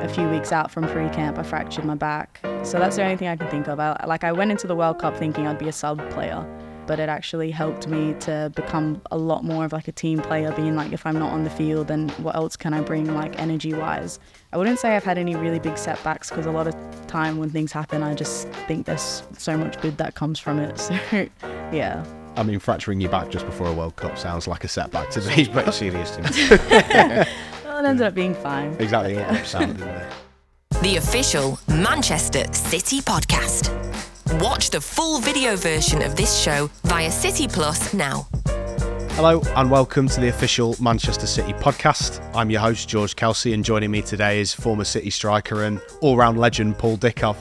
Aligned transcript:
a 0.00 0.08
few 0.08 0.28
weeks 0.28 0.52
out 0.52 0.70
from 0.70 0.86
free 0.88 1.08
camp, 1.10 1.38
I 1.38 1.42
fractured 1.42 1.84
my 1.84 1.94
back. 1.94 2.40
So 2.62 2.78
that's 2.78 2.96
the 2.96 3.02
only 3.02 3.16
thing 3.16 3.28
I 3.28 3.36
can 3.36 3.48
think 3.48 3.68
of. 3.68 3.80
I, 3.80 4.04
like 4.06 4.24
I 4.24 4.32
went 4.32 4.50
into 4.50 4.66
the 4.66 4.76
World 4.76 4.98
Cup 4.98 5.16
thinking 5.16 5.46
I'd 5.46 5.58
be 5.58 5.68
a 5.68 5.72
sub 5.72 5.98
player, 6.10 6.46
but 6.86 6.98
it 6.98 7.08
actually 7.08 7.50
helped 7.50 7.86
me 7.88 8.14
to 8.20 8.50
become 8.54 9.02
a 9.10 9.18
lot 9.18 9.44
more 9.44 9.64
of 9.64 9.72
like 9.72 9.88
a 9.88 9.92
team 9.92 10.20
player. 10.20 10.52
Being 10.52 10.76
like, 10.76 10.92
if 10.92 11.04
I'm 11.04 11.18
not 11.18 11.32
on 11.32 11.44
the 11.44 11.50
field, 11.50 11.88
then 11.88 12.08
what 12.20 12.34
else 12.34 12.56
can 12.56 12.74
I 12.74 12.80
bring, 12.80 13.14
like 13.14 13.38
energy 13.38 13.74
wise? 13.74 14.18
I 14.52 14.56
wouldn't 14.56 14.78
say 14.78 14.96
I've 14.96 15.04
had 15.04 15.18
any 15.18 15.36
really 15.36 15.58
big 15.58 15.76
setbacks 15.76 16.30
because 16.30 16.46
a 16.46 16.52
lot 16.52 16.66
of 16.66 17.06
time 17.06 17.38
when 17.38 17.50
things 17.50 17.72
happen, 17.72 18.02
I 18.02 18.14
just 18.14 18.48
think 18.66 18.86
there's 18.86 19.22
so 19.36 19.56
much 19.56 19.80
good 19.80 19.98
that 19.98 20.14
comes 20.14 20.38
from 20.38 20.58
it. 20.58 20.78
So 20.88 20.94
yeah. 21.72 22.04
I 22.36 22.44
mean, 22.44 22.60
fracturing 22.60 23.00
your 23.00 23.10
back 23.10 23.30
just 23.30 23.44
before 23.44 23.66
a 23.66 23.72
World 23.72 23.96
Cup 23.96 24.16
sounds 24.16 24.46
like 24.46 24.62
a 24.62 24.68
setback 24.68 25.10
to 25.10 25.20
me. 25.20 25.34
It's 25.38 25.48
pretty 25.48 25.72
serious 25.72 26.16
to 27.78 27.82
me. 27.82 27.86
Well, 27.86 27.86
it 27.86 27.90
ended 27.90 28.06
up 28.06 28.14
being 28.14 28.34
fine. 28.34 28.76
exactly 28.78 29.16
what 29.16 29.28
I'm 29.28 29.44
saying, 29.44 29.76
isn't 29.76 29.88
it? 29.88 30.12
The 30.82 30.96
official 30.96 31.58
Manchester 31.68 32.52
City 32.52 33.00
podcast. 33.00 33.72
Watch 34.40 34.70
the 34.70 34.80
full 34.80 35.20
video 35.20 35.56
version 35.56 36.02
of 36.02 36.16
this 36.16 36.38
show 36.38 36.70
via 36.84 37.10
City 37.10 37.48
Plus 37.48 37.94
now. 37.94 38.26
Hello 39.12 39.40
and 39.56 39.70
welcome 39.70 40.06
to 40.08 40.20
the 40.20 40.28
official 40.28 40.76
Manchester 40.80 41.26
City 41.26 41.52
podcast. 41.54 42.22
I'm 42.36 42.50
your 42.50 42.60
host 42.60 42.88
George 42.88 43.16
Kelsey, 43.16 43.52
and 43.52 43.64
joining 43.64 43.90
me 43.90 44.02
today 44.02 44.40
is 44.40 44.54
former 44.54 44.84
City 44.84 45.10
striker 45.10 45.64
and 45.64 45.80
all-round 46.00 46.38
legend 46.38 46.78
Paul 46.78 46.98
Dickov. 46.98 47.36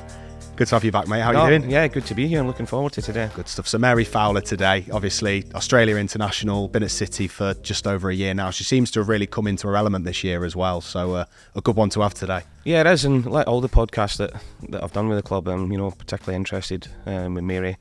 Good 0.58 0.66
to 0.70 0.76
have 0.76 0.84
you 0.84 0.92
back, 0.92 1.08
mate. 1.08 1.20
How 1.22 1.30
are 1.30 1.36
Oh, 1.36 1.48
you 1.48 1.60
doing? 1.60 1.70
Yeah, 1.70 1.88
good 1.88 2.08
to 2.08 2.16
be 2.16 2.28
here. 2.28 2.40
I'm 2.40 2.48
looking 2.48 2.66
forward 2.66 2.92
to 2.94 3.02
today. 3.04 3.30
Good 3.36 3.48
stuff. 3.48 3.68
So 3.68 3.78
Mary 3.78 4.04
Fowler 4.04 4.42
today, 4.42 4.86
obviously 4.92 5.46
Australia 5.54 5.98
international, 5.98 6.68
been 6.68 6.82
at 6.82 6.90
City 6.90 7.28
for 7.28 7.54
just 7.62 7.86
over 7.86 8.10
a 8.10 8.16
year 8.16 8.34
now. 8.34 8.50
She 8.50 8.64
seems 8.64 8.90
to 8.92 9.00
have 9.02 9.08
really 9.08 9.28
come 9.28 9.46
into 9.46 9.68
her 9.68 9.76
element 9.76 10.06
this 10.06 10.24
year 10.24 10.44
as 10.44 10.56
well. 10.56 10.82
So 10.82 11.14
uh, 11.14 11.26
a 11.56 11.62
good 11.62 11.76
one 11.76 11.92
to 11.92 12.02
have 12.02 12.16
today. 12.16 12.42
Yeah, 12.64 12.82
it 12.82 12.88
is, 12.88 13.06
and 13.06 13.24
like 13.28 13.46
all 13.48 13.62
the 13.62 13.70
podcasts 13.70 14.18
that, 14.18 14.34
that 14.70 14.84
I've 14.84 14.94
done 14.94 15.08
with 15.08 15.20
the 15.20 15.22
club, 15.22 15.48
I'm 15.48 15.72
you 15.72 15.78
know 15.78 15.92
particularly 15.92 16.36
interested 16.38 16.88
um, 17.06 17.36
with 17.36 17.44
Mary 17.44 17.78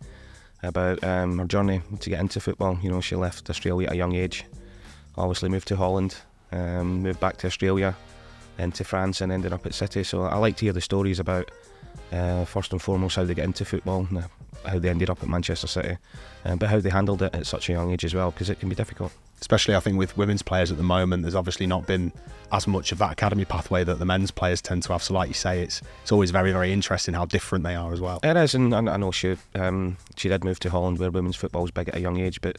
about 0.62 1.02
um, 1.02 1.38
her 1.38 1.46
journey 1.46 1.80
to 2.00 2.11
get 2.11 2.20
into 2.20 2.40
football. 2.40 2.78
You 2.83 2.90
know, 2.90 3.00
she 3.00 3.16
left 3.16 3.48
Australia 3.48 3.86
at 3.86 3.94
a 3.94 3.96
young 3.96 4.14
age, 4.14 4.44
obviously 5.16 5.48
moved 5.48 5.68
to 5.68 5.77
Holland, 5.77 6.14
um, 6.52 7.02
moved 7.02 7.20
back 7.20 7.38
to 7.38 7.46
Australia, 7.46 7.96
then 8.58 8.70
to 8.72 8.84
France, 8.84 9.22
and 9.22 9.33
ended 9.33 9.55
up 9.55 9.64
at 9.64 9.72
City. 9.72 10.05
So 10.05 10.24
I 10.24 10.36
like 10.36 10.56
to 10.58 10.66
hear 10.66 10.74
the 10.74 10.83
stories 10.83 11.18
about 11.18 11.50
uh, 12.12 12.44
first 12.44 12.72
and 12.72 12.80
foremost 12.80 13.16
how 13.16 13.25
they 13.25 13.34
get 13.34 13.44
into 13.44 13.64
football, 13.64 14.06
how 14.64 14.78
they 14.78 14.89
ended 14.89 15.11
up 15.11 15.22
at 15.22 15.28
Manchester 15.28 15.66
City, 15.66 15.97
um, 16.44 16.58
but 16.58 16.69
how 16.69 16.80
they 16.80 16.91
handled 16.91 17.22
it 17.22 17.34
at 17.34 17.47
such 17.47 17.69
a 17.69 17.72
young 17.72 17.92
age 17.92 18.05
as 18.05 18.14
well, 18.14 18.30
because 18.30 18.50
it 18.50 18.61
can 18.61 18.69
be 18.69 18.75
difficult. 18.75 19.12
Especially, 19.41 19.75
I 19.75 19.80
think, 19.80 19.98
with 19.98 20.17
women's 20.17 20.42
players 20.42 20.70
at 20.70 20.78
the 20.78 20.83
moment, 20.83 21.22
there's 21.22 21.34
obviously 21.34 21.67
not 21.67 21.86
been 21.86 22.11
as 22.52 22.67
much 22.67 22.91
of 22.92 22.98
that 22.98 23.12
academy 23.12 23.44
pathway 23.44 23.84
that 23.84 23.98
the 23.98 24.05
men's 24.05 24.30
players 24.30 24.62
tend 24.62 24.83
to 24.84 24.92
have. 24.92 25.02
So, 25.02 25.12
like 25.14 25.28
you 25.28 25.34
say, 25.34 25.61
it's 25.61 25.83
it's 26.02 26.12
always 26.12 26.30
very, 26.30 26.52
very 26.52 26.72
interesting 26.72 27.14
how 27.14 27.27
different 27.27 27.64
they 27.64 27.74
are 27.74 27.92
as 27.92 28.00
well. 28.00 28.19
It 28.22 28.36
is, 28.36 28.55
and 28.55 28.74
I 28.74 28.97
know 28.97 29.11
she 29.11 29.36
um, 29.55 29.98
she 30.17 30.28
did 30.28 30.42
move 30.42 30.58
to 30.61 30.70
Holland 30.70 30.98
where 30.98 31.11
women's 31.11 31.36
football 31.36 31.62
was 31.62 31.70
big 31.70 31.89
at 31.89 31.97
a 31.97 32.00
young 32.00 32.19
age. 32.19 32.41
But 32.41 32.56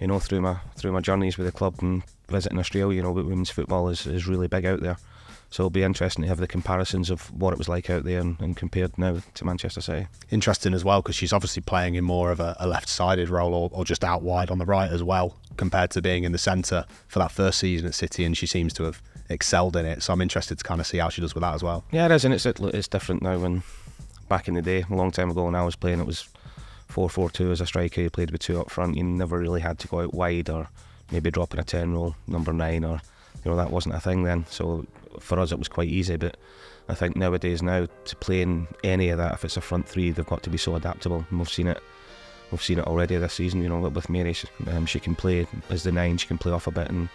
you 0.00 0.06
know, 0.06 0.18
through 0.18 0.42
my 0.42 0.58
through 0.76 0.92
my 0.92 1.00
journeys 1.00 1.38
with 1.38 1.46
the 1.46 1.52
club 1.52 1.76
and 1.80 2.02
visiting 2.28 2.58
Australia, 2.58 2.96
you 2.96 3.02
know, 3.02 3.12
women's 3.12 3.50
football 3.50 3.88
is, 3.88 4.06
is 4.06 4.26
really 4.26 4.48
big 4.48 4.66
out 4.66 4.80
there. 4.80 4.98
So 5.50 5.62
it'll 5.62 5.70
be 5.70 5.82
interesting 5.82 6.22
to 6.22 6.28
have 6.28 6.38
the 6.38 6.46
comparisons 6.46 7.08
of 7.08 7.32
what 7.32 7.52
it 7.52 7.58
was 7.58 7.68
like 7.68 7.88
out 7.88 8.04
there 8.04 8.20
and, 8.20 8.38
and 8.40 8.56
compared 8.56 8.98
now 8.98 9.20
to 9.34 9.44
Manchester 9.44 9.80
City. 9.80 10.06
Interesting 10.30 10.74
as 10.74 10.84
well 10.84 11.00
because 11.00 11.16
she's 11.16 11.32
obviously 11.32 11.62
playing 11.62 11.94
in 11.94 12.04
more 12.04 12.30
of 12.30 12.38
a, 12.38 12.54
a 12.60 12.66
left-sided 12.66 13.30
role 13.30 13.54
or, 13.54 13.70
or 13.72 13.84
just 13.84 14.04
out 14.04 14.22
wide 14.22 14.50
on 14.50 14.58
the 14.58 14.66
right 14.66 14.90
as 14.90 15.02
well, 15.02 15.36
compared 15.56 15.90
to 15.92 16.02
being 16.02 16.24
in 16.24 16.32
the 16.32 16.38
centre 16.38 16.84
for 17.06 17.18
that 17.18 17.32
first 17.32 17.58
season 17.58 17.88
at 17.88 17.94
City, 17.94 18.24
and 18.24 18.36
she 18.36 18.46
seems 18.46 18.74
to 18.74 18.84
have 18.84 19.00
excelled 19.30 19.76
in 19.76 19.86
it. 19.86 20.02
So 20.02 20.12
I'm 20.12 20.20
interested 20.20 20.58
to 20.58 20.64
kind 20.64 20.80
of 20.80 20.86
see 20.86 20.98
how 20.98 21.08
she 21.08 21.20
does 21.22 21.34
with 21.34 21.42
that 21.42 21.54
as 21.54 21.62
well. 21.62 21.84
Yeah, 21.92 22.06
it 22.06 22.12
is, 22.12 22.24
and 22.24 22.34
it's 22.34 22.44
it's 22.44 22.88
different 22.88 23.22
now. 23.22 23.38
When 23.38 23.62
back 24.28 24.48
in 24.48 24.54
the 24.54 24.62
day, 24.62 24.84
a 24.88 24.94
long 24.94 25.10
time 25.10 25.30
ago, 25.30 25.44
when 25.44 25.54
I 25.54 25.64
was 25.64 25.76
playing, 25.76 26.00
it 26.00 26.06
was 26.06 26.28
four 26.88 27.08
four 27.08 27.30
two 27.30 27.50
as 27.50 27.62
a 27.62 27.66
striker. 27.66 28.02
You 28.02 28.10
played 28.10 28.30
with 28.30 28.42
two 28.42 28.60
up 28.60 28.70
front. 28.70 28.96
You 28.96 29.02
never 29.02 29.38
really 29.38 29.62
had 29.62 29.78
to 29.78 29.88
go 29.88 30.00
out 30.00 30.12
wide 30.12 30.50
or 30.50 30.68
maybe 31.10 31.30
drop 31.30 31.54
in 31.54 31.60
a 31.60 31.64
ten 31.64 31.94
role, 31.94 32.16
number 32.26 32.52
nine, 32.52 32.84
or 32.84 33.00
you 33.44 33.50
know 33.50 33.56
that 33.56 33.70
wasn't 33.70 33.94
a 33.94 34.00
thing 34.00 34.24
then. 34.24 34.44
So 34.48 34.86
for 35.20 35.38
us, 35.38 35.52
it 35.52 35.58
was 35.58 35.68
quite 35.68 35.88
easy. 35.88 36.16
But 36.16 36.36
I 36.88 36.94
think 36.94 37.16
nowadays 37.16 37.62
now 37.62 37.86
to 38.04 38.16
play 38.16 38.42
in 38.42 38.66
any 38.84 39.08
of 39.10 39.18
that, 39.18 39.34
if 39.34 39.44
it's 39.44 39.56
a 39.56 39.60
front 39.60 39.88
three, 39.88 40.10
they've 40.10 40.26
got 40.26 40.42
to 40.44 40.50
be 40.50 40.58
so 40.58 40.76
adaptable. 40.76 41.24
And 41.30 41.38
we've 41.38 41.48
seen 41.48 41.66
it. 41.66 41.82
We've 42.50 42.62
seen 42.62 42.78
it 42.78 42.86
already 42.86 43.16
this 43.16 43.34
season. 43.34 43.62
You 43.62 43.68
know, 43.68 43.80
with 43.80 44.08
Mary, 44.08 44.32
she, 44.32 44.48
um, 44.70 44.86
she 44.86 45.00
can 45.00 45.14
play 45.14 45.46
as 45.70 45.82
the 45.82 45.92
nine. 45.92 46.16
She 46.16 46.26
can 46.26 46.38
play 46.38 46.52
off 46.52 46.66
a 46.66 46.70
bit 46.70 46.88
and 46.88 47.08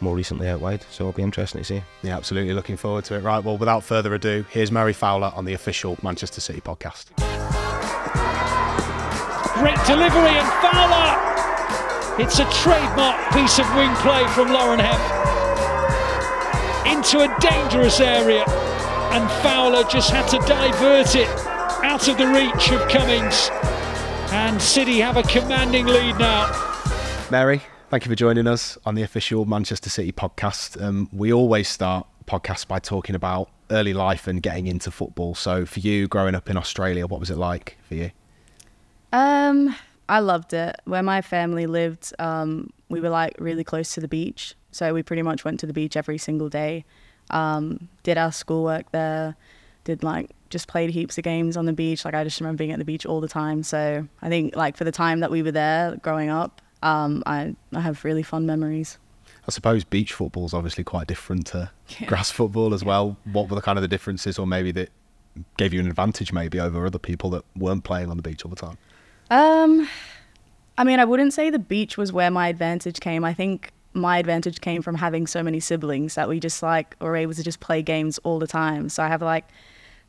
more 0.00 0.14
recently 0.14 0.48
out 0.48 0.60
wide. 0.60 0.82
So 0.90 1.04
it'll 1.04 1.16
be 1.16 1.22
interesting 1.22 1.60
to 1.60 1.64
see. 1.64 1.82
Yeah, 2.02 2.16
absolutely 2.16 2.54
looking 2.54 2.76
forward 2.76 3.04
to 3.06 3.16
it. 3.16 3.20
Right, 3.22 3.42
well, 3.42 3.58
without 3.58 3.84
further 3.84 4.14
ado, 4.14 4.44
here's 4.50 4.72
Mary 4.72 4.92
Fowler 4.92 5.32
on 5.34 5.44
the 5.44 5.54
official 5.54 5.98
Manchester 6.02 6.40
City 6.40 6.60
podcast. 6.60 7.14
Great 9.54 9.78
delivery 9.86 10.38
and 10.38 10.48
Fowler. 10.62 12.22
It's 12.22 12.38
a 12.38 12.44
trademark 12.50 13.32
piece 13.32 13.58
of 13.58 13.74
wing 13.74 13.94
play 13.96 14.26
from 14.28 14.52
Lauren 14.52 14.80
Hemp 14.80 15.19
into 16.86 17.20
a 17.20 17.36
dangerous 17.40 18.00
area, 18.00 18.44
and 19.12 19.30
Fowler 19.42 19.84
just 19.84 20.10
had 20.10 20.26
to 20.28 20.38
divert 20.46 21.14
it 21.16 21.28
out 21.82 22.08
of 22.08 22.18
the 22.18 22.26
reach 22.26 22.70
of 22.72 22.88
Cummings. 22.88 23.50
And 24.32 24.60
City 24.60 25.00
have 25.00 25.16
a 25.16 25.22
commanding 25.22 25.86
lead 25.86 26.18
now. 26.18 26.50
Mary, 27.30 27.62
thank 27.88 28.04
you 28.04 28.10
for 28.10 28.16
joining 28.16 28.46
us 28.46 28.78
on 28.84 28.94
the 28.94 29.02
official 29.02 29.44
Manchester 29.44 29.90
City 29.90 30.12
podcast. 30.12 30.80
Um, 30.80 31.08
we 31.12 31.32
always 31.32 31.68
start 31.68 32.06
podcasts 32.26 32.66
by 32.66 32.78
talking 32.78 33.14
about 33.14 33.50
early 33.70 33.92
life 33.92 34.26
and 34.26 34.42
getting 34.42 34.66
into 34.66 34.90
football. 34.90 35.34
So, 35.34 35.66
for 35.66 35.80
you, 35.80 36.06
growing 36.08 36.34
up 36.34 36.48
in 36.48 36.56
Australia, 36.56 37.06
what 37.06 37.20
was 37.20 37.30
it 37.30 37.36
like 37.36 37.76
for 37.88 37.94
you? 37.94 38.10
Um, 39.12 39.74
I 40.10 40.18
loved 40.18 40.52
it. 40.52 40.74
Where 40.86 41.04
my 41.04 41.22
family 41.22 41.66
lived, 41.66 42.12
um, 42.18 42.70
we 42.88 43.00
were 43.00 43.10
like 43.10 43.36
really 43.38 43.62
close 43.62 43.94
to 43.94 44.00
the 44.00 44.08
beach, 44.08 44.56
so 44.72 44.92
we 44.92 45.04
pretty 45.04 45.22
much 45.22 45.44
went 45.44 45.60
to 45.60 45.66
the 45.66 45.72
beach 45.72 45.96
every 45.96 46.18
single 46.18 46.48
day. 46.48 46.84
Um, 47.30 47.88
did 48.02 48.18
our 48.18 48.32
schoolwork 48.32 48.90
there. 48.90 49.36
Did 49.84 50.02
like 50.02 50.30
just 50.50 50.66
played 50.66 50.90
heaps 50.90 51.16
of 51.16 51.22
games 51.22 51.56
on 51.56 51.64
the 51.64 51.72
beach. 51.72 52.04
Like 52.04 52.14
I 52.14 52.24
just 52.24 52.40
remember 52.40 52.58
being 52.58 52.72
at 52.72 52.80
the 52.80 52.84
beach 52.84 53.06
all 53.06 53.20
the 53.20 53.28
time. 53.28 53.62
So 53.62 54.06
I 54.20 54.28
think 54.28 54.56
like 54.56 54.76
for 54.76 54.82
the 54.82 54.92
time 54.92 55.20
that 55.20 55.30
we 55.30 55.42
were 55.42 55.52
there 55.52 55.96
growing 56.02 56.28
up, 56.28 56.60
um, 56.82 57.22
I 57.24 57.54
I 57.72 57.80
have 57.80 58.04
really 58.04 58.24
fond 58.24 58.48
memories. 58.48 58.98
I 59.46 59.52
suppose 59.52 59.84
beach 59.84 60.12
football 60.12 60.44
is 60.44 60.52
obviously 60.52 60.82
quite 60.82 61.06
different 61.06 61.46
to 61.48 61.70
grass 62.06 62.32
football 62.32 62.74
as 62.74 62.84
well. 62.84 63.16
What 63.32 63.48
were 63.48 63.54
the 63.54 63.62
kind 63.62 63.78
of 63.78 63.82
the 63.82 63.88
differences, 63.88 64.40
or 64.40 64.46
maybe 64.46 64.72
that 64.72 64.90
gave 65.56 65.72
you 65.72 65.78
an 65.78 65.86
advantage, 65.86 66.32
maybe 66.32 66.58
over 66.58 66.84
other 66.84 66.98
people 66.98 67.30
that 67.30 67.44
weren't 67.54 67.84
playing 67.84 68.10
on 68.10 68.16
the 68.16 68.24
beach 68.24 68.44
all 68.44 68.50
the 68.50 68.56
time? 68.56 68.76
Um, 69.30 69.88
I 70.76 70.84
mean, 70.84 70.98
I 70.98 71.04
wouldn't 71.04 71.32
say 71.32 71.50
the 71.50 71.58
beach 71.58 71.96
was 71.96 72.12
where 72.12 72.30
my 72.30 72.48
advantage 72.48 73.00
came. 73.00 73.24
I 73.24 73.32
think 73.32 73.72
my 73.92 74.18
advantage 74.18 74.60
came 74.60 74.82
from 74.82 74.96
having 74.96 75.26
so 75.26 75.42
many 75.42 75.60
siblings 75.60 76.14
that 76.14 76.28
we 76.28 76.40
just 76.40 76.62
like 76.62 76.96
were 77.00 77.16
able 77.16 77.34
to 77.34 77.42
just 77.42 77.60
play 77.60 77.82
games 77.82 78.18
all 78.18 78.38
the 78.38 78.46
time. 78.46 78.88
So 78.88 79.02
I 79.02 79.08
have 79.08 79.22
like 79.22 79.48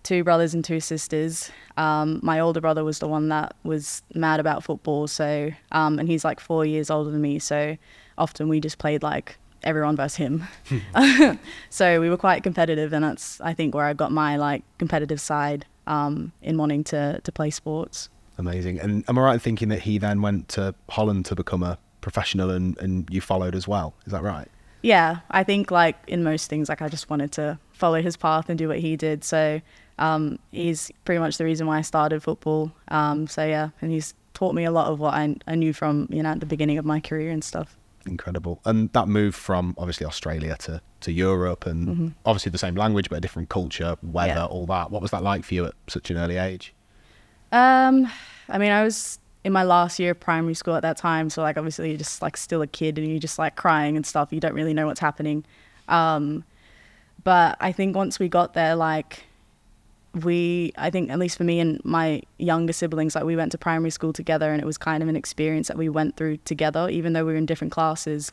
two 0.03 0.23
brothers 0.23 0.53
and 0.53 0.63
two 0.63 0.79
sisters. 0.79 1.51
Um, 1.77 2.19
my 2.23 2.39
older 2.39 2.61
brother 2.61 2.83
was 2.83 2.99
the 2.99 3.07
one 3.07 3.29
that 3.29 3.55
was 3.63 4.01
mad 4.13 4.39
about 4.39 4.63
football, 4.63 5.07
so 5.07 5.51
um, 5.71 5.99
and 5.99 6.07
he's 6.07 6.25
like 6.25 6.39
four 6.39 6.65
years 6.65 6.89
older 6.89 7.11
than 7.11 7.21
me. 7.21 7.39
So 7.39 7.77
often 8.17 8.49
we 8.49 8.59
just 8.59 8.77
played 8.77 9.03
like 9.03 9.37
everyone 9.63 9.95
versus 9.95 10.15
him. 10.15 10.47
so 11.69 12.01
we 12.01 12.09
were 12.09 12.17
quite 12.17 12.43
competitive, 12.43 12.93
and 12.93 13.03
that's 13.03 13.39
I 13.41 13.53
think 13.53 13.75
where 13.75 13.85
I 13.85 13.93
got 13.93 14.11
my 14.11 14.37
like 14.37 14.63
competitive 14.77 15.21
side 15.21 15.65
um, 15.87 16.31
in 16.41 16.57
wanting 16.57 16.83
to 16.85 17.21
to 17.23 17.31
play 17.31 17.49
sports. 17.49 18.09
Amazing. 18.41 18.79
And 18.79 19.03
am 19.07 19.17
I 19.17 19.21
right 19.21 19.33
in 19.35 19.39
thinking 19.39 19.69
that 19.69 19.81
he 19.83 19.97
then 19.99 20.21
went 20.23 20.49
to 20.49 20.73
Holland 20.89 21.25
to 21.27 21.35
become 21.35 21.61
a 21.61 21.77
professional 22.01 22.49
and, 22.49 22.75
and 22.79 23.07
you 23.11 23.21
followed 23.21 23.53
as 23.55 23.67
well? 23.67 23.93
Is 24.07 24.11
that 24.13 24.23
right? 24.23 24.47
Yeah, 24.81 25.17
I 25.29 25.43
think 25.43 25.69
like 25.69 25.95
in 26.07 26.23
most 26.23 26.49
things, 26.49 26.67
like 26.67 26.81
I 26.81 26.89
just 26.89 27.07
wanted 27.09 27.31
to 27.33 27.59
follow 27.71 28.01
his 28.01 28.17
path 28.17 28.49
and 28.49 28.57
do 28.57 28.67
what 28.67 28.79
he 28.79 28.97
did. 28.97 29.23
So 29.23 29.61
um, 29.99 30.39
he's 30.51 30.91
pretty 31.05 31.19
much 31.19 31.37
the 31.37 31.45
reason 31.45 31.67
why 31.67 31.77
I 31.77 31.81
started 31.81 32.23
football. 32.23 32.71
Um, 32.87 33.27
so 33.27 33.45
yeah, 33.45 33.69
and 33.79 33.91
he's 33.91 34.15
taught 34.33 34.55
me 34.55 34.63
a 34.65 34.71
lot 34.71 34.87
of 34.87 34.99
what 34.99 35.13
I, 35.13 35.35
I 35.45 35.53
knew 35.53 35.71
from 35.71 36.07
you 36.09 36.23
know 36.23 36.29
at 36.31 36.39
the 36.39 36.47
beginning 36.47 36.79
of 36.79 36.85
my 36.85 36.99
career 36.99 37.29
and 37.29 37.43
stuff. 37.43 37.77
Incredible. 38.07 38.59
And 38.65 38.91
that 38.93 39.07
move 39.07 39.35
from 39.35 39.75
obviously 39.77 40.07
Australia 40.07 40.55
to, 40.61 40.81
to 41.01 41.11
Europe 41.11 41.67
and 41.67 42.15
obviously 42.25 42.49
the 42.49 42.57
same 42.57 42.73
language 42.73 43.07
but 43.11 43.17
a 43.17 43.21
different 43.21 43.49
culture, 43.49 43.95
weather, 44.01 44.31
Mm-hmm. 44.31 44.37
Yeah. 44.39 44.45
all 44.45 44.65
that. 44.65 44.89
What 44.89 45.03
was 45.03 45.11
that 45.11 45.21
like 45.21 45.43
for 45.45 45.53
you 45.53 45.65
at 45.67 45.75
such 45.87 46.09
an 46.09 46.17
early 46.17 46.37
age? 46.37 46.73
Um, 47.51 48.09
I 48.49 48.57
mean, 48.57 48.71
I 48.71 48.83
was 48.83 49.19
in 49.43 49.53
my 49.53 49.63
last 49.63 49.99
year 49.99 50.11
of 50.11 50.19
primary 50.19 50.53
school 50.53 50.75
at 50.75 50.83
that 50.83 50.97
time, 50.97 51.29
so 51.29 51.41
like 51.41 51.57
obviously 51.57 51.89
you're 51.89 51.97
just 51.97 52.21
like 52.21 52.37
still 52.37 52.61
a 52.61 52.67
kid 52.67 52.97
and 52.97 53.07
you're 53.07 53.19
just 53.19 53.39
like 53.39 53.55
crying 53.55 53.95
and 53.95 54.05
stuff. 54.05 54.31
You 54.31 54.39
don't 54.39 54.53
really 54.53 54.73
know 54.73 54.87
what's 54.87 54.99
happening. 54.99 55.43
Um, 55.87 56.43
but 57.23 57.57
I 57.59 57.71
think 57.71 57.95
once 57.95 58.19
we 58.19 58.29
got 58.29 58.53
there, 58.53 58.75
like 58.75 59.23
we, 60.13 60.73
I 60.77 60.89
think 60.89 61.09
at 61.09 61.17
least 61.19 61.37
for 61.37 61.43
me 61.43 61.59
and 61.59 61.83
my 61.83 62.21
younger 62.37 62.73
siblings, 62.73 63.15
like 63.15 63.23
we 63.23 63.35
went 63.35 63.51
to 63.53 63.57
primary 63.57 63.91
school 63.91 64.13
together, 64.13 64.51
and 64.51 64.61
it 64.61 64.65
was 64.65 64.77
kind 64.77 65.01
of 65.01 65.09
an 65.09 65.15
experience 65.15 65.67
that 65.67 65.77
we 65.77 65.89
went 65.89 66.17
through 66.17 66.37
together, 66.37 66.89
even 66.89 67.13
though 67.13 67.25
we 67.25 67.31
were 67.31 67.37
in 67.37 67.45
different 67.45 67.71
classes. 67.71 68.31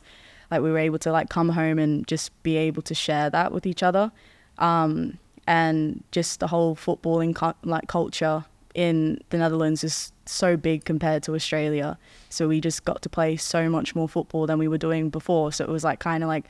Like 0.51 0.61
we 0.61 0.71
were 0.71 0.79
able 0.79 0.99
to 0.99 1.11
like 1.11 1.29
come 1.29 1.49
home 1.49 1.79
and 1.79 2.07
just 2.07 2.31
be 2.43 2.57
able 2.57 2.81
to 2.83 2.95
share 2.95 3.29
that 3.29 3.51
with 3.51 3.65
each 3.65 3.83
other. 3.83 4.11
Um, 4.57 5.19
and 5.47 6.03
just 6.11 6.39
the 6.39 6.47
whole 6.47 6.75
footballing 6.75 7.35
cu- 7.35 7.57
like 7.63 7.87
culture 7.87 8.45
in 8.79 9.19
the 9.29 9.37
Netherlands 9.37 9.83
is 9.83 10.13
so 10.25 10.55
big 10.55 10.85
compared 10.85 11.21
to 11.23 11.35
Australia. 11.35 11.97
So 12.29 12.47
we 12.47 12.61
just 12.61 12.85
got 12.85 13.01
to 13.01 13.09
play 13.09 13.35
so 13.35 13.69
much 13.69 13.93
more 13.93 14.07
football 14.07 14.47
than 14.47 14.57
we 14.57 14.69
were 14.69 14.77
doing 14.77 15.09
before. 15.09 15.51
So 15.51 15.65
it 15.65 15.69
was 15.69 15.83
like 15.83 15.99
kind 15.99 16.23
of 16.23 16.29
like 16.29 16.45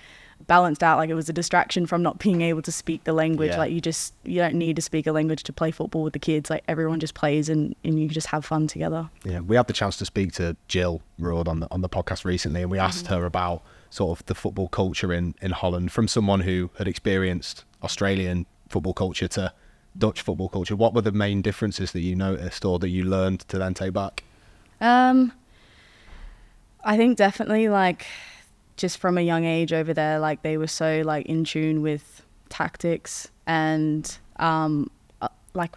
balanced 0.45 0.83
out. 0.83 0.99
Like 0.99 1.09
it 1.09 1.15
was 1.15 1.27
a 1.27 1.33
distraction 1.33 1.87
from 1.87 2.03
not 2.03 2.19
being 2.19 2.41
able 2.41 2.61
to 2.61 2.71
speak 2.71 3.03
the 3.05 3.13
language. 3.13 3.49
Yeah. 3.49 3.57
Like 3.57 3.71
you 3.71 3.81
just 3.81 4.13
you 4.23 4.37
don't 4.37 4.53
need 4.53 4.75
to 4.75 4.81
speak 4.83 5.07
a 5.07 5.11
language 5.11 5.41
to 5.41 5.51
play 5.51 5.71
football 5.71 6.03
with 6.03 6.13
the 6.13 6.19
kids. 6.19 6.51
Like 6.51 6.63
everyone 6.67 6.99
just 6.99 7.15
plays 7.15 7.49
and, 7.49 7.75
and 7.83 7.99
you 7.99 8.07
just 8.07 8.27
have 8.27 8.45
fun 8.45 8.67
together. 8.67 9.09
Yeah, 9.23 9.39
we 9.39 9.55
had 9.55 9.65
the 9.65 9.73
chance 9.73 9.97
to 9.97 10.05
speak 10.05 10.33
to 10.33 10.55
Jill 10.67 11.01
Roord 11.17 11.47
on 11.47 11.61
the 11.61 11.67
on 11.71 11.81
the 11.81 11.89
podcast 11.89 12.25
recently, 12.25 12.61
and 12.61 12.69
we 12.69 12.77
asked 12.77 13.05
mm-hmm. 13.05 13.15
her 13.15 13.25
about 13.25 13.63
sort 13.89 14.19
of 14.19 14.23
the 14.27 14.35
football 14.35 14.67
culture 14.67 15.11
in 15.11 15.33
in 15.41 15.49
Holland 15.49 15.91
from 15.91 16.07
someone 16.07 16.41
who 16.41 16.69
had 16.77 16.87
experienced 16.87 17.65
Australian 17.81 18.45
football 18.69 18.93
culture 18.93 19.27
to 19.27 19.51
Dutch 19.97 20.21
football 20.21 20.49
culture. 20.49 20.75
What 20.75 20.93
were 20.93 21.01
the 21.01 21.11
main 21.11 21.41
differences 21.41 21.91
that 21.91 22.01
you 22.01 22.15
noticed 22.15 22.63
or 22.65 22.79
that 22.79 22.89
you 22.89 23.03
learned 23.03 23.41
to 23.41 23.57
then 23.57 23.73
take 23.73 23.93
back? 23.93 24.23
Um, 24.81 25.33
I 26.83 26.97
think 26.97 27.17
definitely 27.17 27.69
like 27.69 28.05
just 28.77 28.97
from 28.97 29.17
a 29.17 29.21
young 29.21 29.45
age 29.45 29.73
over 29.73 29.93
there, 29.93 30.19
like 30.19 30.41
they 30.41 30.57
were 30.57 30.67
so 30.67 31.01
like 31.05 31.25
in 31.25 31.43
tune 31.43 31.81
with 31.81 32.23
tactics 32.47 33.29
and 33.45 34.17
um, 34.37 34.89
uh, 35.21 35.27
like 35.53 35.75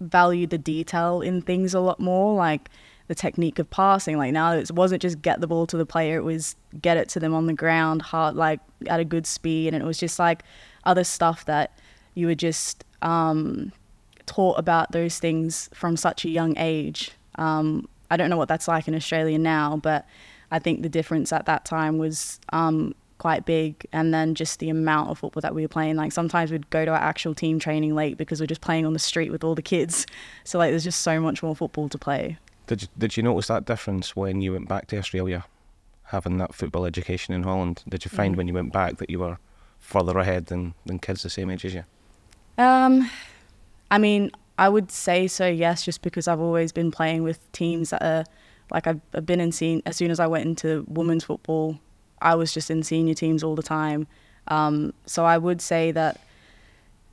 valued 0.00 0.50
the 0.50 0.58
detail 0.58 1.20
in 1.20 1.40
things 1.40 1.72
a 1.74 1.80
lot 1.80 2.00
more, 2.00 2.34
like 2.34 2.68
the 3.06 3.14
technique 3.14 3.58
of 3.58 3.70
passing. 3.70 4.18
Like 4.18 4.32
now 4.32 4.52
it 4.52 4.70
wasn't 4.72 5.02
just 5.02 5.22
get 5.22 5.40
the 5.40 5.46
ball 5.46 5.66
to 5.68 5.76
the 5.76 5.86
player; 5.86 6.16
it 6.18 6.24
was 6.24 6.56
get 6.82 6.96
it 6.96 7.08
to 7.10 7.20
them 7.20 7.34
on 7.34 7.46
the 7.46 7.52
ground, 7.52 8.02
hard, 8.02 8.34
like 8.34 8.60
at 8.88 8.98
a 8.98 9.04
good 9.04 9.26
speed, 9.26 9.72
and 9.72 9.82
it 9.82 9.86
was 9.86 9.98
just 9.98 10.18
like 10.18 10.42
other 10.84 11.04
stuff 11.04 11.44
that 11.44 11.78
you 12.14 12.26
were 12.26 12.34
just 12.34 12.84
um, 13.02 13.72
taught 14.26 14.58
about 14.58 14.92
those 14.92 15.18
things 15.18 15.70
from 15.72 15.96
such 15.96 16.24
a 16.24 16.28
young 16.28 16.56
age. 16.58 17.12
Um, 17.36 17.88
I 18.10 18.16
don't 18.16 18.30
know 18.30 18.36
what 18.36 18.48
that's 18.48 18.68
like 18.68 18.88
in 18.88 18.94
Australia 18.94 19.38
now, 19.38 19.76
but 19.76 20.06
I 20.50 20.58
think 20.58 20.82
the 20.82 20.88
difference 20.88 21.32
at 21.32 21.46
that 21.46 21.64
time 21.64 21.98
was 21.98 22.38
um, 22.52 22.94
quite 23.18 23.44
big. 23.44 23.86
And 23.92 24.12
then 24.12 24.34
just 24.34 24.58
the 24.58 24.70
amount 24.70 25.10
of 25.10 25.18
football 25.18 25.40
that 25.40 25.54
we 25.54 25.62
were 25.62 25.68
playing. 25.68 25.96
Like 25.96 26.12
sometimes 26.12 26.50
we'd 26.50 26.70
go 26.70 26.84
to 26.84 26.90
our 26.90 26.96
actual 26.96 27.34
team 27.34 27.58
training 27.58 27.94
late 27.94 28.16
because 28.16 28.40
we're 28.40 28.46
just 28.46 28.60
playing 28.60 28.86
on 28.86 28.92
the 28.92 28.98
street 28.98 29.30
with 29.30 29.44
all 29.44 29.54
the 29.54 29.62
kids. 29.62 30.06
So 30.44 30.58
like 30.58 30.70
there's 30.70 30.84
just 30.84 31.02
so 31.02 31.20
much 31.20 31.42
more 31.42 31.56
football 31.56 31.88
to 31.88 31.98
play. 31.98 32.38
Did 32.66 32.82
you, 32.82 32.88
did 32.98 33.16
you 33.16 33.22
notice 33.22 33.46
that 33.46 33.64
difference 33.64 34.16
when 34.16 34.40
you 34.40 34.52
went 34.52 34.68
back 34.68 34.88
to 34.88 34.98
Australia, 34.98 35.44
having 36.04 36.38
that 36.38 36.54
football 36.54 36.84
education 36.84 37.32
in 37.32 37.44
Holland? 37.44 37.82
Did 37.88 38.04
you 38.04 38.08
find 38.08 38.36
when 38.36 38.48
you 38.48 38.54
went 38.54 38.72
back 38.72 38.96
that 38.96 39.08
you 39.08 39.20
were 39.20 39.38
further 39.78 40.18
ahead 40.18 40.46
than, 40.46 40.74
than 40.84 40.98
kids 40.98 41.22
the 41.22 41.30
same 41.30 41.50
age 41.50 41.64
as 41.64 41.74
you? 41.74 41.84
Um, 42.58 43.10
I 43.90 43.98
mean, 43.98 44.30
I 44.58 44.68
would 44.68 44.90
say 44.90 45.26
so, 45.26 45.46
yes, 45.46 45.84
just 45.84 46.02
because 46.02 46.28
I've 46.28 46.40
always 46.40 46.72
been 46.72 46.90
playing 46.90 47.22
with 47.22 47.50
teams 47.52 47.90
that 47.90 48.02
are 48.02 48.24
like 48.70 48.86
I've, 48.86 49.00
I've 49.14 49.26
been 49.26 49.40
in 49.40 49.52
seen 49.52 49.82
as 49.86 49.96
soon 49.96 50.10
as 50.10 50.18
I 50.18 50.26
went 50.26 50.46
into 50.46 50.84
women's 50.88 51.24
football, 51.24 51.78
I 52.20 52.34
was 52.34 52.52
just 52.52 52.70
in 52.70 52.82
senior 52.82 53.14
teams 53.14 53.44
all 53.44 53.54
the 53.54 53.62
time. 53.62 54.06
Um, 54.48 54.92
so 55.04 55.24
I 55.24 55.38
would 55.38 55.60
say 55.60 55.92
that 55.92 56.20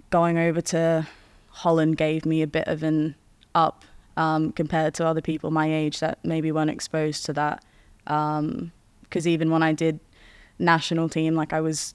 going 0.09 0.37
over 0.37 0.61
to 0.61 1.07
Holland 1.49 1.97
gave 1.97 2.25
me 2.25 2.41
a 2.41 2.47
bit 2.47 2.67
of 2.67 2.83
an 2.83 3.15
up 3.53 3.83
um, 4.17 4.51
compared 4.51 4.93
to 4.95 5.05
other 5.05 5.21
people 5.21 5.51
my 5.51 5.71
age 5.71 5.99
that 5.99 6.19
maybe 6.23 6.51
weren't 6.51 6.69
exposed 6.69 7.25
to 7.25 7.33
that. 7.33 7.63
Because 8.05 9.27
even 9.27 9.51
when 9.51 9.63
I 9.63 9.73
did 9.73 9.99
national 10.59 11.09
team, 11.09 11.35
like 11.35 11.53
I 11.53 11.61
was 11.61 11.93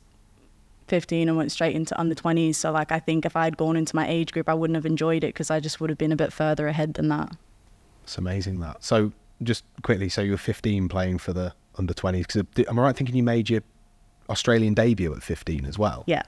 15 0.88 1.28
and 1.28 1.36
went 1.36 1.52
straight 1.52 1.74
into 1.76 1.98
under 2.00 2.14
20s. 2.14 2.56
So 2.56 2.70
like 2.72 2.90
I 2.92 2.98
think 2.98 3.24
if 3.26 3.36
I 3.36 3.44
had 3.44 3.56
gone 3.56 3.76
into 3.76 3.94
my 3.94 4.08
age 4.08 4.32
group, 4.32 4.48
I 4.48 4.54
wouldn't 4.54 4.74
have 4.76 4.86
enjoyed 4.86 5.24
it 5.24 5.28
because 5.28 5.50
I 5.50 5.60
just 5.60 5.80
would 5.80 5.90
have 5.90 5.98
been 5.98 6.12
a 6.12 6.16
bit 6.16 6.32
further 6.32 6.66
ahead 6.68 6.94
than 6.94 7.08
that. 7.08 7.36
It's 8.04 8.18
amazing 8.18 8.60
that. 8.60 8.82
So 8.84 9.12
just 9.42 9.64
quickly, 9.82 10.08
so 10.08 10.22
you 10.22 10.32
were 10.32 10.36
15 10.38 10.88
playing 10.88 11.18
for 11.18 11.32
the 11.32 11.52
under 11.76 11.94
20s. 11.94 12.26
Because 12.26 12.66
am 12.66 12.78
I 12.78 12.82
right 12.82 12.96
thinking 12.96 13.14
you 13.16 13.22
made 13.22 13.48
your 13.50 13.60
Australian 14.30 14.74
debut 14.74 15.14
at 15.14 15.22
15 15.22 15.64
as 15.64 15.78
well? 15.78 16.04
Yeah. 16.06 16.22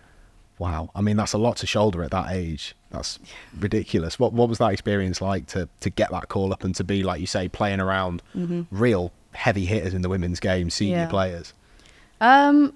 Wow. 0.59 0.91
I 0.95 1.01
mean, 1.01 1.17
that's 1.17 1.33
a 1.33 1.39
lot 1.39 1.57
to 1.59 1.67
shoulder 1.67 2.03
at 2.05 2.11
that 2.11 2.31
age. 2.33 2.75
That's 2.91 3.19
ridiculous. 3.59 4.19
What 4.19 4.33
what 4.35 4.49
was 4.49 4.59
that 4.59 4.73
experience 4.73 5.21
like 5.23 5.47
to 5.49 5.69
to 5.81 5.89
get 5.91 6.11
that 6.11 6.29
call 6.29 6.53
up 6.53 6.65
and 6.65 6.75
to 6.75 6.85
be 6.85 7.03
like 7.03 7.21
you 7.21 7.27
say 7.27 7.49
playing 7.49 7.81
around 7.81 8.23
real 8.71 9.13
heavy 9.33 9.65
hitters 9.65 9.95
in 9.95 10.03
the 10.03 10.09
women's 10.11 10.39
game, 10.41 10.69
senior 10.69 10.97
Yeah. 10.97 11.07
players? 11.09 11.55
Um, 12.21 12.75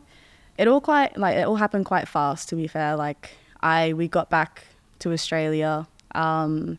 it 0.57 0.69
all 0.69 0.81
quite 0.81 1.17
like 1.17 1.37
it 1.37 1.47
all 1.47 1.57
happened 1.57 1.85
quite 1.85 2.09
fast. 2.09 2.49
To 2.51 2.57
be 2.57 2.67
fair, 2.67 2.97
like 2.97 3.31
I 3.61 3.93
we 3.93 4.09
got 4.09 4.31
back 4.31 4.65
to 5.01 5.13
Australia, 5.13 5.87
um, 6.15 6.79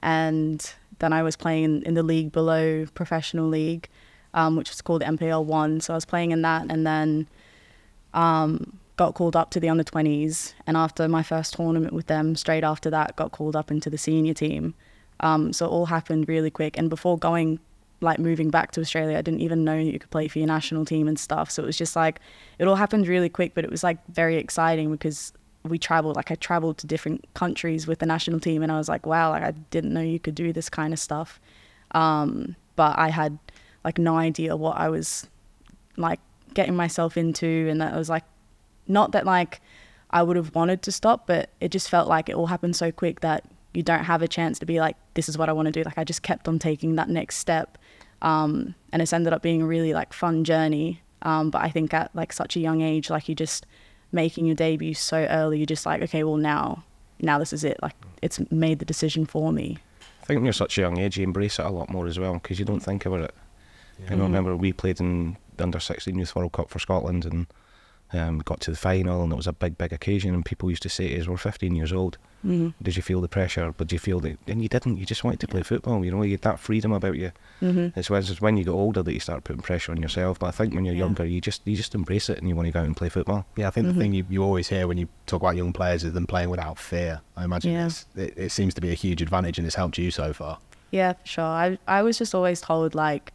and 0.00 0.74
then 0.98 1.12
I 1.12 1.22
was 1.22 1.36
playing 1.36 1.82
in, 1.82 1.94
the 1.94 2.02
league 2.02 2.32
below 2.32 2.86
professional 2.94 3.48
league, 3.48 3.88
um, 4.34 4.56
which 4.56 4.70
was 4.70 4.80
called 4.80 5.02
NPL 5.02 5.44
One. 5.44 5.80
So 5.80 5.94
I 5.94 5.96
was 5.96 6.04
playing 6.04 6.32
in 6.32 6.42
that, 6.42 6.66
and 6.70 6.86
then 6.86 7.28
um, 8.14 8.78
got 8.96 9.14
called 9.14 9.36
up 9.36 9.50
to 9.50 9.60
the 9.60 9.68
under 9.68 9.84
twenties. 9.84 10.54
And 10.66 10.76
after 10.76 11.08
my 11.08 11.22
first 11.22 11.54
tournament 11.54 11.92
with 11.92 12.06
them, 12.06 12.36
straight 12.36 12.64
after 12.64 12.90
that, 12.90 13.16
got 13.16 13.32
called 13.32 13.56
up 13.56 13.70
into 13.70 13.90
the 13.90 13.98
senior 13.98 14.34
team. 14.34 14.74
Um, 15.20 15.52
so 15.52 15.66
it 15.66 15.70
all 15.70 15.86
happened 15.86 16.28
really 16.28 16.50
quick. 16.50 16.76
And 16.76 16.90
before 16.90 17.16
going, 17.16 17.60
like 18.02 18.18
moving 18.18 18.50
back 18.50 18.72
to 18.72 18.80
Australia, 18.80 19.16
I 19.16 19.22
didn't 19.22 19.40
even 19.40 19.64
know 19.64 19.76
you 19.76 19.98
could 19.98 20.10
play 20.10 20.28
for 20.28 20.38
your 20.38 20.48
national 20.48 20.84
team 20.84 21.08
and 21.08 21.18
stuff. 21.18 21.50
So 21.50 21.62
it 21.62 21.66
was 21.66 21.76
just 21.76 21.96
like, 21.96 22.20
it 22.58 22.66
all 22.66 22.74
happened 22.74 23.06
really 23.06 23.28
quick, 23.28 23.54
but 23.54 23.64
it 23.64 23.70
was 23.70 23.82
like 23.82 23.98
very 24.08 24.36
exciting 24.36 24.90
because 24.90 25.32
we 25.64 25.78
traveled, 25.78 26.16
like 26.16 26.30
I 26.30 26.34
traveled 26.34 26.78
to 26.78 26.86
different 26.86 27.24
countries 27.34 27.86
with 27.86 28.00
the 28.00 28.06
national 28.06 28.40
team 28.40 28.62
and 28.62 28.72
I 28.72 28.78
was 28.78 28.88
like, 28.88 29.06
wow, 29.06 29.30
like 29.30 29.42
I 29.42 29.52
didn't 29.70 29.92
know 29.92 30.00
you 30.00 30.18
could 30.18 30.34
do 30.34 30.52
this 30.52 30.68
kind 30.68 30.92
of 30.92 30.98
stuff. 30.98 31.40
Um, 31.92 32.56
but 32.76 32.98
I 32.98 33.08
had 33.08 33.38
like 33.84 33.98
no 33.98 34.16
idea 34.16 34.56
what 34.56 34.76
I 34.76 34.88
was 34.88 35.28
like 35.96 36.20
getting 36.54 36.74
myself 36.74 37.16
into. 37.16 37.68
And 37.70 37.80
that 37.80 37.94
was 37.94 38.08
like, 38.08 38.24
not 38.88 39.12
that 39.12 39.24
like 39.24 39.60
I 40.10 40.22
would 40.22 40.36
have 40.36 40.54
wanted 40.54 40.82
to 40.82 40.92
stop, 40.92 41.26
but 41.26 41.50
it 41.60 41.70
just 41.70 41.88
felt 41.88 42.08
like 42.08 42.28
it 42.28 42.34
all 42.34 42.46
happened 42.46 42.76
so 42.76 42.90
quick 42.90 43.20
that 43.20 43.44
you 43.74 43.82
don't 43.82 44.04
have 44.04 44.22
a 44.22 44.28
chance 44.28 44.58
to 44.58 44.66
be 44.66 44.80
like, 44.80 44.96
this 45.14 45.28
is 45.28 45.38
what 45.38 45.48
I 45.48 45.52
want 45.52 45.66
to 45.66 45.72
do. 45.72 45.82
Like 45.82 45.98
I 45.98 46.04
just 46.04 46.22
kept 46.22 46.48
on 46.48 46.58
taking 46.58 46.96
that 46.96 47.08
next 47.08 47.36
step. 47.36 47.78
Um, 48.20 48.74
and 48.92 49.02
it's 49.02 49.12
ended 49.12 49.32
up 49.32 49.42
being 49.42 49.62
a 49.62 49.66
really 49.66 49.94
like 49.94 50.12
fun 50.12 50.44
journey. 50.44 51.02
Um, 51.22 51.50
but 51.50 51.62
I 51.62 51.70
think 51.70 51.94
at 51.94 52.14
like 52.14 52.32
such 52.32 52.56
a 52.56 52.60
young 52.60 52.80
age, 52.80 53.10
like 53.10 53.28
you 53.28 53.34
just 53.34 53.66
making 54.12 54.46
your 54.46 54.54
debut 54.54 54.94
so 54.94 55.26
early, 55.30 55.58
you're 55.58 55.66
just 55.66 55.86
like, 55.86 56.02
okay, 56.02 56.24
well 56.24 56.36
now, 56.36 56.84
now 57.20 57.38
this 57.38 57.52
is 57.52 57.64
it. 57.64 57.78
Like 57.82 57.96
it's 58.20 58.40
made 58.50 58.78
the 58.78 58.84
decision 58.84 59.24
for 59.24 59.52
me. 59.52 59.78
I 60.22 60.24
think 60.24 60.38
when 60.38 60.44
you're 60.44 60.52
such 60.52 60.78
a 60.78 60.82
young 60.82 60.98
age, 60.98 61.16
you 61.16 61.24
embrace 61.24 61.58
it 61.58 61.66
a 61.66 61.70
lot 61.70 61.90
more 61.90 62.06
as 62.06 62.18
well 62.18 62.34
because 62.34 62.58
you 62.58 62.64
don't 62.64 62.80
think 62.80 63.06
about 63.06 63.22
it. 63.22 63.34
You 64.08 64.16
know, 64.16 64.24
I 64.24 64.26
remember 64.26 64.56
we 64.56 64.72
played 64.72 65.00
in 65.00 65.36
the 65.56 65.64
under 65.64 65.78
16 65.78 66.16
Youth 66.16 66.34
World 66.34 66.52
Cup 66.52 66.70
for 66.70 66.78
Scotland 66.78 67.24
and 67.24 67.46
um, 68.12 68.38
got 68.40 68.60
to 68.62 68.70
the 68.70 68.76
final, 68.76 69.22
and 69.22 69.32
it 69.32 69.36
was 69.36 69.46
a 69.46 69.52
big, 69.52 69.78
big 69.78 69.92
occasion. 69.92 70.34
And 70.34 70.44
people 70.44 70.68
used 70.70 70.82
to 70.82 70.88
say 70.88 71.08
to 71.14 71.20
us, 71.20 71.28
"We're 71.28 71.36
15 71.36 71.74
years 71.74 71.92
old. 71.92 72.18
Mm-hmm. 72.44 72.70
Did 72.82 72.96
you 72.96 73.02
feel 73.02 73.20
the 73.20 73.28
pressure? 73.28 73.72
But 73.76 73.86
did 73.88 73.92
you 73.94 73.98
feel 73.98 74.20
that?" 74.20 74.36
And 74.46 74.62
you 74.62 74.68
didn't. 74.68 74.96
You 74.98 75.06
just 75.06 75.24
wanted 75.24 75.40
to 75.40 75.48
play 75.48 75.62
football. 75.62 76.04
You 76.04 76.10
know, 76.10 76.22
you 76.22 76.32
had 76.32 76.42
that 76.42 76.60
freedom 76.60 76.92
about 76.92 77.16
you. 77.16 77.32
Mm-hmm. 77.62 77.98
It's 77.98 78.10
when, 78.10 78.20
it's 78.20 78.40
when 78.40 78.56
you 78.56 78.64
get 78.64 78.70
older 78.72 79.02
that 79.02 79.12
you 79.12 79.20
start 79.20 79.44
putting 79.44 79.62
pressure 79.62 79.92
on 79.92 80.02
yourself. 80.02 80.38
But 80.38 80.46
I 80.46 80.50
think 80.50 80.74
when 80.74 80.84
you're 80.84 80.94
Yeah. 80.94 81.00
younger, 81.04 81.24
you 81.24 81.40
just 81.40 81.62
you 81.66 81.76
just 81.76 81.94
embrace 81.94 82.28
it 82.28 82.38
and 82.38 82.48
you 82.48 82.56
want 82.56 82.66
to 82.66 82.72
go 82.72 82.80
out 82.80 82.86
and 82.86 82.96
play 82.96 83.08
football. 83.08 83.46
Yeah, 83.56 83.68
I 83.68 83.70
think 83.70 83.86
Mm-hmm. 83.86 83.98
the 83.98 84.04
thing 84.04 84.12
you, 84.14 84.26
you 84.28 84.42
always 84.42 84.68
hear 84.68 84.86
when 84.86 84.98
you 84.98 85.08
talk 85.26 85.40
about 85.42 85.56
young 85.56 85.72
players 85.72 86.04
is 86.04 86.12
them 86.12 86.26
playing 86.26 86.50
without 86.50 86.78
fear. 86.78 87.20
I 87.36 87.44
imagine 87.44 87.72
Yeah. 87.72 87.86
it's, 87.86 88.06
it, 88.16 88.34
it 88.36 88.52
seems 88.52 88.74
to 88.74 88.80
be 88.80 88.90
a 88.90 88.94
huge 88.94 89.22
advantage 89.22 89.58
and 89.58 89.66
it's 89.66 89.76
helped 89.76 89.96
you 89.98 90.10
so 90.10 90.32
far. 90.32 90.58
Yeah, 90.90 91.14
for 91.14 91.26
sure. 91.26 91.44
I 91.44 91.78
I 91.88 92.02
was 92.02 92.18
just 92.18 92.34
always 92.34 92.60
told 92.60 92.94
like 92.94 93.32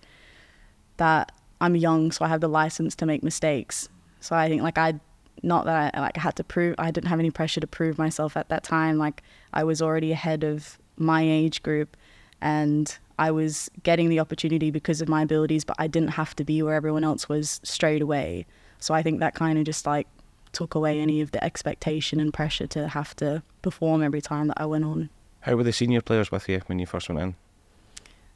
that 0.98 1.32
I'm 1.60 1.76
young, 1.76 2.12
so 2.12 2.24
I 2.26 2.28
have 2.28 2.42
the 2.42 2.48
license 2.50 2.96
to 2.98 3.06
make 3.06 3.24
mistakes. 3.24 3.90
So 4.28 4.36
I 4.36 4.50
think 4.50 4.62
like 4.62 4.78
I, 4.78 5.00
not 5.42 5.64
that 5.64 5.96
I 5.96 6.02
like 6.02 6.18
I 6.18 6.20
had 6.20 6.36
to 6.36 6.44
prove. 6.44 6.76
I 6.78 6.92
didn't 6.92 7.08
have 7.08 7.20
any 7.20 7.32
pressure 7.32 7.62
to 7.62 7.68
prove 7.68 7.98
myself 7.98 8.36
at 8.36 8.50
that 8.50 8.62
time. 8.62 8.98
Like 8.98 9.24
I 9.54 9.64
was 9.64 9.82
already 9.82 10.12
ahead 10.12 10.44
of 10.44 10.78
my 10.98 11.22
age 11.22 11.64
group, 11.64 11.96
and 12.42 12.98
I 13.18 13.32
was 13.32 13.72
getting 13.84 14.10
the 14.10 14.20
opportunity 14.20 14.70
because 14.70 15.00
of 15.00 15.08
my 15.08 15.22
abilities. 15.22 15.64
But 15.64 15.78
I 15.80 15.88
didn't 15.88 16.10
have 16.10 16.36
to 16.36 16.44
be 16.44 16.62
where 16.62 16.76
everyone 16.76 17.06
else 17.06 17.30
was 17.30 17.62
straight 17.64 18.02
away. 18.02 18.46
So 18.80 18.94
I 18.94 19.02
think 19.02 19.22
that 19.22 19.34
kind 19.34 19.58
of 19.58 19.64
just 19.64 19.86
like 19.86 20.08
took 20.52 20.76
away 20.76 21.00
any 21.00 21.22
of 21.22 21.32
the 21.32 21.42
expectation 21.42 22.20
and 22.20 22.34
pressure 22.34 22.68
to 22.68 22.90
have 22.90 23.16
to 23.18 23.44
perform 23.62 24.04
every 24.04 24.22
time 24.22 24.48
that 24.48 24.60
I 24.60 24.66
went 24.66 24.84
on. 24.84 25.10
How 25.40 25.56
were 25.56 25.64
the 25.64 25.72
senior 25.72 26.02
players 26.02 26.32
with 26.32 26.50
you 26.50 26.62
when 26.66 26.80
you 26.80 26.86
first 26.86 27.08
went 27.08 27.22
in? 27.22 27.36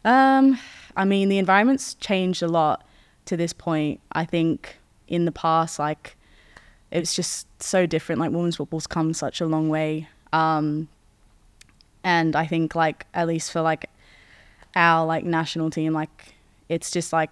Um, 0.06 0.58
I 0.96 1.04
mean, 1.04 1.28
the 1.28 1.38
environment's 1.38 1.96
changed 1.96 2.42
a 2.42 2.48
lot 2.48 2.86
to 3.26 3.36
this 3.36 3.52
point. 3.52 4.00
I 4.14 4.24
think 4.24 4.78
in 5.12 5.26
the 5.26 5.32
past, 5.32 5.78
like, 5.78 6.16
it's 6.90 7.14
just 7.14 7.46
so 7.62 7.86
different. 7.86 8.20
Like, 8.20 8.32
women's 8.32 8.56
football's 8.56 8.88
come 8.88 9.14
such 9.14 9.42
a 9.42 9.46
long 9.46 9.70
way. 9.70 10.08
Um, 10.34 10.88
and 12.04 12.36
I 12.36 12.48
think, 12.48 12.74
like, 12.74 13.06
at 13.14 13.28
least 13.28 13.52
for 13.52 13.62
like 13.62 13.90
our 14.76 15.06
like 15.06 15.26
national 15.26 15.70
team, 15.70 15.94
like, 15.94 16.34
it's 16.70 16.90
just 16.90 17.14
like 17.14 17.30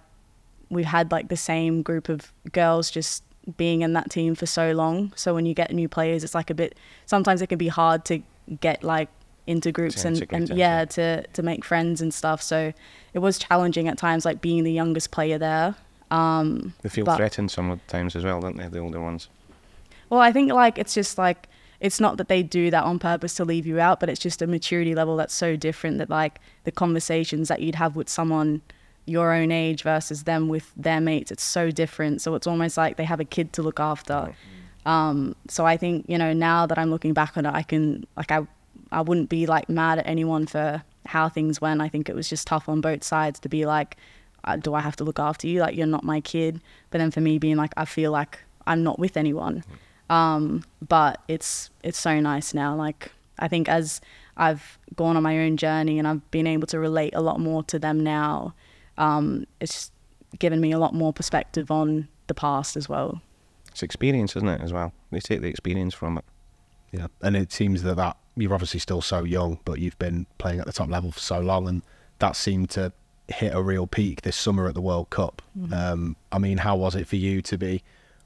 we've 0.68 0.84
had 0.84 1.10
like 1.10 1.28
the 1.28 1.36
same 1.36 1.82
group 1.82 2.08
of 2.08 2.32
girls 2.52 2.90
just 2.90 3.24
being 3.56 3.82
in 3.82 3.94
that 3.94 4.10
team 4.10 4.34
for 4.34 4.46
so 4.46 4.72
long. 4.72 5.12
So 5.16 5.34
when 5.34 5.46
you 5.46 5.54
get 5.54 5.72
new 5.72 5.88
players, 5.88 6.22
it's 6.22 6.34
like 6.34 6.50
a 6.50 6.54
bit. 6.54 6.76
Sometimes 7.06 7.42
it 7.42 7.48
can 7.48 7.58
be 7.58 7.68
hard 7.68 8.04
to 8.04 8.22
get 8.60 8.84
like 8.84 9.08
into 9.46 9.72
groups 9.72 10.04
and, 10.04 10.26
and 10.30 10.48
yeah, 10.50 10.84
to 10.84 11.26
to 11.26 11.42
make 11.42 11.64
friends 11.64 12.00
and 12.02 12.12
stuff. 12.12 12.42
So 12.42 12.72
it 13.14 13.18
was 13.18 13.38
challenging 13.38 13.88
at 13.88 13.98
times, 13.98 14.24
like 14.24 14.40
being 14.40 14.64
the 14.64 14.72
youngest 14.72 15.10
player 15.10 15.38
there. 15.38 15.74
Um, 16.10 16.74
They 16.82 16.88
feel 16.88 17.04
but- 17.04 17.16
threatened 17.16 17.50
sometimes 17.50 18.16
as 18.16 18.24
well, 18.24 18.40
don't 18.40 18.56
they? 18.56 18.68
The 18.68 18.78
older 18.78 19.00
ones. 19.00 19.28
Well, 20.08 20.20
I 20.20 20.32
think 20.32 20.52
like 20.52 20.78
it's 20.78 20.94
just 20.94 21.18
like 21.18 21.48
it's 21.78 22.00
not 22.00 22.16
that 22.18 22.28
they 22.28 22.42
do 22.42 22.70
that 22.70 22.84
on 22.84 22.98
purpose 22.98 23.34
to 23.34 23.44
leave 23.44 23.66
you 23.66 23.80
out, 23.80 24.00
but 24.00 24.08
it's 24.08 24.20
just 24.20 24.42
a 24.42 24.46
maturity 24.46 24.94
level 24.94 25.16
that's 25.16 25.32
so 25.34 25.56
different 25.56 25.98
that 25.98 26.10
like 26.10 26.40
the 26.64 26.72
conversations 26.72 27.48
that 27.48 27.62
you'd 27.62 27.76
have 27.76 27.96
with 27.96 28.08
someone 28.08 28.60
your 29.06 29.32
own 29.32 29.50
age 29.50 29.82
versus 29.82 30.24
them 30.24 30.48
with 30.48 30.72
their 30.76 31.00
mates, 31.00 31.30
it's 31.32 31.42
so 31.42 31.70
different. 31.70 32.20
So 32.20 32.34
it's 32.34 32.46
almost 32.46 32.76
like 32.76 32.96
they 32.96 33.04
have 33.04 33.18
a 33.18 33.24
kid 33.24 33.52
to 33.54 33.62
look 33.62 33.80
after. 33.80 34.34
Um, 34.84 35.34
so 35.48 35.64
I 35.64 35.76
think 35.76 36.06
you 36.08 36.18
know 36.18 36.32
now 36.32 36.66
that 36.66 36.78
I'm 36.78 36.90
looking 36.90 37.12
back 37.12 37.36
on 37.36 37.46
it, 37.46 37.54
I 37.54 37.62
can 37.62 38.06
like 38.16 38.30
I 38.32 38.46
I 38.92 39.00
wouldn't 39.02 39.28
be 39.28 39.46
like 39.46 39.68
mad 39.68 39.98
at 40.00 40.06
anyone 40.06 40.46
for 40.46 40.82
how 41.06 41.28
things 41.28 41.60
went. 41.60 41.80
I 41.80 41.88
think 41.88 42.08
it 42.08 42.14
was 42.14 42.28
just 42.28 42.46
tough 42.46 42.68
on 42.68 42.80
both 42.80 43.04
sides 43.04 43.38
to 43.40 43.48
be 43.48 43.64
like, 43.64 43.96
do 44.60 44.74
I 44.74 44.80
have 44.80 44.96
to 44.96 45.04
look 45.04 45.18
after 45.18 45.46
you? 45.46 45.60
Like 45.60 45.76
you're 45.76 45.86
not 45.86 46.04
my 46.04 46.20
kid. 46.20 46.60
But 46.90 46.98
then 46.98 47.10
for 47.10 47.20
me 47.20 47.38
being 47.38 47.56
like, 47.56 47.72
I 47.76 47.84
feel 47.84 48.10
like 48.10 48.40
I'm 48.66 48.82
not 48.82 48.98
with 48.98 49.16
anyone. 49.16 49.64
Um, 50.08 50.64
but 50.86 51.22
it's 51.28 51.70
it's 51.82 51.98
so 51.98 52.20
nice 52.20 52.52
now. 52.52 52.74
Like 52.74 53.12
I 53.38 53.48
think 53.48 53.68
as 53.68 54.00
I've 54.36 54.78
gone 54.96 55.16
on 55.16 55.22
my 55.22 55.38
own 55.38 55.56
journey 55.56 55.98
and 55.98 56.06
I've 56.08 56.28
been 56.30 56.46
able 56.46 56.66
to 56.68 56.78
relate 56.78 57.14
a 57.14 57.20
lot 57.20 57.40
more 57.40 57.62
to 57.64 57.78
them 57.78 58.00
now, 58.00 58.54
um, 58.98 59.46
it's 59.60 59.90
given 60.38 60.60
me 60.60 60.72
a 60.72 60.78
lot 60.78 60.94
more 60.94 61.12
perspective 61.12 61.70
on 61.70 62.08
the 62.26 62.34
past 62.34 62.76
as 62.76 62.88
well. 62.88 63.20
It's 63.68 63.82
experience, 63.82 64.36
isn't 64.36 64.48
it, 64.48 64.60
as 64.60 64.72
well? 64.72 64.92
They 65.10 65.20
take 65.20 65.40
the 65.42 65.48
experience 65.48 65.94
from 65.94 66.18
it. 66.18 66.24
Yeah, 66.92 67.06
and 67.22 67.36
it 67.36 67.52
seems 67.52 67.82
that 67.84 67.96
that 67.96 68.16
you're 68.36 68.52
obviously 68.52 68.80
still 68.80 69.00
so 69.00 69.24
young, 69.24 69.60
but 69.64 69.78
you've 69.78 69.98
been 69.98 70.26
playing 70.38 70.60
at 70.60 70.66
the 70.66 70.72
top 70.72 70.88
level 70.88 71.12
for 71.12 71.20
so 71.20 71.38
long, 71.40 71.68
and 71.68 71.82
that 72.18 72.34
seemed 72.36 72.70
to 72.70 72.92
hit 73.30 73.54
a 73.54 73.62
real 73.62 73.86
peak 73.86 74.22
this 74.22 74.36
summer 74.36 74.66
at 74.66 74.74
the 74.74 74.80
World 74.80 75.10
Cup. 75.10 75.40
Um, 75.72 76.16
I 76.32 76.38
mean, 76.38 76.58
how 76.58 76.76
was 76.76 76.94
it 76.94 77.06
for 77.06 77.16
you 77.16 77.42
to 77.42 77.56
be 77.56 77.82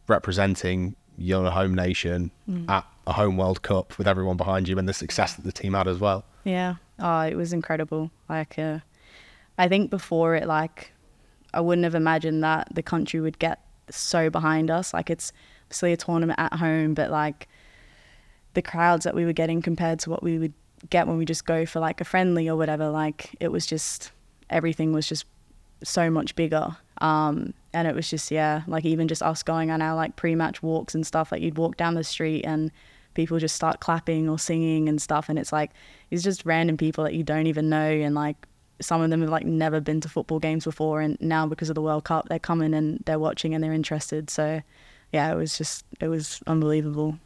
representing 0.08 0.96
your 1.16 1.50
home 1.50 1.75
nation 1.75 2.30
at 2.68 2.84
a 3.06 3.12
home 3.12 3.37
World 3.37 3.62
Cup 3.62 3.96
with 3.99 4.08
everyone 4.08 4.37
behind 4.37 4.68
you 4.68 4.78
and 4.78 4.88
the 4.88 4.94
success 4.94 5.34
that 5.34 5.44
the 5.44 5.52
team 5.52 5.75
had 5.75 5.87
as 5.87 5.99
well? 5.99 6.25
Yeah. 6.44 6.76
Oh, 6.99 7.20
it 7.20 7.37
was 7.37 7.52
incredible. 7.52 8.11
Like, 8.28 8.58
uh, 8.58 8.78
I 9.58 9.68
think 9.68 9.90
before 9.90 10.34
it, 10.34 10.46
like, 10.46 10.92
I 11.52 11.61
wouldn't 11.61 11.84
have 11.84 11.94
imagined 11.94 12.42
that 12.42 12.68
the 12.75 12.82
country 12.82 13.20
would 13.20 13.38
get 13.38 13.61
so 13.90 14.30
behind 14.30 14.70
us. 14.70 14.94
Like, 14.94 15.11
it's 15.11 15.32
obviously 15.66 15.92
a 15.92 15.96
tournament 15.96 16.38
at 16.38 16.54
home, 16.54 16.94
but 16.94 17.11
like 17.11 17.49
the 18.54 18.62
crowds 18.62 19.04
that 19.04 19.14
we 19.14 19.25
were 19.25 19.32
getting 19.32 19.61
compared 19.61 19.99
to 20.00 20.11
what 20.11 20.23
we 20.23 20.38
would 20.38 20.52
get 20.90 21.06
when 21.06 21.16
we 21.16 21.25
just 21.25 21.44
go 21.44 21.66
for 21.66 21.80
like 21.80 22.00
a 22.00 22.04
friendly 22.04 22.49
or 22.49 22.56
whatever, 22.56 22.88
like, 22.88 23.37
it 23.40 23.49
was 23.49 23.66
just 23.66 24.12
everything 24.50 24.92
was 24.92 25.08
just 25.08 25.26
so 25.82 26.10
much 26.10 26.34
bigger. 26.34 26.76
Um, 26.98 27.54
and 27.72 27.88
it 27.88 27.94
was 27.94 28.08
just 28.08 28.30
yeah, 28.30 28.62
like 28.66 28.84
even 28.84 29.08
just 29.08 29.22
us 29.22 29.42
going 29.42 29.70
on 29.70 29.82
our 29.82 29.94
like 29.94 30.16
pre-match 30.16 30.62
walks 30.62 30.94
and 30.94 31.06
stuff. 31.06 31.32
Like 31.32 31.42
you'd 31.42 31.58
walk 31.58 31.76
down 31.76 31.94
the 31.94 32.04
street 32.04 32.42
and 32.44 32.70
people 33.14 33.38
just 33.38 33.54
start 33.54 33.80
clapping 33.80 34.28
or 34.28 34.38
singing 34.38 34.88
and 34.88 35.00
stuff, 35.00 35.28
and 35.28 35.38
it's 35.38 35.52
like 35.52 35.70
it's 36.10 36.22
just 36.22 36.44
random 36.46 36.76
people 36.76 37.04
that 37.04 37.14
you 37.14 37.22
don't 37.22 37.46
even 37.46 37.68
know, 37.68 37.90
and 37.90 38.14
like 38.14 38.36
some 38.80 39.00
of 39.00 39.10
them 39.10 39.20
have 39.20 39.30
like 39.30 39.46
never 39.46 39.80
been 39.80 40.00
to 40.02 40.08
football 40.08 40.38
games 40.38 40.64
before, 40.64 41.00
and 41.00 41.20
now 41.20 41.46
because 41.46 41.68
of 41.68 41.74
the 41.74 41.82
World 41.82 42.04
Cup, 42.04 42.28
they're 42.28 42.38
coming 42.38 42.74
and 42.74 43.02
they're 43.06 43.18
watching 43.18 43.54
and 43.54 43.62
they're 43.62 43.72
interested. 43.72 44.30
So 44.30 44.62
yeah, 45.12 45.32
it 45.32 45.36
was 45.36 45.58
just 45.58 45.84
it 46.00 46.08
was 46.08 46.40
unbelievable. 46.46 47.18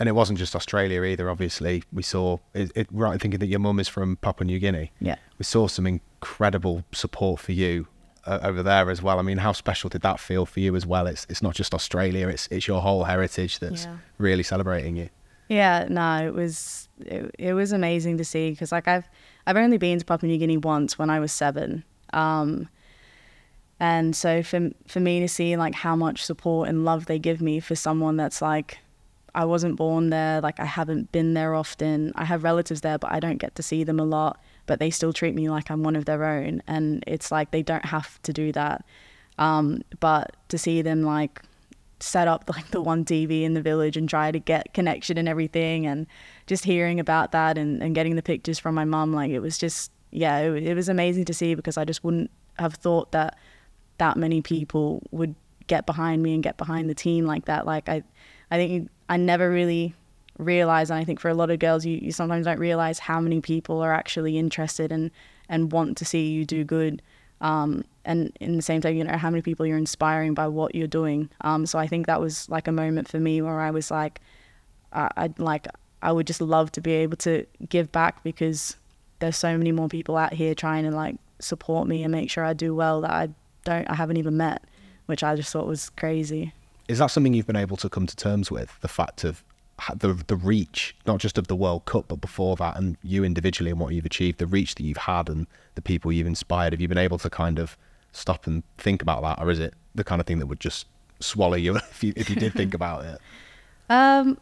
And 0.00 0.08
it 0.08 0.12
wasn't 0.12 0.40
just 0.40 0.56
Australia 0.56 1.04
either. 1.04 1.30
Obviously, 1.30 1.84
we 1.92 2.02
saw 2.02 2.38
it, 2.52 2.72
it 2.74 2.88
right 2.90 3.20
thinking 3.20 3.38
that 3.38 3.46
your 3.46 3.60
mum 3.60 3.78
is 3.78 3.86
from 3.86 4.16
Papua 4.16 4.44
New 4.44 4.58
Guinea. 4.58 4.90
Yeah. 5.00 5.16
we 5.38 5.44
saw 5.44 5.68
some 5.68 5.86
incredible 6.24 6.84
support 6.92 7.38
for 7.40 7.52
you 7.52 7.86
uh, 8.26 8.38
over 8.42 8.62
there 8.62 8.90
as 8.90 9.02
well. 9.02 9.18
I 9.18 9.22
mean, 9.22 9.38
how 9.38 9.52
special 9.52 9.90
did 9.90 10.00
that 10.02 10.18
feel 10.18 10.46
for 10.46 10.60
you 10.60 10.74
as 10.74 10.86
well? 10.86 11.06
It's 11.06 11.26
it's 11.28 11.42
not 11.42 11.54
just 11.54 11.74
Australia; 11.74 12.28
it's 12.28 12.48
it's 12.50 12.66
your 12.66 12.80
whole 12.80 13.04
heritage 13.04 13.58
that's 13.58 13.84
Yeah. 13.84 13.96
really 14.18 14.42
celebrating 14.42 14.96
you. 14.96 15.08
Yeah, 15.48 15.86
no, 15.90 16.26
it 16.26 16.34
was 16.34 16.88
it, 17.00 17.34
it 17.38 17.52
was 17.54 17.72
amazing 17.72 18.16
to 18.18 18.24
see 18.24 18.50
because 18.50 18.72
like 18.72 18.88
I've 18.88 19.06
I've 19.46 19.58
only 19.58 19.76
been 19.78 19.98
to 19.98 20.04
Papua 20.04 20.28
New 20.30 20.38
Guinea 20.38 20.56
once 20.56 20.98
when 20.98 21.10
I 21.10 21.20
was 21.20 21.32
seven, 21.32 21.84
um, 22.14 22.68
and 23.78 24.16
so 24.16 24.42
for 24.42 24.70
for 24.86 25.00
me 25.00 25.20
to 25.20 25.28
see 25.28 25.56
like 25.58 25.74
how 25.74 25.94
much 25.94 26.24
support 26.24 26.68
and 26.70 26.84
love 26.86 27.04
they 27.04 27.18
give 27.18 27.42
me 27.42 27.60
for 27.60 27.74
someone 27.76 28.16
that's 28.16 28.40
like 28.40 28.78
I 29.34 29.44
wasn't 29.44 29.76
born 29.76 30.10
there, 30.10 30.40
like 30.40 30.60
I 30.60 30.64
haven't 30.64 31.10
been 31.12 31.34
there 31.34 31.54
often. 31.54 32.12
I 32.14 32.24
have 32.24 32.44
relatives 32.44 32.82
there, 32.82 32.98
but 32.98 33.10
I 33.10 33.20
don't 33.20 33.38
get 33.38 33.54
to 33.56 33.62
see 33.62 33.82
them 33.84 33.98
a 33.98 34.04
lot. 34.04 34.40
But 34.66 34.78
they 34.78 34.90
still 34.90 35.12
treat 35.12 35.34
me 35.34 35.50
like 35.50 35.70
I'm 35.70 35.82
one 35.82 35.96
of 35.96 36.04
their 36.04 36.24
own, 36.24 36.62
and 36.66 37.02
it's 37.06 37.32
like 37.32 37.50
they 37.50 37.62
don't 37.62 37.84
have 37.84 38.20
to 38.22 38.32
do 38.32 38.52
that. 38.52 38.84
Um, 39.38 39.82
but 39.98 40.36
to 40.48 40.58
see 40.58 40.82
them 40.82 41.02
like 41.02 41.42
set 42.00 42.28
up 42.28 42.44
like 42.54 42.70
the 42.70 42.80
one 42.80 43.04
TV 43.04 43.42
in 43.42 43.54
the 43.54 43.62
village 43.62 43.96
and 43.96 44.08
try 44.08 44.30
to 44.30 44.38
get 44.38 44.72
connection 44.74 45.18
and 45.18 45.28
everything, 45.28 45.86
and 45.86 46.06
just 46.46 46.64
hearing 46.64 47.00
about 47.00 47.32
that 47.32 47.58
and, 47.58 47.82
and 47.82 47.94
getting 47.94 48.16
the 48.16 48.22
pictures 48.22 48.58
from 48.58 48.74
my 48.74 48.84
mum, 48.84 49.12
like 49.12 49.30
it 49.30 49.40
was 49.40 49.58
just 49.58 49.90
yeah, 50.10 50.38
it, 50.38 50.62
it 50.62 50.74
was 50.74 50.88
amazing 50.88 51.24
to 51.26 51.34
see 51.34 51.54
because 51.54 51.76
I 51.76 51.84
just 51.84 52.04
wouldn't 52.04 52.30
have 52.58 52.74
thought 52.74 53.10
that 53.12 53.36
that 53.98 54.16
many 54.16 54.42
people 54.42 55.02
would 55.10 55.34
get 55.66 55.86
behind 55.86 56.22
me 56.22 56.34
and 56.34 56.42
get 56.42 56.56
behind 56.56 56.88
the 56.88 56.94
team 56.94 57.26
like 57.26 57.46
that. 57.46 57.66
Like 57.66 57.88
I, 57.88 58.02
I 58.50 58.56
think 58.56 58.90
I 59.08 59.16
never 59.16 59.50
really 59.50 59.94
realized, 60.38 60.90
and 60.90 60.98
I 60.98 61.04
think 61.04 61.20
for 61.20 61.28
a 61.28 61.34
lot 61.34 61.50
of 61.50 61.58
girls, 61.58 61.84
you, 61.84 61.98
you 62.00 62.12
sometimes 62.12 62.46
don't 62.46 62.58
realize 62.58 62.98
how 62.98 63.20
many 63.20 63.40
people 63.40 63.80
are 63.80 63.92
actually 63.92 64.38
interested 64.38 64.92
and 64.92 65.10
and 65.48 65.72
want 65.72 65.98
to 65.98 66.04
see 66.04 66.28
you 66.28 66.46
do 66.46 66.64
good. 66.64 67.02
Um, 67.40 67.84
and 68.06 68.32
in 68.40 68.56
the 68.56 68.62
same 68.62 68.80
time, 68.80 68.96
you 68.96 69.04
know 69.04 69.16
how 69.16 69.30
many 69.30 69.42
people 69.42 69.66
you're 69.66 69.78
inspiring 69.78 70.32
by 70.34 70.48
what 70.48 70.74
you're 70.74 70.86
doing. 70.86 71.28
Um, 71.42 71.66
so 71.66 71.78
I 71.78 71.86
think 71.86 72.06
that 72.06 72.20
was 72.20 72.48
like 72.48 72.66
a 72.66 72.72
moment 72.72 73.08
for 73.08 73.18
me 73.18 73.42
where 73.42 73.60
I 73.60 73.70
was 73.70 73.90
like, 73.90 74.20
I, 74.92 75.10
I'd 75.16 75.38
like 75.38 75.66
I 76.02 76.12
would 76.12 76.26
just 76.26 76.40
love 76.40 76.72
to 76.72 76.80
be 76.80 76.92
able 76.92 77.16
to 77.18 77.46
give 77.68 77.90
back 77.92 78.22
because 78.22 78.76
there's 79.18 79.36
so 79.36 79.56
many 79.56 79.72
more 79.72 79.88
people 79.88 80.16
out 80.16 80.34
here 80.34 80.54
trying 80.54 80.84
to 80.84 80.90
like 80.90 81.16
support 81.38 81.88
me 81.88 82.02
and 82.02 82.12
make 82.12 82.30
sure 82.30 82.44
I 82.44 82.52
do 82.52 82.74
well 82.74 83.00
that 83.02 83.10
I 83.10 83.28
don't 83.64 83.88
I 83.90 83.94
haven't 83.94 84.16
even 84.16 84.36
met, 84.36 84.64
which 85.06 85.22
I 85.22 85.34
just 85.36 85.52
thought 85.52 85.66
was 85.66 85.90
crazy. 85.90 86.52
Is 86.88 86.98
that 86.98 87.06
something 87.06 87.34
you've 87.34 87.46
been 87.46 87.56
able 87.56 87.76
to 87.78 87.88
come 87.88 88.06
to 88.06 88.16
terms 88.16 88.50
with? 88.50 88.78
The 88.80 88.88
fact 88.88 89.24
of 89.24 89.42
the 89.96 90.14
the 90.26 90.36
reach, 90.36 90.94
not 91.06 91.18
just 91.18 91.38
of 91.38 91.46
the 91.48 91.56
World 91.56 91.84
Cup, 91.84 92.06
but 92.08 92.20
before 92.20 92.56
that, 92.56 92.76
and 92.76 92.96
you 93.02 93.24
individually 93.24 93.70
and 93.70 93.80
what 93.80 93.94
you've 93.94 94.06
achieved, 94.06 94.38
the 94.38 94.46
reach 94.46 94.74
that 94.76 94.84
you've 94.84 94.96
had, 94.98 95.28
and 95.28 95.46
the 95.74 95.82
people 95.82 96.12
you've 96.12 96.26
inspired. 96.26 96.72
Have 96.72 96.80
you 96.80 96.88
been 96.88 96.98
able 96.98 97.18
to 97.18 97.30
kind 97.30 97.58
of 97.58 97.76
stop 98.12 98.46
and 98.46 98.62
think 98.78 99.02
about 99.02 99.22
that, 99.22 99.42
or 99.42 99.50
is 99.50 99.58
it 99.58 99.74
the 99.94 100.04
kind 100.04 100.20
of 100.20 100.26
thing 100.26 100.38
that 100.38 100.46
would 100.46 100.60
just 100.60 100.86
swallow 101.20 101.56
you 101.56 101.76
if 101.90 102.04
you 102.04 102.12
if 102.16 102.30
you 102.30 102.36
did 102.36 102.52
think 102.52 102.74
about 102.74 103.04
it? 103.04 103.20
Um, 103.90 104.38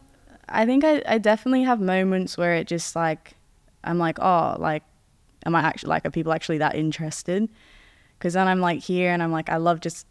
I 0.49 0.65
think 0.67 0.85
I, 0.85 1.03
I 1.05 1.19
definitely 1.19 1.65
have 1.65 1.81
moments 1.81 2.39
where 2.39 2.55
it 2.55 2.69
just 2.69 2.95
like 2.95 3.35
I'm 3.83 3.99
like, 3.99 4.21
oh, 4.21 4.57
like, 4.59 4.85
am 5.45 5.57
I 5.57 5.63
actually 5.63 5.89
like 5.89 6.07
are 6.07 6.13
people 6.13 6.33
actually 6.33 6.59
that 6.59 6.77
interested? 6.77 7.49
Because 8.17 8.35
then 8.35 8.47
I'm 8.47 8.61
like 8.61 8.81
here 8.81 9.11
and 9.11 9.21
I'm 9.21 9.33
like, 9.33 9.49
I 9.49 9.57
love 9.57 9.81
just 9.81 10.07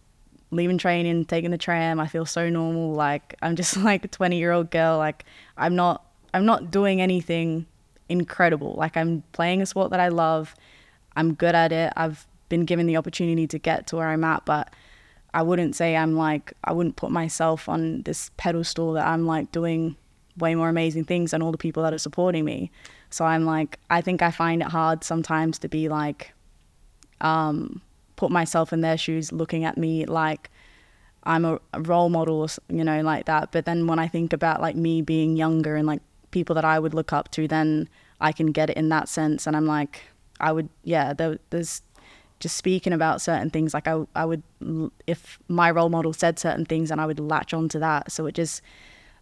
leaving 0.51 0.77
training, 0.77 1.25
taking 1.25 1.51
the 1.51 1.57
tram. 1.57 1.99
I 1.99 2.07
feel 2.07 2.25
so 2.25 2.49
normal. 2.49 2.93
Like 2.93 3.35
I'm 3.41 3.55
just 3.55 3.77
like 3.89 4.05
a 4.05 4.07
20 4.07 4.37
year 4.37 4.51
old 4.51 4.69
girl. 4.69 4.97
Like 4.97 5.25
I'm 5.57 5.75
not 5.75 6.05
I'm 6.33 6.45
not 6.45 6.71
doing 6.71 7.01
anything 7.01 7.65
incredible. 8.09 8.75
Like 8.77 8.95
I'm 8.95 9.23
playing 9.31 9.61
a 9.61 9.65
sport 9.65 9.91
that 9.91 9.99
I 9.99 10.09
love. 10.09 10.55
I'm 11.15 11.33
good 11.33 11.55
at 11.55 11.71
it. 11.71 11.91
I've 11.95 12.27
been 12.49 12.65
given 12.65 12.85
the 12.85 12.97
opportunity 12.97 13.47
to 13.47 13.57
get 13.57 13.87
to 13.87 13.95
where 13.95 14.07
I'm 14.07 14.23
at, 14.23 14.45
but 14.45 14.73
I 15.33 15.41
wouldn't 15.41 15.75
say 15.75 15.95
I'm 15.95 16.15
like 16.15 16.53
I 16.63 16.73
wouldn't 16.73 16.97
put 16.97 17.11
myself 17.11 17.69
on 17.69 18.03
this 18.03 18.31
pedestal 18.37 18.93
that 18.93 19.07
I'm 19.07 19.25
like 19.25 19.51
doing 19.51 19.95
way 20.37 20.55
more 20.55 20.69
amazing 20.69 21.05
things 21.05 21.31
than 21.31 21.41
all 21.41 21.51
the 21.51 21.57
people 21.57 21.83
that 21.83 21.93
are 21.93 21.97
supporting 21.97 22.45
me. 22.45 22.71
So 23.09 23.25
I'm 23.25 23.45
like 23.45 23.79
I 23.89 24.01
think 24.01 24.21
I 24.21 24.31
find 24.31 24.61
it 24.61 24.67
hard 24.67 25.03
sometimes 25.03 25.59
to 25.59 25.69
be 25.69 25.87
like 25.89 26.33
um 27.21 27.81
put 28.21 28.29
myself 28.29 28.71
in 28.71 28.81
their 28.81 28.99
shoes 28.99 29.31
looking 29.31 29.65
at 29.65 29.79
me 29.79 30.05
like 30.05 30.51
I'm 31.23 31.43
a, 31.43 31.59
role 31.79 32.09
model 32.09 32.41
or 32.41 32.47
you 32.69 32.83
know 32.83 33.01
like 33.01 33.25
that. 33.25 33.51
But 33.51 33.65
then 33.65 33.87
when 33.87 33.97
I 33.97 34.07
think 34.07 34.31
about 34.31 34.61
like 34.61 34.75
me 34.75 35.01
being 35.01 35.35
younger 35.35 35.75
and 35.75 35.87
like 35.87 36.01
people 36.29 36.53
that 36.53 36.63
I 36.63 36.77
would 36.77 36.93
look 36.93 37.11
up 37.11 37.31
to 37.31 37.47
then 37.47 37.89
I 38.27 38.31
can 38.31 38.51
get 38.51 38.69
it 38.69 38.77
in 38.77 38.89
that 38.89 39.09
sense 39.09 39.47
and 39.47 39.57
I'm 39.57 39.65
like 39.65 40.03
I 40.39 40.51
would 40.51 40.69
yeah 40.83 41.13
there, 41.13 41.39
there's 41.49 41.81
just 42.39 42.57
speaking 42.57 42.93
about 42.93 43.21
certain 43.21 43.49
things 43.49 43.73
like 43.73 43.87
I, 43.87 44.05
I 44.15 44.25
would 44.25 44.43
if 45.07 45.39
my 45.47 45.71
role 45.71 45.89
model 45.89 46.13
said 46.13 46.37
certain 46.37 46.65
things 46.65 46.91
and 46.91 47.01
I 47.01 47.07
would 47.07 47.19
latch 47.19 47.55
onto 47.55 47.79
that 47.79 48.11
so 48.11 48.27
it 48.27 48.35
just 48.35 48.61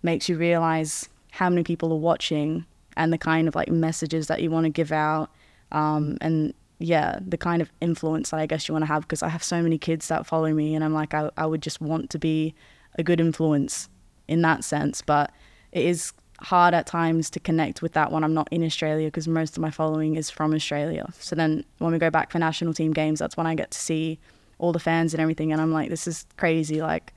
makes 0.04 0.28
you 0.28 0.38
realize 0.38 1.08
how 1.32 1.50
many 1.50 1.64
people 1.64 1.94
are 1.94 2.04
watching 2.12 2.66
and 2.98 3.14
the 3.14 3.18
kind 3.18 3.48
of 3.48 3.56
like 3.56 3.70
messages 3.70 4.28
that 4.28 4.42
you 4.42 4.52
want 4.52 4.66
to 4.66 4.70
give 4.70 4.92
out 4.92 5.30
um, 5.72 6.18
and 6.20 6.54
yeah 6.80 7.20
the 7.22 7.38
kind 7.38 7.62
of 7.62 7.72
influence 7.82 8.32
that 8.32 8.40
I 8.40 8.46
guess 8.46 8.68
you 8.68 8.74
want 8.74 8.84
to 8.84 8.88
have 8.88 9.04
because 9.04 9.22
I 9.22 9.30
have 9.30 9.44
so 9.44 9.62
many 9.62 9.78
kids 9.78 10.08
that 10.08 10.26
follow 10.26 10.54
me 10.54 10.76
and 10.76 10.84
I'm 10.84 10.94
like 10.94 11.14
I, 11.14 11.30
I 11.38 11.46
would 11.46 11.62
just 11.62 11.82
want 11.82 12.10
to 12.12 12.20
be 12.20 12.56
a 12.98 13.04
good 13.04 13.20
influence 13.20 13.90
in 14.28 14.42
that 14.44 14.64
sense. 14.64 15.02
But 15.02 15.32
it 15.72 15.86
is 15.86 16.14
hard 16.42 16.74
at 16.74 16.86
times 16.86 17.30
to 17.32 17.40
connect 17.40 17.82
with 17.82 17.94
that 17.94 18.12
when 18.12 18.24
I'm 18.24 18.34
not 18.34 18.48
in 18.52 18.64
Australia 18.64 19.08
because 19.08 19.28
most 19.28 19.58
of 19.58 19.62
my 19.62 19.72
following 19.72 20.16
is 20.16 20.30
from 20.30 20.54
Australia. 20.54 21.12
So 21.20 21.36
then 21.36 21.66
when 21.80 21.92
we 21.92 22.00
go 22.00 22.10
back 22.10 22.32
for 22.32 22.40
national 22.40 22.74
team 22.74 22.94
games, 22.94 23.20
that's 23.20 23.36
when 23.36 23.48
I 23.48 23.56
get 23.56 23.72
to 23.72 23.78
see 23.78 24.20
all 24.58 24.72
the 24.72 24.80
fans 24.80 25.14
and 25.14 25.20
everything. 25.20 25.52
And 25.52 25.62
I'm 25.62 25.74
like, 25.74 25.90
this 25.90 26.08
is 26.08 26.26
crazy. 26.38 26.82
Like, 26.82 27.14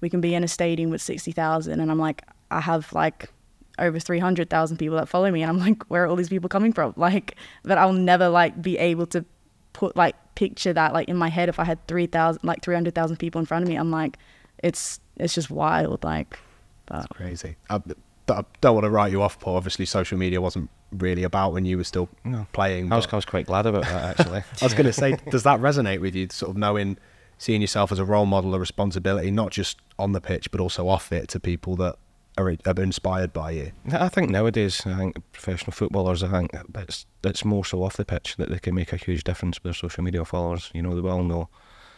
we 0.00 0.08
can 0.08 0.20
be 0.20 0.34
in 0.34 0.42
a 0.42 0.48
stadium 0.48 0.90
with 0.90 1.02
60,000. 1.02 1.80
And 1.80 1.90
I'm 1.90 1.98
like, 1.98 2.22
I 2.50 2.60
have 2.60 2.92
like 2.92 3.30
over 3.78 3.98
300,000 3.98 4.76
people 4.76 4.96
that 4.96 5.08
follow 5.08 5.30
me. 5.30 5.42
And 5.42 5.50
I'm 5.50 5.58
like, 5.58 5.82
where 5.84 6.04
are 6.04 6.06
all 6.06 6.16
these 6.16 6.28
people 6.28 6.48
coming 6.48 6.72
from? 6.72 6.92
Like, 6.96 7.36
that 7.64 7.78
I'll 7.78 7.92
never 7.92 8.28
like 8.28 8.60
be 8.60 8.78
able 8.78 9.06
to 9.06 9.24
put 9.72 9.96
like 9.96 10.14
picture 10.34 10.72
that 10.72 10.92
like 10.92 11.08
in 11.08 11.16
my 11.16 11.28
head 11.28 11.48
if 11.48 11.58
I 11.58 11.64
had 11.64 11.84
3,000, 11.88 12.42
like 12.44 12.62
300,000 12.62 13.16
people 13.16 13.38
in 13.40 13.46
front 13.46 13.62
of 13.62 13.68
me. 13.68 13.76
I'm 13.76 13.90
like, 13.90 14.18
it's, 14.62 15.00
it's 15.16 15.34
just 15.34 15.50
wild. 15.50 16.04
Like, 16.04 16.38
but. 16.86 17.08
Crazy. 17.10 17.56
I, 17.70 17.80
I 18.28 18.44
don't 18.60 18.74
want 18.74 18.84
to 18.84 18.90
write 18.90 19.12
you 19.12 19.22
off, 19.22 19.38
Paul. 19.40 19.56
Obviously, 19.56 19.84
social 19.86 20.16
media 20.18 20.40
wasn't 20.40 20.70
really 20.92 21.22
about 21.22 21.52
when 21.52 21.64
you 21.64 21.76
were 21.78 21.84
still 21.84 22.08
No. 22.24 22.46
playing. 22.52 22.92
I 22.92 22.96
was, 22.96 23.06
I 23.10 23.16
was 23.16 23.24
quite 23.24 23.46
glad 23.46 23.66
about 23.66 23.84
that 23.84 24.20
actually. 24.20 24.38
I 24.60 24.64
was 24.64 24.74
going 24.74 24.86
to 24.86 24.92
say, 24.92 25.16
does 25.30 25.42
that 25.44 25.58
resonate 25.60 26.00
with 26.00 26.14
you? 26.14 26.28
Sort 26.30 26.50
of 26.50 26.56
knowing, 26.56 26.98
seeing 27.38 27.60
yourself 27.62 27.90
as 27.90 27.98
a 27.98 28.04
role 28.04 28.26
model, 28.26 28.54
a 28.54 28.58
responsibility, 28.58 29.30
not 29.30 29.50
just 29.50 29.78
on 29.98 30.12
the 30.12 30.20
pitch 30.20 30.50
but 30.50 30.60
also 30.60 30.88
off 30.88 31.10
it, 31.10 31.28
to 31.28 31.40
people 31.40 31.76
that 31.76 31.96
are, 32.38 32.54
are 32.66 32.82
inspired 32.82 33.32
by 33.32 33.50
you. 33.50 33.72
I 33.92 34.08
think 34.08 34.30
nowadays, 34.30 34.82
I 34.86 34.96
think 34.96 35.16
professional 35.32 35.72
footballers, 35.72 36.22
I 36.22 36.28
think 36.28 36.50
it's 36.74 37.06
it's 37.24 37.44
more 37.44 37.64
so 37.64 37.82
off 37.82 37.96
the 37.96 38.04
pitch 38.04 38.36
that 38.36 38.50
they 38.50 38.58
can 38.58 38.74
make 38.74 38.92
a 38.92 38.96
huge 38.96 39.24
difference 39.24 39.58
with 39.58 39.64
their 39.64 39.74
social 39.74 40.02
media 40.02 40.24
followers. 40.24 40.70
You 40.74 40.82
know, 40.82 41.00
they 41.00 41.08
all 41.08 41.22
know 41.22 41.48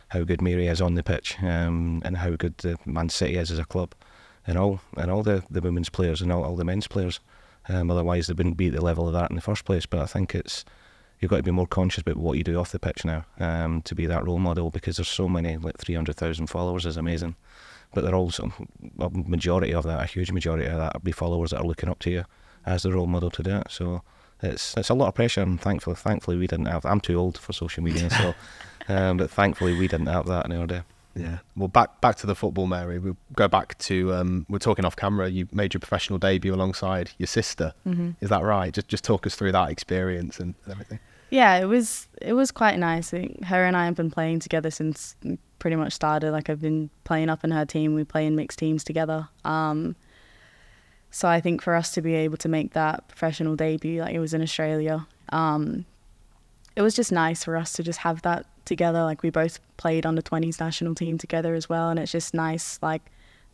how 0.08 0.22
good 0.24 0.42
Mary 0.42 0.66
is 0.66 0.80
on 0.80 0.94
the 0.94 1.02
pitch 1.02 1.36
um, 1.42 2.02
and 2.04 2.18
how 2.18 2.30
good 2.36 2.58
the 2.58 2.78
Man 2.84 3.08
City 3.08 3.36
is 3.36 3.50
as 3.50 3.58
a 3.58 3.64
club, 3.64 3.94
and 4.46 4.58
all 4.58 4.80
and 4.96 5.10
all 5.10 5.22
the, 5.22 5.44
the 5.50 5.60
women's 5.60 5.88
players 5.88 6.20
and 6.20 6.32
all, 6.32 6.44
all 6.44 6.56
the 6.56 6.64
men's 6.64 6.88
players. 6.88 7.20
Um, 7.68 7.90
otherwise, 7.90 8.26
they 8.26 8.34
wouldn't 8.34 8.58
be 8.58 8.66
at 8.66 8.74
the 8.74 8.84
level 8.84 9.06
of 9.06 9.14
that 9.14 9.30
in 9.30 9.36
the 9.36 9.42
first 9.42 9.64
place. 9.64 9.86
But 9.86 10.00
I 10.00 10.06
think 10.06 10.34
it's 10.34 10.64
you've 11.20 11.30
got 11.30 11.38
to 11.38 11.42
be 11.42 11.50
more 11.50 11.66
conscious 11.66 12.02
about 12.02 12.16
what 12.16 12.36
you 12.36 12.44
do 12.44 12.58
off 12.58 12.72
the 12.72 12.78
pitch 12.78 13.04
now 13.04 13.24
um, 13.38 13.80
to 13.82 13.94
be 13.94 14.06
that 14.06 14.24
role 14.26 14.38
model 14.38 14.70
because 14.70 14.96
there's 14.96 15.08
so 15.08 15.28
many 15.28 15.56
like 15.56 15.78
300,000 15.78 16.48
followers 16.48 16.84
is 16.84 16.98
amazing 16.98 17.34
but 17.94 18.04
they're 18.04 18.14
also 18.14 18.52
a 18.98 19.10
majority 19.10 19.72
of 19.72 19.84
that, 19.84 20.02
a 20.02 20.06
huge 20.06 20.32
majority 20.32 20.66
of 20.66 20.76
that, 20.78 20.94
will 20.94 21.00
be 21.00 21.12
followers 21.12 21.50
that 21.50 21.60
are 21.60 21.66
looking 21.66 21.88
up 21.88 21.98
to 22.00 22.10
you 22.10 22.24
as 22.66 22.82
the 22.82 22.92
role 22.92 23.06
model 23.06 23.30
to 23.30 23.42
do 23.42 23.56
it. 23.56 23.66
So 23.70 24.02
it's 24.42 24.76
it's 24.76 24.90
a 24.90 24.94
lot 24.94 25.08
of 25.08 25.14
pressure, 25.14 25.42
and 25.42 25.60
thankfully, 25.60 25.96
thankfully 25.96 26.36
we 26.36 26.46
didn't 26.46 26.66
have. 26.66 26.84
I'm 26.84 27.00
too 27.00 27.16
old 27.16 27.38
for 27.38 27.52
social 27.52 27.82
media, 27.82 28.10
so 28.10 28.34
um, 28.88 29.16
but 29.16 29.30
thankfully 29.30 29.78
we 29.78 29.88
didn't 29.88 30.06
have 30.06 30.26
that 30.26 30.46
in 30.46 30.52
our 30.52 30.66
day. 30.66 30.82
Yeah. 31.14 31.38
Well, 31.56 31.68
back 31.68 32.00
back 32.00 32.16
to 32.16 32.26
the 32.26 32.34
football, 32.34 32.66
Mary. 32.66 32.98
We'll 32.98 33.16
go 33.34 33.48
back 33.48 33.78
to 33.78 34.12
um, 34.14 34.46
we're 34.48 34.58
talking 34.58 34.84
off 34.84 34.96
camera. 34.96 35.28
You 35.28 35.48
made 35.52 35.72
your 35.72 35.80
professional 35.80 36.18
debut 36.18 36.54
alongside 36.54 37.12
your 37.18 37.28
sister. 37.28 37.72
Mm-hmm. 37.86 38.10
Is 38.20 38.30
that 38.30 38.42
right? 38.42 38.72
Just 38.72 38.88
just 38.88 39.04
talk 39.04 39.26
us 39.26 39.34
through 39.36 39.52
that 39.52 39.70
experience 39.70 40.40
and, 40.40 40.54
and 40.64 40.72
everything. 40.72 40.98
Yeah, 41.30 41.56
it 41.56 41.66
was 41.66 42.08
it 42.20 42.32
was 42.32 42.50
quite 42.50 42.78
nice. 42.78 43.14
I 43.14 43.18
think 43.18 43.44
her 43.44 43.64
and 43.64 43.76
I 43.76 43.86
have 43.86 43.94
been 43.94 44.10
playing 44.10 44.40
together 44.40 44.70
since 44.70 45.16
we 45.22 45.38
pretty 45.58 45.76
much 45.76 45.92
started. 45.92 46.32
Like 46.32 46.50
I've 46.50 46.60
been 46.60 46.90
playing 47.04 47.28
up 47.28 47.44
in 47.44 47.50
her 47.50 47.64
team. 47.64 47.94
We 47.94 48.04
play 48.04 48.26
in 48.26 48.36
mixed 48.36 48.58
teams 48.58 48.84
together. 48.84 49.28
Um, 49.44 49.96
so 51.10 51.28
I 51.28 51.40
think 51.40 51.62
for 51.62 51.74
us 51.74 51.92
to 51.92 52.02
be 52.02 52.14
able 52.14 52.36
to 52.38 52.48
make 52.48 52.72
that 52.72 53.08
professional 53.08 53.54
debut, 53.56 54.00
like 54.00 54.14
it 54.14 54.18
was 54.18 54.34
in 54.34 54.42
Australia, 54.42 55.06
um, 55.30 55.84
it 56.76 56.82
was 56.82 56.94
just 56.94 57.12
nice 57.12 57.44
for 57.44 57.56
us 57.56 57.72
to 57.74 57.82
just 57.82 58.00
have 58.00 58.22
that 58.22 58.46
together. 58.64 59.02
Like 59.04 59.22
we 59.22 59.30
both 59.30 59.60
played 59.76 60.06
on 60.06 60.16
the 60.16 60.22
twenties 60.22 60.58
national 60.58 60.94
team 60.94 61.18
together 61.18 61.54
as 61.54 61.68
well, 61.68 61.90
and 61.90 62.00
it's 62.00 62.10
just 62.10 62.34
nice. 62.34 62.78
Like 62.82 63.02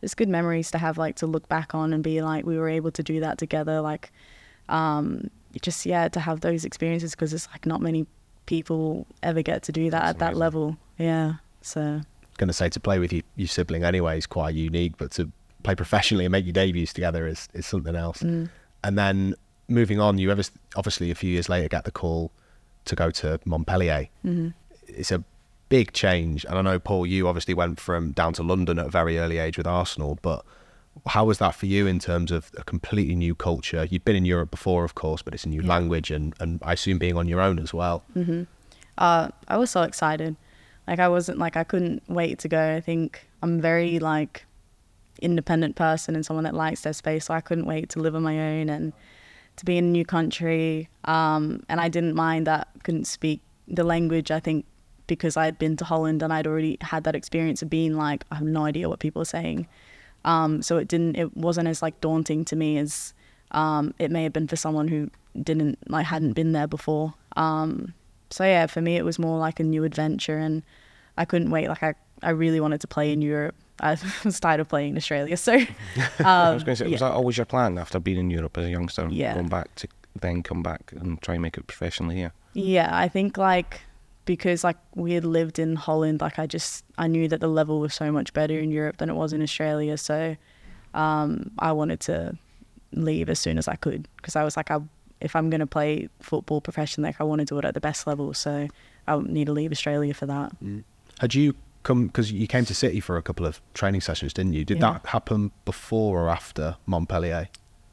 it's 0.01 0.15
good 0.15 0.29
memories 0.29 0.71
to 0.71 0.79
have, 0.79 0.97
like 0.97 1.17
to 1.17 1.27
look 1.27 1.47
back 1.47 1.75
on 1.75 1.93
and 1.93 2.03
be 2.03 2.21
like 2.21 2.45
we 2.45 2.57
were 2.57 2.69
able 2.69 2.91
to 2.91 3.03
do 3.03 3.19
that 3.19 3.37
together. 3.37 3.79
Like 3.81 4.11
um, 4.69 5.29
just 5.61 5.85
yeah, 5.85 6.07
to 6.09 6.19
have 6.19 6.41
those 6.41 6.65
experiences 6.65 7.11
because 7.11 7.33
it's 7.33 7.47
like 7.51 7.65
not 7.65 7.81
many 7.81 8.07
people 8.45 9.05
ever 9.21 9.41
get 9.41 9.63
to 9.63 9.71
do 9.71 9.89
that 9.91 10.01
That's 10.01 10.09
at 10.09 10.19
that 10.19 10.35
level. 10.35 10.77
Yeah, 10.97 11.35
so 11.61 12.01
Going 12.37 12.47
to 12.47 12.53
say 12.53 12.69
to 12.69 12.79
play 12.79 12.99
with 12.99 13.13
your, 13.13 13.23
your 13.35 13.47
sibling 13.47 13.83
anyway 13.83 14.17
is 14.17 14.25
quite 14.25 14.55
unique, 14.55 14.97
but 14.97 15.11
to 15.11 15.31
play 15.63 15.75
professionally 15.75 16.25
and 16.25 16.31
make 16.31 16.45
your 16.45 16.53
debuts 16.53 16.93
together 16.93 17.27
is, 17.27 17.47
is 17.53 17.65
something 17.65 17.95
else. 17.95 18.21
And 18.83 18.97
then 18.97 19.35
moving 19.67 19.99
on, 19.99 20.17
you 20.17 20.31
ever 20.31 20.43
obviously 20.75 21.11
a 21.11 21.15
few 21.15 21.29
years 21.29 21.49
later 21.49 21.67
get 21.67 21.85
the 21.85 21.91
call 21.91 22.31
to 22.85 22.95
go 22.95 23.11
to 23.11 23.39
Montpellier. 23.45 24.07
Mm-hmm. 24.25 24.49
It's 24.87 25.11
a 25.11 25.23
big 25.69 25.93
change, 25.93 26.45
and 26.45 26.57
I 26.57 26.61
know 26.61 26.79
Paul, 26.79 27.05
you 27.05 27.27
obviously 27.27 27.53
went 27.53 27.79
from 27.79 28.11
down 28.11 28.33
to 28.33 28.43
London 28.43 28.79
at 28.79 28.87
a 28.87 28.89
very 28.89 29.17
early 29.19 29.37
age 29.37 29.57
with 29.57 29.67
Arsenal, 29.67 30.19
but 30.21 30.43
how 31.07 31.25
was 31.25 31.37
that 31.37 31.55
for 31.55 31.67
you 31.67 31.87
in 31.87 31.99
terms 31.99 32.31
of 32.31 32.51
a 32.57 32.63
completely 32.63 33.15
new 33.15 33.35
culture? 33.35 33.85
You'd 33.85 34.03
been 34.03 34.15
in 34.15 34.25
Europe 34.25 34.51
before, 34.51 34.83
of 34.83 34.95
course, 34.95 35.21
but 35.21 35.33
it's 35.33 35.45
a 35.45 35.49
new 35.49 35.61
language, 35.61 36.11
and, 36.11 36.33
and 36.39 36.59
I 36.63 36.73
assume 36.73 36.97
being 36.97 37.15
on 37.15 37.27
your 37.27 37.39
own 37.39 37.59
as 37.59 37.73
well. 37.73 38.03
uh, 38.97 39.29
I 39.47 39.57
was 39.57 39.71
so 39.71 39.83
excited. 39.83 40.35
Like 40.87 40.99
I 40.99 41.07
wasn't 41.07 41.37
like 41.37 41.55
I 41.55 41.63
couldn't 41.63 42.03
wait 42.07 42.39
to 42.39 42.47
go. 42.47 42.75
I 42.75 42.81
think 42.81 43.27
I'm 43.41 43.61
very 43.61 43.99
like 43.99 44.45
independent 45.21 45.75
person 45.75 46.15
and 46.15 46.25
someone 46.25 46.43
that 46.43 46.55
likes 46.55 46.81
their 46.81 46.93
space. 46.93 47.25
So 47.25 47.33
I 47.33 47.41
couldn't 47.41 47.65
wait 47.65 47.89
to 47.89 47.99
live 47.99 48.15
on 48.15 48.23
my 48.23 48.39
own 48.39 48.69
and 48.69 48.93
to 49.57 49.65
be 49.65 49.77
in 49.77 49.85
a 49.85 49.87
new 49.87 50.05
country. 50.05 50.89
Um, 51.05 51.63
and 51.69 51.79
I 51.79 51.89
didn't 51.89 52.15
mind 52.15 52.47
that 52.47 52.67
couldn't 52.83 53.05
speak 53.05 53.41
the 53.67 53.83
language. 53.83 54.31
I 54.31 54.39
think 54.39 54.65
because 55.07 55.37
I 55.37 55.45
had 55.45 55.59
been 55.59 55.75
to 55.77 55.85
Holland 55.85 56.23
and 56.23 56.31
I'd 56.31 56.47
already 56.47 56.77
had 56.81 57.03
that 57.03 57.15
experience 57.15 57.61
of 57.61 57.69
being 57.69 57.95
like 57.95 58.23
I 58.31 58.35
have 58.35 58.47
no 58.47 58.65
idea 58.65 58.89
what 58.89 58.99
people 58.99 59.21
are 59.21 59.25
saying. 59.25 59.67
Um, 60.23 60.61
so 60.61 60.77
it 60.77 60.87
didn't. 60.87 61.15
It 61.15 61.35
wasn't 61.35 61.67
as 61.67 61.81
like 61.81 61.99
daunting 62.01 62.45
to 62.45 62.55
me 62.55 62.77
as 62.77 63.13
um, 63.51 63.93
it 63.99 64.11
may 64.11 64.23
have 64.23 64.33
been 64.33 64.47
for 64.47 64.55
someone 64.55 64.87
who 64.87 65.09
didn't 65.41 65.79
like 65.89 66.05
hadn't 66.05 66.33
been 66.33 66.51
there 66.51 66.67
before. 66.67 67.13
Um, 67.35 67.93
so 68.31 68.43
yeah, 68.43 68.65
for 68.67 68.81
me 68.81 68.95
it 68.97 69.05
was 69.05 69.19
more 69.19 69.37
like 69.39 69.59
a 69.59 69.63
new 69.63 69.83
adventure, 69.83 70.37
and 70.37 70.63
I 71.17 71.25
couldn't 71.25 71.51
wait. 71.51 71.67
Like 71.67 71.83
I, 71.83 71.93
I 72.23 72.29
really 72.31 72.59
wanted 72.59 72.81
to 72.81 72.87
play 72.87 73.11
in 73.11 73.21
Europe. 73.21 73.55
I 73.81 73.97
was 74.23 74.39
tired 74.39 74.59
of 74.59 74.67
playing 74.69 74.91
in 74.91 74.97
Australia, 74.97 75.37
so 75.37 75.53
I 76.19 76.53
was 76.53 76.63
going 76.63 76.75
to 76.77 76.83
say, 76.83 76.85
yeah. 76.85 76.91
was 76.91 76.99
that 77.01 77.11
always 77.11 77.37
your 77.37 77.45
plan 77.45 77.77
after 77.77 77.99
being 77.99 78.17
in 78.19 78.29
Europe 78.29 78.57
as 78.57 78.65
a 78.65 78.69
youngster, 78.69 79.07
Yeah. 79.09 79.33
going 79.33 79.49
back 79.49 79.73
to 79.75 79.87
then 80.19 80.43
come 80.43 80.61
back 80.61 80.91
and 80.95 81.21
try 81.21 81.35
and 81.35 81.41
make 81.41 81.57
it 81.57 81.65
professionally 81.67 82.15
here? 82.15 82.31
Yeah, 82.53 82.89
I 82.91 83.07
think 83.07 83.37
like 83.37 83.81
because 84.25 84.63
like 84.63 84.77
we 84.95 85.13
had 85.13 85.25
lived 85.25 85.57
in 85.57 85.75
Holland, 85.75 86.21
like 86.21 86.37
I 86.37 86.45
just 86.45 86.85
I 86.97 87.07
knew 87.07 87.27
that 87.27 87.39
the 87.39 87.47
level 87.47 87.79
was 87.79 87.93
so 87.93 88.11
much 88.11 88.33
better 88.33 88.57
in 88.59 88.71
Europe 88.71 88.97
than 88.97 89.09
it 89.09 89.15
was 89.15 89.33
in 89.33 89.41
Australia. 89.41 89.97
So 89.97 90.35
um, 90.93 91.51
I 91.59 91.71
wanted 91.71 91.99
to 92.01 92.37
leave 92.93 93.29
as 93.29 93.39
soon 93.39 93.57
as 93.57 93.67
I 93.67 93.75
could 93.77 94.07
because 94.17 94.35
I 94.35 94.43
was 94.43 94.55
like, 94.57 94.69
I, 94.69 94.79
if 95.21 95.35
I'm 95.35 95.49
gonna 95.49 95.67
play 95.67 96.09
football 96.19 96.61
professionally, 96.61 97.09
like 97.09 97.21
I 97.21 97.23
want 97.23 97.39
to 97.39 97.45
do 97.45 97.57
it 97.59 97.65
at 97.65 97.73
the 97.73 97.81
best 97.81 98.07
level. 98.07 98.33
So 98.33 98.67
I 99.07 99.17
need 99.19 99.45
to 99.45 99.51
leave 99.53 99.71
Australia 99.71 100.13
for 100.13 100.25
that. 100.25 100.51
Had 101.19 101.35
you 101.35 101.55
come 101.83 102.07
because 102.07 102.31
you 102.31 102.47
came 102.47 102.65
to 102.65 102.75
City 102.75 102.99
for 102.99 103.17
a 103.17 103.21
couple 103.21 103.45
of 103.45 103.61
training 103.73 104.01
sessions, 104.01 104.33
didn't 104.33 104.53
you? 104.53 104.63
Did 104.65 104.77
Yeah. 104.79 104.93
that 104.93 105.05
happen 105.07 105.51
before 105.65 106.21
or 106.21 106.29
after 106.29 106.75
Montpellier? 106.85 107.47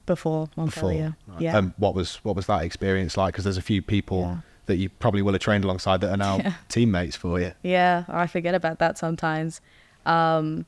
Before 0.07 0.49
Montpellier, 0.57 1.17
Before. 1.27 1.43
yeah. 1.43 1.57
Um, 1.57 1.75
what 1.77 1.95
was 1.95 2.17
what 2.25 2.35
was 2.37 2.47
that 2.47 2.62
experience 2.62 3.17
like? 3.17 3.35
Because 3.35 3.45
there's 3.45 3.59
a 3.59 3.62
few 3.62 3.83
people 3.83 4.21
Yeah. 4.21 4.37
that 4.67 4.77
you 4.77 4.88
probably 4.88 5.23
will 5.23 5.33
have 5.33 5.43
trained 5.43 5.64
alongside 5.64 6.01
that 6.01 6.11
are 6.11 6.17
now 6.17 6.38
Yeah. 6.38 6.53
teammates 6.69 7.17
for 7.17 7.38
you. 7.41 7.53
Yeah, 7.62 8.05
I 8.09 8.27
forget 8.27 8.55
about 8.55 8.79
that 8.79 8.97
sometimes. 8.99 9.61
Um, 10.07 10.64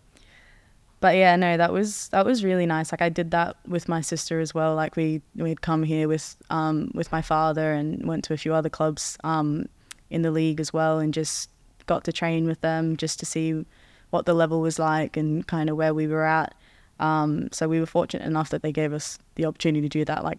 but 1.00 1.16
yeah, 1.16 1.34
no, 1.36 1.56
that 1.56 1.72
was 1.72 2.08
that 2.08 2.26
was 2.26 2.44
really 2.44 2.66
nice. 2.66 2.92
Like 2.92 3.00
I 3.02 3.08
did 3.08 3.30
that 3.30 3.56
with 3.66 3.88
my 3.88 4.02
sister 4.02 4.38
as 4.38 4.54
well. 4.54 4.74
Like 4.74 4.96
we 4.96 5.22
we'd 5.34 5.62
come 5.62 5.82
here 5.82 6.06
with 6.06 6.36
um, 6.50 6.90
with 6.94 7.10
my 7.10 7.22
father 7.22 7.72
and 7.72 8.06
went 8.06 8.24
to 8.24 8.34
a 8.34 8.36
few 8.36 8.52
other 8.52 8.68
clubs 8.68 9.16
um, 9.24 9.66
in 10.10 10.20
the 10.22 10.30
league 10.30 10.60
as 10.60 10.72
well, 10.72 10.98
and 10.98 11.14
just 11.14 11.48
got 11.86 12.04
to 12.04 12.12
train 12.12 12.46
with 12.46 12.60
them 12.60 12.96
just 12.96 13.18
to 13.20 13.26
see 13.26 13.64
what 14.10 14.26
the 14.26 14.34
level 14.34 14.60
was 14.60 14.78
like 14.78 15.16
and 15.16 15.46
kind 15.46 15.70
of 15.70 15.76
where 15.76 15.94
we 15.94 16.06
were 16.06 16.24
at. 16.24 16.54
Um, 16.98 17.48
so 17.50 17.66
we 17.66 17.80
were 17.80 17.86
fortunate 17.86 18.26
enough 18.26 18.50
that 18.50 18.62
they 18.62 18.72
gave 18.72 18.92
us 18.92 19.18
the 19.36 19.46
opportunity 19.46 19.88
to 19.88 19.88
do 19.88 20.04
that. 20.04 20.22
Like 20.22 20.38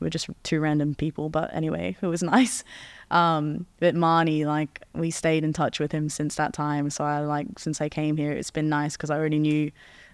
we're 0.00 0.10
just 0.10 0.28
two 0.42 0.60
random 0.60 0.94
people, 0.94 1.28
but 1.28 1.52
anyway, 1.54 1.96
it 2.00 2.06
was 2.06 2.22
nice. 2.36 2.64
Um, 3.10 3.66
but 3.80 3.94
Marnie, 3.94 4.46
like 4.46 4.82
we 4.94 5.10
stayed 5.10 5.44
in 5.44 5.52
touch 5.52 5.80
with 5.80 5.92
him 5.92 6.08
since 6.08 6.36
that 6.36 6.52
time. 6.52 6.90
So 6.90 7.04
I 7.04 7.20
like 7.20 7.58
since 7.58 7.80
I 7.80 7.88
came 7.88 8.16
here, 8.16 8.32
it's 8.32 8.50
been 8.50 8.68
nice 8.68 8.96
because 8.96 9.10
I 9.10 9.16
already 9.16 9.38
knew 9.38 9.70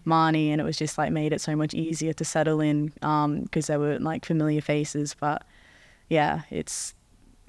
Marnie, 0.06 0.48
and 0.48 0.60
it 0.60 0.64
was 0.64 0.76
just 0.76 0.98
like 0.98 1.12
made 1.12 1.32
it 1.32 1.40
so 1.40 1.54
much 1.56 1.74
easier 1.74 2.12
to 2.14 2.24
settle 2.24 2.60
in 2.60 2.92
because 3.42 3.66
there 3.66 3.78
were 3.78 3.98
like 3.98 4.24
familiar 4.24 4.60
faces. 4.60 5.14
But 5.18 5.44
yeah, 6.08 6.42
it's 6.50 6.94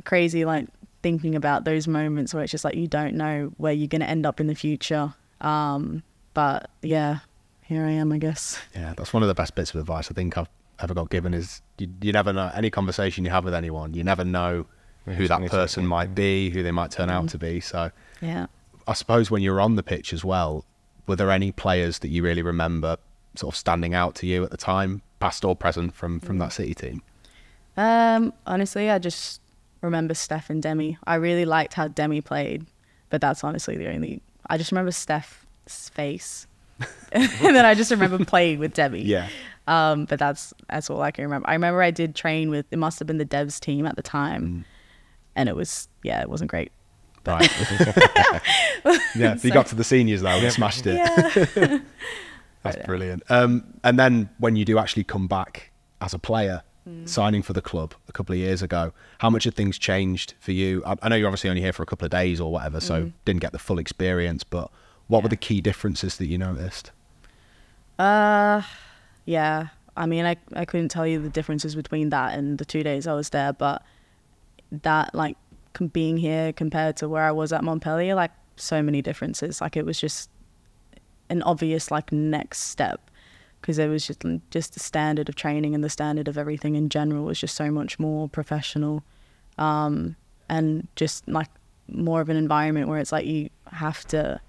crazy 0.03 0.45
like 0.45 0.67
thinking 1.03 1.35
about 1.35 1.63
those 1.63 1.87
moments 1.87 2.33
where 2.33 2.43
it's 2.43 2.51
just 2.51 2.65
like 2.65 2.75
you 2.75 2.87
don't 2.87 3.15
know 3.15 3.53
where 3.57 3.73
you're 3.73 3.87
gonna 3.87 4.05
end 4.05 4.25
up 4.25 4.39
in 4.39 4.47
the 4.47 4.55
future. 4.55 5.13
Um, 5.39 6.03
but 6.33 6.69
yeah, 6.81 7.19
here 7.61 7.85
I 7.85 7.91
am, 7.91 8.11
I 8.11 8.17
guess. 8.17 8.59
Yeah, 8.73 8.93
that's 8.95 9.13
one 9.13 9.23
of 9.23 9.27
the 9.27 9.35
best 9.35 9.55
bits 9.55 9.73
of 9.73 9.79
advice 9.79 10.09
I 10.09 10.13
think 10.13 10.37
I've 10.37 10.49
ever 10.79 10.93
got 10.93 11.09
given 11.09 11.33
is 11.33 11.61
you, 11.77 11.87
you 12.01 12.11
never 12.11 12.31
know 12.33 12.51
any 12.53 12.69
conversation 12.69 13.25
you 13.25 13.31
have 13.31 13.43
with 13.45 13.53
anyone, 13.53 13.93
you 13.93 14.03
never 14.03 14.23
know 14.23 14.65
who 15.05 15.27
that 15.27 15.45
person 15.49 15.87
might 15.87 16.13
be, 16.13 16.49
who 16.49 16.63
they 16.63 16.71
might 16.71 16.91
turn 16.91 17.09
out 17.09 17.29
to 17.29 17.37
be. 17.37 17.59
So 17.61 17.91
Yeah. 18.21 18.47
I 18.87 18.93
suppose 18.93 19.31
when 19.31 19.41
you're 19.41 19.61
on 19.61 19.75
the 19.75 19.83
pitch 19.83 20.11
as 20.13 20.23
well, 20.25 20.65
were 21.07 21.15
there 21.15 21.31
any 21.31 21.51
players 21.51 21.99
that 21.99 22.09
you 22.09 22.23
really 22.23 22.41
remember 22.41 22.97
sort 23.35 23.53
of 23.53 23.57
standing 23.57 23.93
out 23.93 24.15
to 24.15 24.27
you 24.27 24.43
at 24.43 24.51
the 24.51 24.57
time, 24.57 25.01
past 25.19 25.45
or 25.45 25.55
present, 25.55 25.93
from 25.95 26.19
from 26.19 26.37
that 26.39 26.51
City 26.53 26.73
team? 26.73 27.01
Um, 27.77 28.33
honestly, 28.45 28.89
I 28.89 28.99
just 28.99 29.41
remember 29.81 30.13
Steph 30.13 30.49
and 30.49 30.61
Demi. 30.61 30.97
I 31.05 31.15
really 31.15 31.45
liked 31.45 31.73
how 31.75 31.87
Demi 31.87 32.21
played, 32.21 32.65
but 33.09 33.21
that's 33.21 33.43
honestly 33.43 33.77
the 33.77 33.89
only. 33.89 34.21
I 34.49 34.57
just 34.57 34.71
remember 34.71 34.91
Steph's 34.91 35.89
face, 35.89 36.47
and 37.11 37.29
then 37.55 37.65
I 37.65 37.73
just 37.75 37.91
remember 37.91 38.23
playing 38.25 38.59
with 38.59 38.73
Demi. 38.73 39.01
Yeah. 39.03 39.29
Um, 39.67 40.05
but 40.05 40.17
that's 40.17 40.53
that's 40.69 40.89
all 40.89 41.01
I 41.01 41.11
can 41.11 41.25
remember. 41.25 41.49
I 41.49 41.53
remember 41.53 41.81
I 41.81 41.91
did 41.91 42.15
train 42.15 42.49
with. 42.49 42.65
It 42.71 42.77
must 42.77 42.99
have 42.99 43.07
been 43.07 43.17
the 43.17 43.25
Devs 43.25 43.59
team 43.59 43.85
at 43.85 43.95
the 43.95 44.01
time, 44.01 44.65
and 45.35 45.49
it 45.49 45.55
was 45.55 45.89
yeah, 46.03 46.21
it 46.21 46.29
wasn't 46.29 46.49
great. 46.49 46.71
Right. 47.25 47.49
yeah. 49.15 49.35
You 49.41 49.51
got 49.51 49.67
to 49.67 49.75
the 49.75 49.83
seniors 49.83 50.21
though 50.21 50.29
and 50.29 50.53
smashed 50.53 50.87
it. 50.87 50.95
Yeah. 50.95 51.79
That's 52.63 52.85
brilliant. 52.85 53.23
Um, 53.29 53.79
and 53.83 53.99
then 53.99 54.29
when 54.39 54.55
you 54.55 54.65
do 54.65 54.77
actually 54.77 55.03
come 55.03 55.27
back 55.27 55.71
as 56.01 56.13
a 56.13 56.19
player, 56.19 56.63
signing 57.03 57.41
for 57.41 57.51
the 57.51 57.61
club 57.61 57.93
a 58.07 58.13
couple 58.13 58.33
of 58.33 58.39
years 58.39 58.61
ago, 58.61 58.93
how 59.17 59.29
much 59.29 59.43
have 59.43 59.55
things 59.55 59.77
changed 59.77 60.35
for 60.39 60.53
you? 60.53 60.81
I, 60.85 60.95
I 61.01 61.09
know 61.09 61.15
you're 61.17 61.27
obviously 61.27 61.49
only 61.49 61.61
here 61.61 61.73
for 61.73 61.83
a 61.83 61.85
couple 61.85 62.05
of 62.05 62.11
days 62.11 62.39
or 62.39 62.51
whatever, 62.51 62.79
so 62.79 63.11
didn't 63.25 63.41
get 63.41 63.51
the 63.51 63.59
full 63.59 63.77
experience. 63.77 64.43
But 64.45 64.71
what 65.07 65.21
were 65.23 65.29
the 65.29 65.35
key 65.35 65.59
differences 65.59 66.17
that 66.17 66.27
you 66.27 66.37
noticed? 66.37 66.91
Uh, 67.99 68.61
yeah. 69.27 69.67
I 69.95 70.05
mean, 70.05 70.25
I 70.25 70.37
I 70.53 70.65
couldn't 70.65 70.89
tell 70.89 71.05
you 71.05 71.19
the 71.21 71.29
differences 71.29 71.75
between 71.75 72.09
that 72.09 72.37
and 72.37 72.57
the 72.57 72.65
two 72.65 72.81
days 72.81 73.05
I 73.05 73.13
was 73.13 73.29
there, 73.29 73.53
but 73.53 73.83
that 74.71 75.13
like 75.13 75.37
being 75.93 76.17
here 76.17 76.53
compared 76.53 76.97
to 76.97 77.09
where 77.09 77.23
I 77.23 77.31
was 77.31 77.53
at 77.53 77.63
Montpellier, 77.63 78.15
like 78.15 78.31
so 78.55 78.81
many 78.81 79.01
differences. 79.01 79.61
Like 79.61 79.77
it 79.77 79.85
was 79.85 79.99
just 79.99 80.29
an 81.29 81.43
obvious 81.43 81.91
like 81.91 82.11
next 82.11 82.59
step 82.61 83.11
because 83.61 83.77
it 83.79 83.87
was 83.87 84.07
just 84.07 84.23
just 84.49 84.73
the 84.73 84.79
standard 84.79 85.29
of 85.29 85.35
training 85.35 85.75
and 85.75 85.83
the 85.83 85.89
standard 85.89 86.27
of 86.27 86.37
everything 86.37 86.75
in 86.75 86.89
general 86.89 87.25
was 87.25 87.39
just 87.39 87.55
so 87.55 87.69
much 87.69 87.99
more 87.99 88.29
professional, 88.29 89.03
um, 89.57 90.15
and 90.47 90.87
just 90.95 91.27
like 91.27 91.49
more 91.89 92.21
of 92.21 92.29
an 92.29 92.37
environment 92.37 92.87
where 92.87 92.99
it's 92.99 93.11
like 93.11 93.25
you 93.25 93.49
have 93.71 94.05
to 94.05 94.39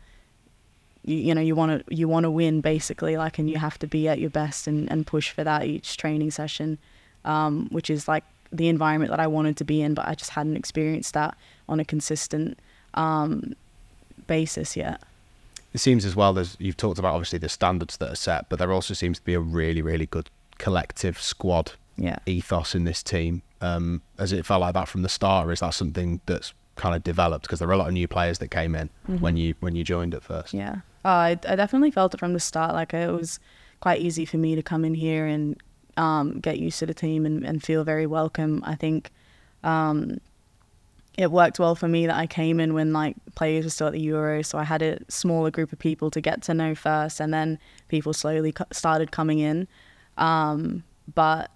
you, 1.09 1.17
you 1.17 1.35
know 1.35 1.41
you 1.41 1.55
want 1.55 1.87
to 1.87 1.95
you 1.95 2.07
want 2.09 2.25
to 2.25 2.31
win 2.31 2.61
basically 2.61 3.17
like 3.17 3.39
and 3.39 3.51
you 3.51 3.59
have 3.59 3.79
to 3.79 3.87
be 3.87 4.09
at 4.09 4.19
your 4.19 4.31
best 4.31 4.67
and, 4.67 4.91
and 4.91 5.07
push 5.07 5.31
for 5.31 5.45
that 5.45 5.65
each 5.65 5.97
training 5.97 6.31
session 6.31 6.79
um, 7.25 7.69
which 7.71 7.91
is 7.91 8.07
like 8.07 8.25
the 8.53 8.69
environment 8.69 9.11
that 9.11 9.21
I 9.21 9.27
wanted 9.27 9.57
to 9.59 9.65
be 9.65 9.83
in 9.83 9.95
but 9.95 10.07
I 10.07 10.15
just 10.15 10.31
hadn't 10.31 10.57
experienced 10.57 11.15
that 11.15 11.37
on 11.69 11.81
a 11.81 11.85
consistent 11.85 12.59
um, 12.95 13.55
basis 14.27 14.77
yet 14.77 15.03
It 15.75 15.79
seems 15.81 16.05
as 16.05 16.17
well 16.17 16.39
as 16.39 16.57
you've 16.59 16.77
talked 16.77 16.99
about 16.99 17.15
obviously 17.15 17.39
the 17.39 17.49
standards 17.49 17.97
that 17.99 18.11
are 18.11 18.17
set, 18.17 18.49
but 18.49 18.59
there 18.59 18.73
also 18.73 18.95
seems 18.95 19.19
to 19.19 19.25
be 19.25 19.35
a 19.35 19.41
really, 19.41 19.83
really 19.83 20.07
good 20.07 20.31
collective 20.59 21.21
squad 21.21 21.73
yeah 21.97 22.19
ethos 22.27 22.75
in 22.75 22.85
this 22.85 23.03
team. 23.03 23.43
Um, 23.61 24.03
has 24.19 24.33
it 24.33 24.47
felt 24.47 24.61
like 24.61 24.75
that 24.75 24.89
from 24.89 25.03
the 25.03 25.09
start, 25.09 25.47
or 25.47 25.53
is 25.53 25.61
that 25.61 25.75
something 25.75 26.21
that's 26.27 26.55
kind 26.77 26.95
of 26.95 27.03
developed? 27.03 27.43
Because 27.43 27.59
there 27.59 27.69
were 27.69 27.75
a 27.75 27.77
lot 27.77 27.89
of 27.89 27.95
new 27.95 28.09
players 28.09 28.39
that 28.39 28.49
came 28.49 28.75
in 28.75 28.89
when 29.21 29.37
you 29.37 29.55
when 29.61 29.75
you 29.75 29.85
joined 29.85 30.15
at 30.15 30.23
first. 30.23 30.55
Yeah, 30.55 30.77
uh, 31.05 31.09
I, 31.09 31.31
I 31.49 31.57
definitely 31.57 31.91
felt 31.91 32.15
it 32.15 32.19
from 32.19 32.33
the 32.33 32.41
start. 32.41 32.75
Like 32.75 32.95
it 32.95 33.11
was 33.11 33.41
quite 33.81 34.01
easy 34.01 34.25
for 34.25 34.37
me 34.37 34.55
to 34.55 34.63
come 34.63 34.85
in 34.85 34.95
here 34.95 35.27
and 35.27 35.57
um, 35.97 36.41
get 36.41 36.59
used 36.59 36.79
to 36.81 36.87
the 36.87 36.95
team 36.95 37.27
and, 37.27 37.45
and 37.45 37.63
feel 37.63 37.85
very 37.85 38.07
welcome. 38.07 38.63
I 38.65 38.75
think 38.75 39.11
um, 39.63 40.19
it 41.17 41.31
worked 41.31 41.59
well 41.59 41.75
for 41.75 41.89
me 41.89 42.07
that 42.07 42.17
I 42.17 42.27
came 42.27 42.61
in 42.61 42.75
when 42.75 42.93
like 42.93 43.17
players 43.35 43.65
were 43.65 43.71
still 43.71 43.89
at 43.89 43.93
the 43.93 44.01
Euro, 44.01 44.43
so 44.43 44.57
I 44.57 44.65
had 44.65 44.83
a 44.83 44.99
smaller 45.09 45.51
group 45.51 45.73
of 45.73 45.79
people 45.79 46.11
to 46.13 46.21
get 46.21 46.43
to 46.43 46.55
know 46.55 46.75
first, 46.75 47.21
and 47.21 47.35
then 47.35 47.59
people 47.89 48.13
slowly 48.13 48.53
co- 48.53 48.67
started 48.73 49.11
coming 49.11 49.41
in. 49.41 49.67
Um, 50.17 50.85
but 51.15 51.51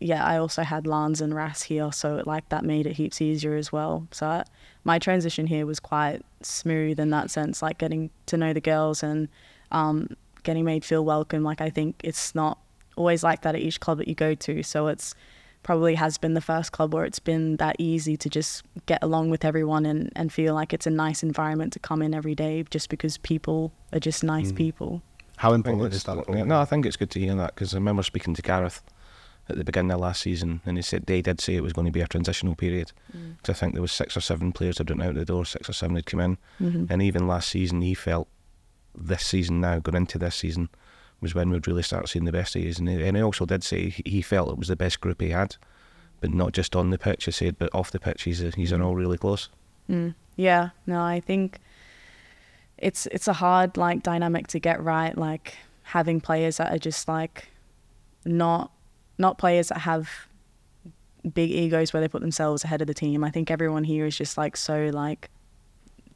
yeah, 0.00 0.22
I 0.24 0.36
also 0.36 0.62
had 0.62 0.86
Lance 0.86 1.22
and 1.22 1.34
Ras 1.34 1.62
here, 1.62 1.90
so 1.92 2.22
like 2.26 2.48
that 2.50 2.64
made 2.64 2.86
it 2.86 2.94
heaps 2.94 3.22
easier 3.22 3.56
as 3.56 3.72
well. 3.72 4.06
So 4.10 4.44
my 4.86 5.00
transition 5.00 5.48
here 5.48 5.66
was 5.66 5.80
quite 5.80 6.22
smooth 6.42 7.00
in 7.00 7.10
that 7.10 7.28
sense, 7.28 7.60
like 7.60 7.76
getting 7.76 8.08
to 8.26 8.36
know 8.36 8.52
the 8.52 8.60
girls 8.60 9.02
and 9.02 9.28
um, 9.72 10.08
getting 10.44 10.64
made 10.64 10.84
feel 10.84 11.04
welcome. 11.04 11.42
Like 11.42 11.60
I 11.60 11.70
think 11.70 11.96
it's 12.04 12.36
not 12.36 12.58
always 12.94 13.24
like 13.24 13.42
that 13.42 13.56
at 13.56 13.60
each 13.60 13.80
club 13.80 13.98
that 13.98 14.06
you 14.06 14.14
go 14.14 14.34
to, 14.36 14.62
so 14.62 14.86
it's 14.86 15.12
probably 15.64 15.96
has 15.96 16.16
been 16.18 16.34
the 16.34 16.40
first 16.40 16.70
club 16.70 16.94
where 16.94 17.04
it's 17.04 17.18
been 17.18 17.56
that 17.56 17.74
easy 17.80 18.16
to 18.16 18.30
just 18.30 18.62
get 18.86 19.02
along 19.02 19.28
with 19.28 19.44
everyone 19.44 19.84
and, 19.84 20.12
and 20.14 20.32
feel 20.32 20.54
like 20.54 20.72
it's 20.72 20.86
a 20.86 20.90
nice 20.90 21.24
environment 21.24 21.72
to 21.72 21.80
come 21.80 22.00
in 22.00 22.14
every 22.14 22.36
day 22.36 22.64
just 22.70 22.88
because 22.88 23.18
people 23.18 23.72
are 23.92 23.98
just 23.98 24.22
nice 24.22 24.52
people. 24.52 25.02
How 25.38 25.52
important 25.52 25.92
is 25.92 26.02
it's- 26.04 26.24
that? 26.26 26.32
yeah, 26.32 26.44
no, 26.44 26.60
I 26.60 26.64
think 26.64 26.86
it's 26.86 26.96
good 26.96 27.10
to 27.10 27.18
hear 27.18 27.34
that 27.34 27.56
because 27.56 27.74
I 27.74 27.78
remember 27.78 28.04
speaking 28.04 28.34
to 28.34 28.42
Gareth 28.42 28.80
at 29.48 29.56
the 29.56 29.64
beginning 29.64 29.92
of 29.92 30.00
last 30.00 30.22
season, 30.22 30.60
and 30.66 30.76
he 30.76 30.82
said 30.82 31.06
they 31.06 31.22
did 31.22 31.40
say 31.40 31.54
it 31.54 31.62
was 31.62 31.72
going 31.72 31.86
to 31.86 31.92
be 31.92 32.00
a 32.00 32.08
transitional 32.08 32.54
period. 32.54 32.92
Mm. 33.16 33.36
So 33.44 33.52
I 33.52 33.54
think 33.54 33.74
there 33.74 33.82
was 33.82 33.92
six 33.92 34.16
or 34.16 34.20
seven 34.20 34.52
players 34.52 34.76
that 34.78 34.88
went 34.88 35.02
out 35.02 35.14
the 35.14 35.24
door, 35.24 35.44
six 35.44 35.68
or 35.68 35.72
seven 35.72 35.96
had 35.96 36.06
come 36.06 36.20
in, 36.20 36.38
mm-hmm. 36.60 36.86
and 36.90 37.02
even 37.02 37.26
last 37.26 37.48
season 37.48 37.80
he 37.80 37.94
felt 37.94 38.28
this 38.96 39.24
season 39.24 39.60
now 39.60 39.78
going 39.78 39.96
into 39.96 40.18
this 40.18 40.34
season 40.34 40.68
was 41.20 41.34
when 41.34 41.50
we'd 41.50 41.66
really 41.66 41.82
start 41.82 42.08
seeing 42.08 42.24
the 42.24 42.32
best 42.32 42.56
of 42.56 42.62
his, 42.62 42.78
and 42.78 42.88
he, 42.88 43.02
and 43.02 43.16
he 43.16 43.22
also 43.22 43.46
did 43.46 43.62
say 43.62 43.88
he- 43.88 44.22
felt 44.22 44.50
it 44.50 44.58
was 44.58 44.68
the 44.68 44.76
best 44.76 45.00
group 45.00 45.20
he 45.20 45.30
had, 45.30 45.56
but 46.20 46.32
not 46.32 46.52
just 46.52 46.76
on 46.76 46.90
the 46.90 46.98
pitch. 46.98 47.24
He 47.24 47.30
said, 47.30 47.58
but 47.58 47.74
off 47.74 47.90
the 47.90 48.00
pitch, 48.00 48.24
he's 48.24 48.40
he's 48.40 48.72
mm-hmm. 48.72 48.82
all 48.82 48.94
really 48.94 49.18
close. 49.18 49.48
Mm. 49.88 50.14
Yeah, 50.36 50.70
no, 50.86 51.00
I 51.00 51.20
think 51.20 51.58
it's 52.78 53.06
it's 53.06 53.28
a 53.28 53.32
hard 53.32 53.76
like 53.76 54.02
dynamic 54.02 54.48
to 54.48 54.58
get 54.58 54.82
right. 54.82 55.16
Like 55.16 55.56
having 55.84 56.20
players 56.20 56.58
that 56.58 56.72
are 56.72 56.78
just 56.78 57.08
like 57.08 57.48
not 58.24 58.70
not 59.18 59.38
players 59.38 59.68
that 59.68 59.78
have 59.78 60.28
big 61.34 61.50
egos 61.50 61.92
where 61.92 62.00
they 62.00 62.08
put 62.08 62.20
themselves 62.20 62.64
ahead 62.64 62.80
of 62.80 62.86
the 62.86 62.94
team. 62.94 63.24
I 63.24 63.30
think 63.30 63.50
everyone 63.50 63.84
here 63.84 64.06
is 64.06 64.16
just 64.16 64.38
like 64.38 64.56
so 64.56 64.90
like 64.92 65.30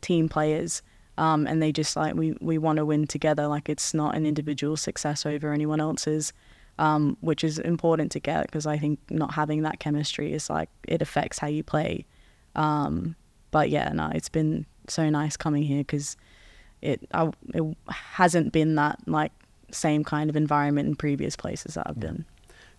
team 0.00 0.28
players. 0.28 0.82
Um, 1.18 1.46
and 1.46 1.62
they 1.62 1.72
just 1.72 1.96
like 1.96 2.14
we, 2.14 2.34
we 2.40 2.56
want 2.56 2.78
to 2.78 2.86
win 2.86 3.06
together. 3.06 3.46
Like 3.46 3.68
it's 3.68 3.92
not 3.92 4.14
an 4.16 4.24
individual 4.24 4.76
success 4.76 5.26
over 5.26 5.52
anyone 5.52 5.80
else's, 5.80 6.32
um, 6.78 7.16
which 7.20 7.44
is 7.44 7.58
important 7.58 8.12
to 8.12 8.20
get 8.20 8.46
because 8.46 8.66
I 8.66 8.78
think 8.78 8.98
not 9.10 9.34
having 9.34 9.62
that 9.62 9.80
chemistry 9.80 10.32
is 10.32 10.48
like 10.48 10.70
it 10.88 11.02
affects 11.02 11.38
how 11.38 11.48
you 11.48 11.62
play. 11.62 12.06
Um, 12.54 13.16
but 13.50 13.68
yeah, 13.70 13.90
no, 13.92 14.10
it's 14.14 14.28
been 14.28 14.64
so 14.88 15.10
nice 15.10 15.36
coming 15.36 15.62
here 15.62 15.80
because 15.80 16.16
it 16.80 17.06
I, 17.12 17.30
it 17.52 17.76
hasn't 17.88 18.52
been 18.52 18.76
that 18.76 19.00
like 19.06 19.32
same 19.72 20.04
kind 20.04 20.30
of 20.30 20.36
environment 20.36 20.88
in 20.88 20.96
previous 20.96 21.36
places 21.36 21.74
that 21.74 21.86
I've 21.86 22.00
been. 22.00 22.24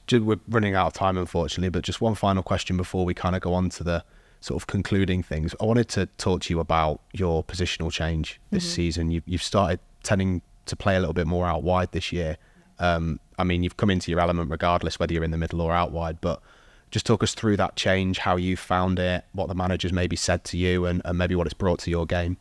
We're 0.10 0.40
running 0.50 0.76
out 0.76 0.88
of 0.88 0.94
time, 0.94 1.18
unfortunately, 1.18 1.70
but 1.70 1.84
just 1.84 2.02
one 2.02 2.16
final 2.16 2.44
question 2.44 2.78
before 2.78 3.06
we 3.06 3.14
kind 3.14 3.36
of 3.36 3.42
go 3.42 3.54
on 3.54 3.70
to 3.70 3.84
the 3.84 4.04
sort 4.42 4.62
of 4.62 4.68
concluding 4.68 5.24
things. 5.24 5.56
I 5.62 5.66
wanted 5.66 5.88
to 5.90 6.08
talk 6.18 6.42
to 6.42 6.54
you 6.54 6.60
about 6.60 7.00
your 7.14 7.44
positional 7.44 7.92
change 7.92 8.40
this 8.50 8.70
season. 8.74 9.12
You've, 9.12 9.24
you've 9.28 9.44
started 9.44 9.80
tending 10.04 10.42
to 10.66 10.76
play 10.76 10.96
a 10.96 11.00
little 11.00 11.14
bit 11.14 11.28
more 11.28 11.46
out 11.46 11.64
wide 11.64 11.92
this 11.92 12.12
year. 12.12 12.38
Um, 12.80 13.20
I 13.38 13.44
mean, 13.44 13.64
you've 13.64 13.78
come 13.78 13.90
into 13.90 14.12
your 14.12 14.20
element 14.20 14.50
regardless 14.50 15.00
whether 15.00 15.14
you're 15.14 15.24
in 15.24 15.32
the 15.32 15.38
middle 15.38 15.62
or 15.62 15.72
out 15.72 15.92
wide, 15.92 16.20
but 16.22 16.42
just 16.90 17.06
talk 17.06 17.24
us 17.24 17.34
through 17.36 17.56
that 17.58 17.76
change, 17.76 18.18
how 18.18 18.36
you 18.36 18.58
found 18.58 19.00
it, 19.00 19.24
what 19.32 19.48
the 19.48 19.56
managers 19.56 19.94
maybe 19.94 20.16
said 20.16 20.44
to 20.46 20.58
you, 20.58 20.86
and, 20.86 21.02
and 21.06 21.18
maybe 21.18 21.36
what 21.36 21.48
it's 21.48 21.54
brought 21.54 21.80
to 21.80 21.92
your 21.92 22.06
game. 22.06 22.38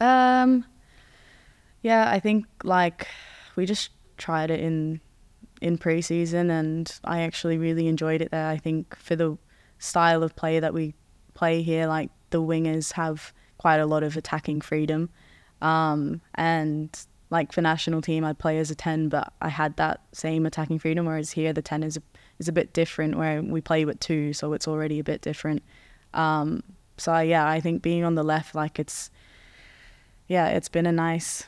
Um, 0.00 0.64
yeah, 1.82 2.10
I 2.10 2.20
think 2.20 2.46
like 2.62 3.08
we 3.56 3.66
just 3.66 3.90
tried 4.16 4.50
it 4.50 4.60
in 4.60 5.00
in 5.60 5.78
preseason, 5.78 6.50
and 6.50 7.00
I 7.04 7.22
actually 7.22 7.58
really 7.58 7.86
enjoyed 7.88 8.20
it 8.20 8.30
there. 8.30 8.48
I 8.48 8.56
think 8.56 8.96
for 8.96 9.16
the 9.16 9.36
style 9.78 10.22
of 10.22 10.36
play 10.36 10.60
that 10.60 10.74
we 10.74 10.94
play 11.34 11.62
here, 11.62 11.86
like 11.86 12.10
the 12.30 12.42
wingers 12.42 12.92
have 12.92 13.32
quite 13.58 13.78
a 13.78 13.86
lot 13.86 14.02
of 14.02 14.16
attacking 14.16 14.60
freedom, 14.60 15.10
um, 15.60 16.20
and 16.34 17.06
like 17.30 17.52
for 17.52 17.60
national 17.60 18.00
team, 18.00 18.24
I'd 18.24 18.38
play 18.38 18.58
as 18.58 18.70
a 18.70 18.74
ten, 18.74 19.08
but 19.08 19.32
I 19.40 19.48
had 19.48 19.76
that 19.76 20.00
same 20.12 20.46
attacking 20.46 20.78
freedom. 20.78 21.06
Whereas 21.06 21.32
here, 21.32 21.52
the 21.52 21.62
ten 21.62 21.82
is 21.82 21.96
a, 21.96 22.02
is 22.38 22.48
a 22.48 22.52
bit 22.52 22.72
different, 22.72 23.16
where 23.16 23.42
we 23.42 23.60
play 23.60 23.84
with 23.84 24.00
two, 24.00 24.32
so 24.32 24.52
it's 24.52 24.68
already 24.68 24.98
a 24.98 25.04
bit 25.04 25.20
different. 25.20 25.62
Um, 26.14 26.62
so 26.96 27.18
yeah, 27.18 27.46
I 27.48 27.60
think 27.60 27.82
being 27.82 28.04
on 28.04 28.14
the 28.14 28.22
left, 28.22 28.54
like 28.54 28.78
it's 28.78 29.10
yeah, 30.26 30.48
it's 30.48 30.68
been 30.68 30.86
a 30.86 30.92
nice 30.92 31.44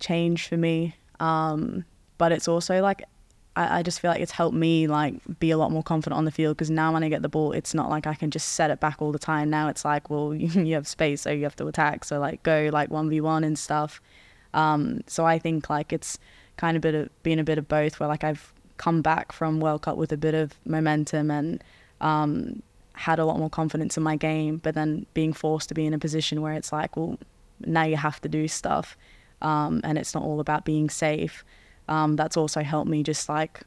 change 0.00 0.48
for 0.48 0.56
me. 0.56 0.94
Um, 1.20 1.84
but 2.18 2.32
it's 2.32 2.48
also 2.48 2.80
like 2.80 3.02
I, 3.58 3.78
I 3.78 3.82
just 3.82 4.00
feel 4.00 4.10
like 4.10 4.20
it's 4.20 4.32
helped 4.32 4.56
me 4.56 4.86
like 4.86 5.14
be 5.40 5.50
a 5.50 5.58
lot 5.58 5.70
more 5.72 5.82
confident 5.82 6.16
on 6.16 6.24
the 6.24 6.30
field 6.30 6.56
because 6.56 6.70
now 6.70 6.92
when 6.92 7.02
I 7.02 7.08
get 7.08 7.22
the 7.22 7.28
ball, 7.28 7.52
it's 7.52 7.74
not 7.74 7.90
like 7.90 8.06
I 8.06 8.14
can 8.14 8.30
just 8.30 8.50
set 8.50 8.70
it 8.70 8.80
back 8.80 9.02
all 9.02 9.12
the 9.12 9.18
time. 9.18 9.50
Now 9.50 9.68
it's 9.68 9.84
like, 9.84 10.08
well, 10.10 10.34
you 10.68 10.74
have 10.74 10.86
space, 10.86 11.22
so 11.22 11.30
you 11.30 11.42
have 11.42 11.56
to 11.56 11.66
attack. 11.66 12.04
So 12.04 12.18
like 12.20 12.42
go 12.42 12.70
like 12.72 12.90
one 12.90 13.08
v 13.10 13.20
one 13.20 13.44
and 13.44 13.58
stuff. 13.58 14.00
Um, 14.54 15.00
so 15.06 15.26
I 15.26 15.38
think 15.38 15.68
like 15.68 15.92
it's 15.92 16.18
kind 16.56 16.76
of 16.76 16.80
bit 16.82 16.94
of 16.94 17.22
been 17.22 17.38
a 17.38 17.44
bit 17.44 17.58
of 17.58 17.68
both 17.68 18.00
where 18.00 18.08
like 18.08 18.24
I've 18.24 18.52
come 18.76 19.02
back 19.02 19.32
from 19.32 19.60
World 19.60 19.82
Cup 19.82 19.96
with 19.96 20.12
a 20.12 20.16
bit 20.16 20.34
of 20.34 20.54
momentum 20.64 21.30
and 21.30 21.62
um, 22.00 22.62
had 22.94 23.18
a 23.18 23.24
lot 23.24 23.38
more 23.38 23.50
confidence 23.50 23.96
in 23.96 24.02
my 24.04 24.16
game, 24.16 24.58
but 24.58 24.74
then 24.74 25.06
being 25.14 25.32
forced 25.32 25.68
to 25.68 25.74
be 25.74 25.84
in 25.84 25.94
a 25.94 25.98
position 25.98 26.40
where 26.42 26.52
it's 26.54 26.72
like, 26.72 26.96
well, 26.96 27.18
now 27.60 27.82
you 27.82 27.96
have 27.96 28.20
to 28.20 28.28
do 28.28 28.46
stuff. 28.48 28.96
um, 29.42 29.80
and 29.84 29.98
it's 29.98 30.14
not 30.14 30.22
all 30.22 30.40
about 30.40 30.64
being 30.64 30.90
safe. 30.90 31.44
Um, 31.88 32.16
that's 32.16 32.36
also 32.36 32.62
helped 32.62 32.90
me 32.90 33.02
just 33.02 33.28
like, 33.28 33.62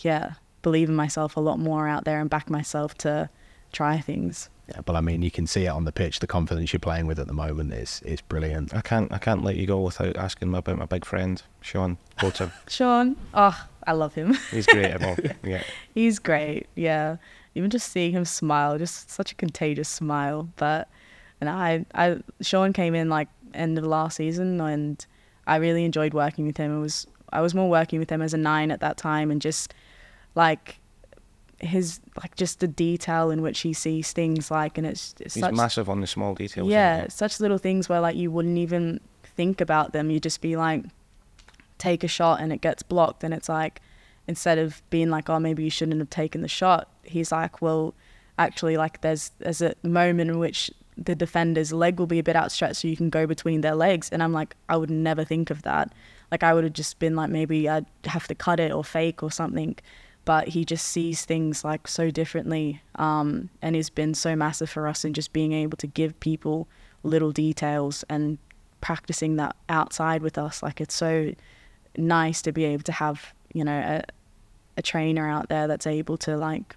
yeah, 0.00 0.34
believe 0.62 0.88
in 0.88 0.96
myself 0.96 1.36
a 1.36 1.40
lot 1.40 1.58
more 1.58 1.88
out 1.88 2.04
there 2.04 2.20
and 2.20 2.30
back 2.30 2.50
myself 2.50 2.94
to 2.98 3.28
try 3.72 4.00
things. 4.00 4.48
Yeah, 4.68 4.82
but 4.82 4.96
I 4.96 5.00
mean, 5.00 5.22
you 5.22 5.30
can 5.30 5.46
see 5.46 5.64
it 5.64 5.68
on 5.68 5.84
the 5.84 5.92
pitch. 5.92 6.20
The 6.20 6.26
confidence 6.26 6.72
you're 6.72 6.80
playing 6.80 7.06
with 7.06 7.18
at 7.18 7.26
the 7.26 7.32
moment 7.32 7.72
is 7.72 8.02
is 8.04 8.20
brilliant. 8.20 8.74
I 8.74 8.82
can't 8.82 9.10
I 9.12 9.18
can't 9.18 9.42
let 9.42 9.56
you 9.56 9.66
go 9.66 9.80
without 9.80 10.16
asking 10.16 10.54
about 10.54 10.78
my 10.78 10.84
big 10.84 11.06
friend 11.06 11.42
Sean 11.62 11.96
Potter. 12.16 12.52
Sean, 12.68 13.16
oh, 13.32 13.66
I 13.86 13.92
love 13.92 14.14
him. 14.14 14.34
He's 14.50 14.66
great 14.66 14.86
at 14.86 15.02
all. 15.02 15.16
Yeah. 15.42 15.62
He's 15.94 16.18
great. 16.18 16.66
Yeah. 16.74 17.16
Even 17.54 17.70
just 17.70 17.90
seeing 17.90 18.12
him 18.12 18.24
smile, 18.26 18.78
just 18.78 19.10
such 19.10 19.32
a 19.32 19.34
contagious 19.34 19.88
smile. 19.88 20.48
But 20.56 20.88
and 21.40 21.48
I, 21.48 21.86
I, 21.94 22.18
Sean 22.40 22.72
came 22.72 22.94
in 22.94 23.08
like 23.08 23.28
end 23.54 23.78
of 23.78 23.84
last 23.84 24.16
season, 24.16 24.60
and 24.60 25.04
I 25.46 25.56
really 25.56 25.84
enjoyed 25.84 26.12
working 26.12 26.46
with 26.46 26.58
him. 26.58 26.76
It 26.76 26.80
was 26.80 27.06
I 27.32 27.40
was 27.40 27.54
more 27.54 27.68
working 27.68 27.98
with 27.98 28.10
him 28.10 28.22
as 28.22 28.34
a 28.34 28.38
nine 28.38 28.70
at 28.70 28.80
that 28.80 28.96
time, 28.96 29.30
and 29.30 29.40
just 29.40 29.74
like 30.34 30.78
his 31.60 32.00
like 32.22 32.36
just 32.36 32.60
the 32.60 32.68
detail 32.68 33.30
in 33.30 33.42
which 33.42 33.60
he 33.60 33.72
sees 33.72 34.12
things 34.12 34.50
like, 34.50 34.78
and 34.78 34.86
it's, 34.86 35.14
it's 35.20 35.34
He's 35.34 35.42
such 35.42 35.54
massive 35.54 35.88
on 35.88 36.00
the 36.00 36.06
small 36.06 36.34
details. 36.34 36.68
yeah, 36.68 37.08
such 37.08 37.40
little 37.40 37.58
things 37.58 37.88
where 37.88 38.00
like 38.00 38.16
you 38.16 38.30
wouldn't 38.30 38.58
even 38.58 39.00
think 39.22 39.60
about 39.60 39.92
them. 39.92 40.10
You 40.10 40.20
just 40.20 40.40
be 40.40 40.56
like, 40.56 40.84
take 41.78 42.04
a 42.04 42.08
shot 42.08 42.40
and 42.40 42.52
it 42.52 42.60
gets 42.60 42.82
blocked, 42.82 43.24
and 43.24 43.34
it's 43.34 43.48
like, 43.48 43.80
instead 44.26 44.58
of 44.58 44.82
being 44.90 45.10
like, 45.10 45.28
oh, 45.28 45.40
maybe 45.40 45.64
you 45.64 45.70
shouldn't 45.70 45.98
have 45.98 46.10
taken 46.10 46.42
the 46.42 46.48
shot, 46.48 46.88
he's 47.02 47.32
like, 47.32 47.60
well, 47.60 47.94
actually, 48.38 48.76
like 48.76 49.00
there's 49.00 49.32
there's 49.38 49.62
a 49.62 49.74
moment 49.82 50.30
in 50.30 50.38
which 50.38 50.70
the 50.96 51.14
defender's 51.14 51.72
leg 51.72 51.98
will 51.98 52.06
be 52.06 52.18
a 52.18 52.24
bit 52.24 52.36
outstretched, 52.36 52.76
so 52.76 52.88
you 52.88 52.96
can 52.96 53.10
go 53.10 53.26
between 53.26 53.60
their 53.62 53.74
legs, 53.74 54.08
and 54.10 54.22
I'm 54.22 54.32
like, 54.32 54.54
I 54.68 54.76
would 54.76 54.90
never 54.90 55.24
think 55.24 55.50
of 55.50 55.62
that. 55.62 55.92
Like 56.30 56.42
I 56.42 56.52
would 56.52 56.64
have 56.64 56.72
just 56.72 56.98
been 56.98 57.16
like, 57.16 57.30
maybe 57.30 57.68
I'd 57.68 57.86
have 58.04 58.28
to 58.28 58.34
cut 58.34 58.60
it 58.60 58.72
or 58.72 58.84
fake 58.84 59.22
or 59.22 59.30
something. 59.30 59.76
But 60.24 60.48
he 60.48 60.64
just 60.64 60.84
sees 60.84 61.24
things 61.24 61.64
like 61.64 61.88
so 61.88 62.10
differently, 62.10 62.82
um, 62.96 63.48
and 63.62 63.74
he's 63.74 63.88
been 63.88 64.12
so 64.12 64.36
massive 64.36 64.68
for 64.68 64.86
us 64.86 65.02
in 65.02 65.14
just 65.14 65.32
being 65.32 65.52
able 65.52 65.78
to 65.78 65.86
give 65.86 66.20
people 66.20 66.68
little 67.02 67.32
details 67.32 68.04
and 68.10 68.36
practicing 68.82 69.36
that 69.36 69.56
outside 69.70 70.20
with 70.20 70.36
us. 70.36 70.62
Like 70.62 70.82
it's 70.82 70.94
so 70.94 71.32
nice 71.96 72.42
to 72.42 72.52
be 72.52 72.64
able 72.64 72.84
to 72.84 72.92
have 72.92 73.32
you 73.54 73.64
know 73.64 73.78
a, 73.78 74.02
a 74.76 74.82
trainer 74.82 75.28
out 75.28 75.48
there 75.48 75.66
that's 75.66 75.86
able 75.86 76.16
to 76.18 76.36
like 76.36 76.76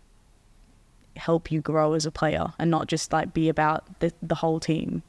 help 1.17 1.51
you 1.51 1.61
grow 1.61 1.93
as 1.93 2.05
a 2.05 2.11
player 2.11 2.53
and 2.57 2.71
not 2.71 2.87
just 2.87 3.11
like 3.11 3.33
be 3.33 3.49
about 3.49 3.99
the 3.99 4.13
the 4.21 4.35
whole 4.35 4.59
team. 4.59 5.03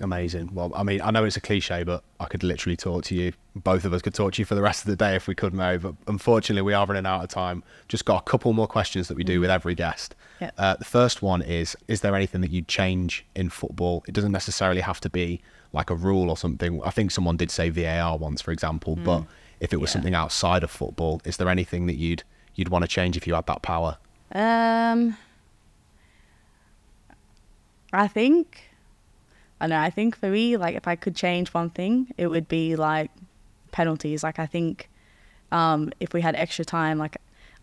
Amazing. 0.00 0.50
Well, 0.54 0.70
I 0.76 0.84
mean, 0.84 1.00
I 1.02 1.10
know 1.10 1.24
it's 1.24 1.36
a 1.36 1.40
cliche, 1.40 1.82
but 1.82 2.04
I 2.20 2.26
could 2.26 2.44
literally 2.44 2.76
talk 2.76 3.02
to 3.06 3.14
you. 3.16 3.32
Both 3.56 3.84
of 3.84 3.92
us 3.92 4.00
could 4.00 4.14
talk 4.14 4.34
to 4.34 4.40
you 4.40 4.44
for 4.46 4.54
the 4.54 4.62
rest 4.62 4.82
of 4.84 4.86
the 4.90 4.94
day 4.96 5.16
if 5.16 5.26
we 5.26 5.34
could, 5.34 5.52
Mary. 5.52 5.76
But 5.78 5.94
unfortunately, 6.06 6.62
we 6.62 6.72
are 6.72 6.86
running 6.86 7.04
out 7.06 7.24
of 7.24 7.28
time. 7.30 7.64
Just 7.88 8.04
got 8.04 8.18
a 8.22 8.24
couple 8.30 8.52
more 8.52 8.68
questions 8.68 9.08
that 9.08 9.16
we 9.16 9.24
do 9.24 9.40
with 9.40 9.50
every 9.50 9.74
guest. 9.74 10.14
Yeah. 10.40 10.52
Uh, 10.56 10.76
the 10.76 10.84
first 10.84 11.20
one 11.20 11.42
is 11.42 11.76
Is 11.88 12.00
there 12.00 12.14
anything 12.14 12.42
that 12.42 12.52
you'd 12.52 12.68
change 12.68 13.26
in 13.34 13.48
football? 13.50 14.04
It 14.06 14.14
doesn't 14.14 14.30
necessarily 14.32 14.82
have 14.82 15.00
to 15.00 15.10
be 15.10 15.40
like 15.72 15.90
a 15.90 15.96
rule 15.96 16.30
or 16.30 16.36
something. 16.36 16.80
I 16.84 16.90
think 16.90 17.10
someone 17.10 17.36
did 17.36 17.50
say 17.50 17.68
VAR 17.68 18.16
once, 18.16 18.40
for 18.40 18.52
example. 18.52 18.94
But 18.94 19.24
if 19.58 19.72
it 19.72 19.78
was 19.80 19.90
Yeah. 19.90 19.94
something 19.94 20.14
outside 20.14 20.62
of 20.62 20.70
football, 20.70 21.20
is 21.24 21.38
there 21.38 21.48
anything 21.48 21.86
that 21.86 21.96
you'd 21.96 22.22
you'd 22.54 22.68
want 22.68 22.82
to 22.84 22.88
change 22.88 23.16
if 23.16 23.26
you 23.26 23.34
had 23.34 23.46
that 23.46 23.62
power? 23.62 23.98
Um, 24.32 25.16
I 27.92 28.06
think, 28.08 28.67
I 29.60 29.66
know. 29.66 29.78
I 29.78 29.90
think 29.90 30.16
for 30.16 30.28
me, 30.28 30.56
like 30.56 30.76
if 30.76 30.86
I 30.86 30.96
could 30.96 31.16
change 31.16 31.48
one 31.48 31.70
thing, 31.70 32.12
it 32.16 32.28
would 32.28 32.48
be 32.48 32.76
like 32.76 33.10
penalties. 33.72 34.22
Like 34.22 34.38
I 34.38 34.46
think, 34.46 34.88
um, 35.50 35.92
if 36.00 36.12
we 36.12 36.20
had 36.20 36.36
extra 36.36 36.64
time, 36.64 36.98
like 36.98 37.16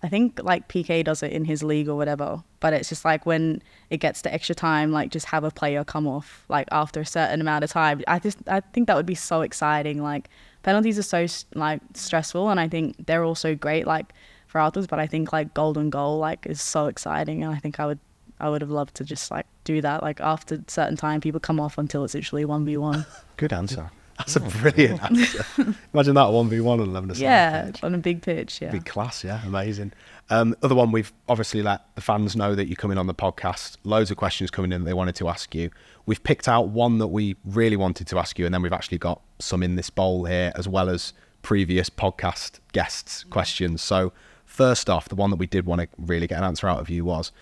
I 0.03 0.09
think 0.09 0.39
like 0.43 0.67
Piqué 0.67 1.03
does 1.03 1.23
it 1.23 1.31
in 1.31 1.45
his 1.45 1.63
league 1.63 1.87
or 1.87 1.95
whatever. 1.95 2.43
But 2.59 2.73
it's 2.73 2.89
just 2.89 3.05
like 3.05 3.25
when 3.25 3.61
it 3.89 3.97
gets 3.97 4.21
to 4.23 4.33
extra 4.33 4.53
time, 4.55 4.91
like 4.91 5.09
just 5.09 5.27
have 5.27 5.43
a 5.43 5.51
player 5.51 5.83
come 5.83 6.07
off 6.07 6.45
like 6.49 6.67
after 6.71 6.99
a 7.01 7.05
certain 7.05 7.41
amount 7.41 7.63
of 7.63 7.71
time. 7.71 8.01
I 8.07 8.19
just 8.19 8.37
I 8.47 8.59
think 8.59 8.87
that 8.87 8.95
would 8.97 9.05
be 9.05 9.15
so 9.15 9.41
exciting. 9.41 10.03
Like 10.03 10.29
penalties 10.63 10.99
are 10.99 11.03
so 11.03 11.25
like 11.53 11.81
stressful, 11.93 12.49
and 12.49 12.59
I 12.59 12.67
think 12.67 13.05
they're 13.05 13.23
also 13.23 13.55
great 13.55 13.87
like 13.87 14.13
for 14.47 14.59
others. 14.59 14.85
But 14.85 14.99
I 14.99 15.07
think 15.07 15.31
like 15.31 15.53
golden 15.53 15.89
goal 15.89 16.17
like 16.17 16.45
is 16.45 16.61
so 16.61 16.87
exciting, 16.87 17.43
and 17.43 17.53
I 17.53 17.57
think 17.57 17.79
I 17.79 17.85
would 17.85 17.99
I 18.39 18.49
would 18.49 18.61
have 18.61 18.71
loved 18.71 18.95
to 18.95 19.03
just 19.03 19.31
like 19.31 19.45
do 19.63 19.81
that. 19.81 20.03
Like 20.03 20.19
after 20.21 20.55
a 20.55 20.59
certain 20.67 20.97
time, 20.97 21.21
people 21.21 21.39
come 21.39 21.59
off 21.59 21.77
until 21.77 22.03
it's 22.03 22.13
literally 22.13 22.45
one 22.45 22.65
v 22.65 22.77
one. 22.77 23.05
Good 23.37 23.53
answer. 23.53 23.91
That's 24.17 24.37
a 24.37 24.39
brilliant 24.39 25.03
answer. 25.03 25.45
Imagine 25.93 26.15
that 26.15 26.27
1v1 26.27 26.65
on 26.71 26.79
11 26.79 27.11
aside 27.11 27.21
Yeah, 27.21 27.65
pitch. 27.65 27.83
on 27.83 27.93
a 27.93 27.97
big 27.97 28.21
pitch. 28.21 28.61
Yeah. 28.61 28.71
Big 28.71 28.85
class, 28.85 29.25
yeah, 29.25 29.41
amazing. 29.45 29.91
Um, 30.29 30.55
other 30.63 30.73
one, 30.73 30.93
we've 30.93 31.11
obviously 31.27 31.61
let 31.61 31.81
the 31.95 32.01
fans 32.01 32.33
know 32.33 32.55
that 32.55 32.67
you're 32.67 32.77
coming 32.77 32.97
on 32.97 33.07
the 33.07 33.13
podcast. 33.13 33.75
Loads 33.83 34.11
of 34.11 34.17
questions 34.17 34.49
coming 34.49 34.71
in 34.71 34.81
that 34.81 34.85
they 34.85 34.93
wanted 34.93 35.15
to 35.15 35.27
ask 35.27 35.53
you. 35.53 35.69
We've 36.05 36.23
picked 36.23 36.47
out 36.47 36.69
one 36.69 36.97
that 36.99 37.07
we 37.07 37.35
really 37.43 37.75
wanted 37.75 38.07
to 38.07 38.17
ask 38.17 38.39
you, 38.39 38.45
and 38.45 38.53
then 38.53 38.61
we've 38.61 38.71
actually 38.71 38.99
got 38.99 39.21
some 39.39 39.61
in 39.61 39.75
this 39.75 39.89
bowl 39.89 40.23
here, 40.23 40.53
as 40.55 40.65
well 40.65 40.87
as 40.89 41.11
previous 41.41 41.89
podcast 41.89 42.59
guests' 42.71 43.25
questions. 43.25 43.81
So, 43.83 44.13
first 44.45 44.89
off, 44.89 45.09
the 45.09 45.15
one 45.15 45.29
that 45.29 45.35
we 45.39 45.45
did 45.45 45.65
want 45.65 45.81
to 45.81 45.87
really 45.97 46.25
get 46.27 46.37
an 46.37 46.45
answer 46.45 46.69
out 46.69 46.79
of 46.79 46.89
you 46.89 47.03
was 47.03 47.33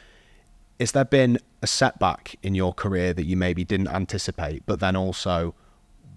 Is 0.84 0.92
there 0.92 1.06
been 1.06 1.40
a 1.62 1.68
setback 1.68 2.36
in 2.44 2.56
your 2.56 2.74
career 2.74 3.14
that 3.14 3.26
you 3.26 3.38
maybe 3.38 3.64
didn't 3.64 3.88
anticipate, 3.88 4.64
but 4.66 4.82
then 4.82 4.98
also 4.98 5.56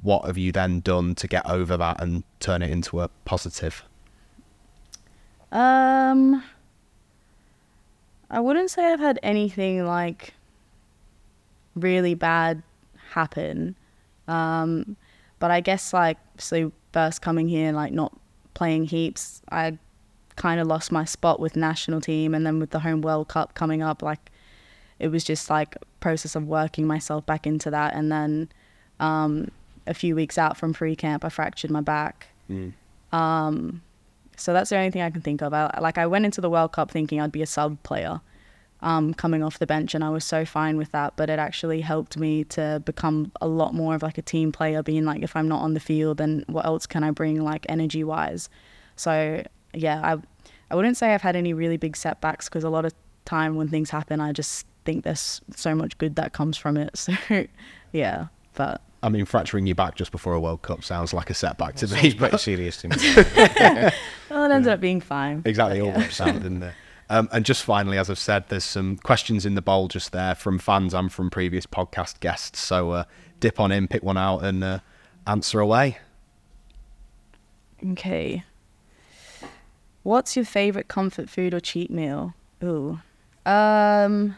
what 0.03 0.25
have 0.25 0.37
you 0.37 0.51
then 0.51 0.81
done 0.81 1.15
to 1.15 1.29
get 1.29 1.49
over 1.49 1.77
that 1.77 2.03
and 2.03 2.25
turn 2.41 2.63
it 2.63 2.71
into 2.71 3.01
a 3.01 3.09
positive? 3.25 3.85
Um, 5.53 6.43
I 8.29 8.41
wouldn't 8.41 8.73
say 8.73 8.93
I've 8.93 8.99
had 8.99 9.21
anything 9.23 9.87
like 9.87 10.35
really 11.77 12.15
bad 12.15 12.65
happen. 13.11 13.77
Um, 14.27 14.97
but 15.39 15.53
I 15.53 15.61
guess 15.61 15.93
like 15.93 16.19
so 16.39 16.73
first 16.93 17.23
coming 17.23 17.47
here, 17.47 17.71
like 17.71 17.93
not 17.93 18.19
playing 18.55 18.87
heaps, 18.87 19.43
I 19.49 19.79
kind 20.35 20.59
of 20.59 20.67
lost 20.67 20.91
my 20.91 21.05
spot 21.05 21.39
with 21.39 21.55
national 21.55 22.01
team, 22.01 22.35
and 22.35 22.45
then 22.45 22.59
with 22.59 22.71
the 22.71 22.81
home 22.81 23.01
World 23.01 23.29
Cup 23.29 23.55
coming 23.55 23.81
up, 23.81 24.03
like 24.03 24.33
it 24.99 25.09
was 25.09 25.25
just 25.25 25.51
like 25.51 25.77
process 26.01 26.35
of 26.35 26.47
working 26.47 26.87
myself 26.87 27.27
back 27.27 27.47
into 27.47 27.71
that, 27.71 27.95
and 27.95 28.11
then 28.11 28.49
um, 29.01 29.51
a 29.87 29.95
few 29.95 30.15
weeks 30.15 30.39
out 30.39 30.57
from 30.57 30.73
pre 30.73 30.97
camp, 30.97 31.25
I 31.25 31.29
fractured 31.29 31.71
my 31.71 31.81
back. 31.81 32.29
Um, 33.13 33.83
so 34.37 34.53
that's 34.53 34.71
the 34.71 34.77
only 34.77 34.91
thing 34.91 35.03
I 35.03 35.11
can 35.11 35.23
think 35.23 35.43
of. 35.43 35.55
I, 35.55 35.79
like 35.81 35.99
I 35.99 36.07
went 36.07 36.25
into 36.25 36.41
the 36.41 36.51
World 36.51 36.73
Cup 36.73 36.91
thinking 36.91 37.21
I'd 37.21 37.33
be 37.33 37.43
a 37.43 37.47
sub 37.47 37.83
player, 37.83 38.21
um, 38.83 39.15
coming 39.15 39.43
off 39.43 39.59
the 39.59 39.67
bench, 39.67 39.95
and 39.95 40.05
I 40.05 40.11
was 40.11 40.25
so 40.25 40.45
fine 40.45 40.77
with 40.77 40.93
that. 40.93 41.15
But 41.17 41.31
it 41.31 41.39
actually 41.39 41.81
helped 41.81 42.17
me 42.17 42.45
to 42.45 42.83
become 42.85 43.33
a 43.41 43.49
lot 43.49 43.75
more 43.75 43.95
of 43.95 44.03
like 44.03 44.19
a 44.19 44.23
team 44.23 44.53
player, 44.53 44.83
being 44.83 45.05
like, 45.05 45.23
if 45.23 45.35
I'm 45.37 45.49
not 45.49 45.61
on 45.61 45.75
the 45.75 45.81
field, 45.81 46.19
then 46.19 46.45
what 46.49 46.67
else 46.67 46.87
can 46.87 47.05
I 47.05 47.11
bring, 47.11 47.43
like 47.43 47.65
energy 47.69 48.05
wise? 48.05 48.49
So 48.97 49.43
yeah, 49.75 50.01
I 50.03 50.19
I 50.71 50.75
wouldn't 50.75 50.97
say 50.97 51.15
I've 51.15 51.23
had 51.23 51.37
any 51.37 51.53
really 51.53 51.77
big 51.77 51.97
setbacks 51.97 52.49
because 52.49 52.65
a 52.65 52.71
lot 52.71 52.85
of 52.85 52.93
time 53.25 53.57
when 53.57 53.69
things 53.69 53.91
happen, 53.91 54.21
I 54.21 54.33
just 54.33 54.67
think 54.87 55.05
there's 55.05 55.43
so 55.55 55.75
much 55.75 55.99
good 55.99 56.17
that 56.17 56.33
comes 56.33 56.57
from 56.57 56.77
it. 56.77 56.97
So 57.29 57.47
yeah, 57.93 58.27
but 58.55 58.83
I 59.03 59.09
mean, 59.09 59.25
fracturing 59.25 59.67
your 59.67 59.75
back 59.75 59.95
just 59.95 60.11
before 60.11 60.35
a 60.35 60.41
World 60.41 60.63
Cup 60.63 60.83
sounds 60.83 61.15
like 61.15 61.31
a 61.31 61.35
setback 61.35 61.77
to 61.77 61.87
me. 61.87 62.01
Sounds 62.01 62.15
pretty 62.15 62.39
serious 62.39 62.77
to 62.79 62.89
me. 62.89 62.97
well, 64.31 64.45
it 64.45 64.55
ended 64.55 64.73
up 64.73 64.81
being 64.81 65.01
fine. 65.01 65.43
Exactly, 65.45 65.81
all 65.81 65.89
yeah. 65.89 65.99
works 65.99 66.21
out, 66.21 66.33
didn't 66.35 66.63
it? 66.63 66.75
Um, 67.09 67.29
and 67.31 67.45
just 67.45 67.63
finally, 67.63 67.99
as 67.99 68.11
I've 68.11 68.19
said, 68.19 68.49
there's 68.49 68.65
some 68.65 68.97
questions 68.97 69.47
in 69.47 69.55
the 69.55 69.63
bowl 69.63 69.87
just 69.89 70.11
there 70.11 70.35
from 70.35 70.59
fans 70.59 70.93
and 70.93 71.13
from 71.13 71.31
previous 71.31 71.67
podcast 71.67 72.19
guests. 72.21 72.59
So 72.59 72.91
uh, 72.91 73.05
dip 73.39 73.61
on 73.61 73.71
in, 73.71 73.87
pick 73.87 74.03
one 74.03 74.17
out, 74.17 74.39
and 74.45 74.65
uh, 74.65 74.79
answer 75.27 75.61
away. 75.61 75.99
Okay. 77.93 78.45
What's 80.03 80.35
your 80.37 80.45
favorite 80.45 80.89
comfort 80.89 81.31
food 81.31 81.55
or 81.55 81.61
cheat 81.61 81.91
meal? 81.91 82.35
Ooh. 82.63 83.01
Um 83.45 84.37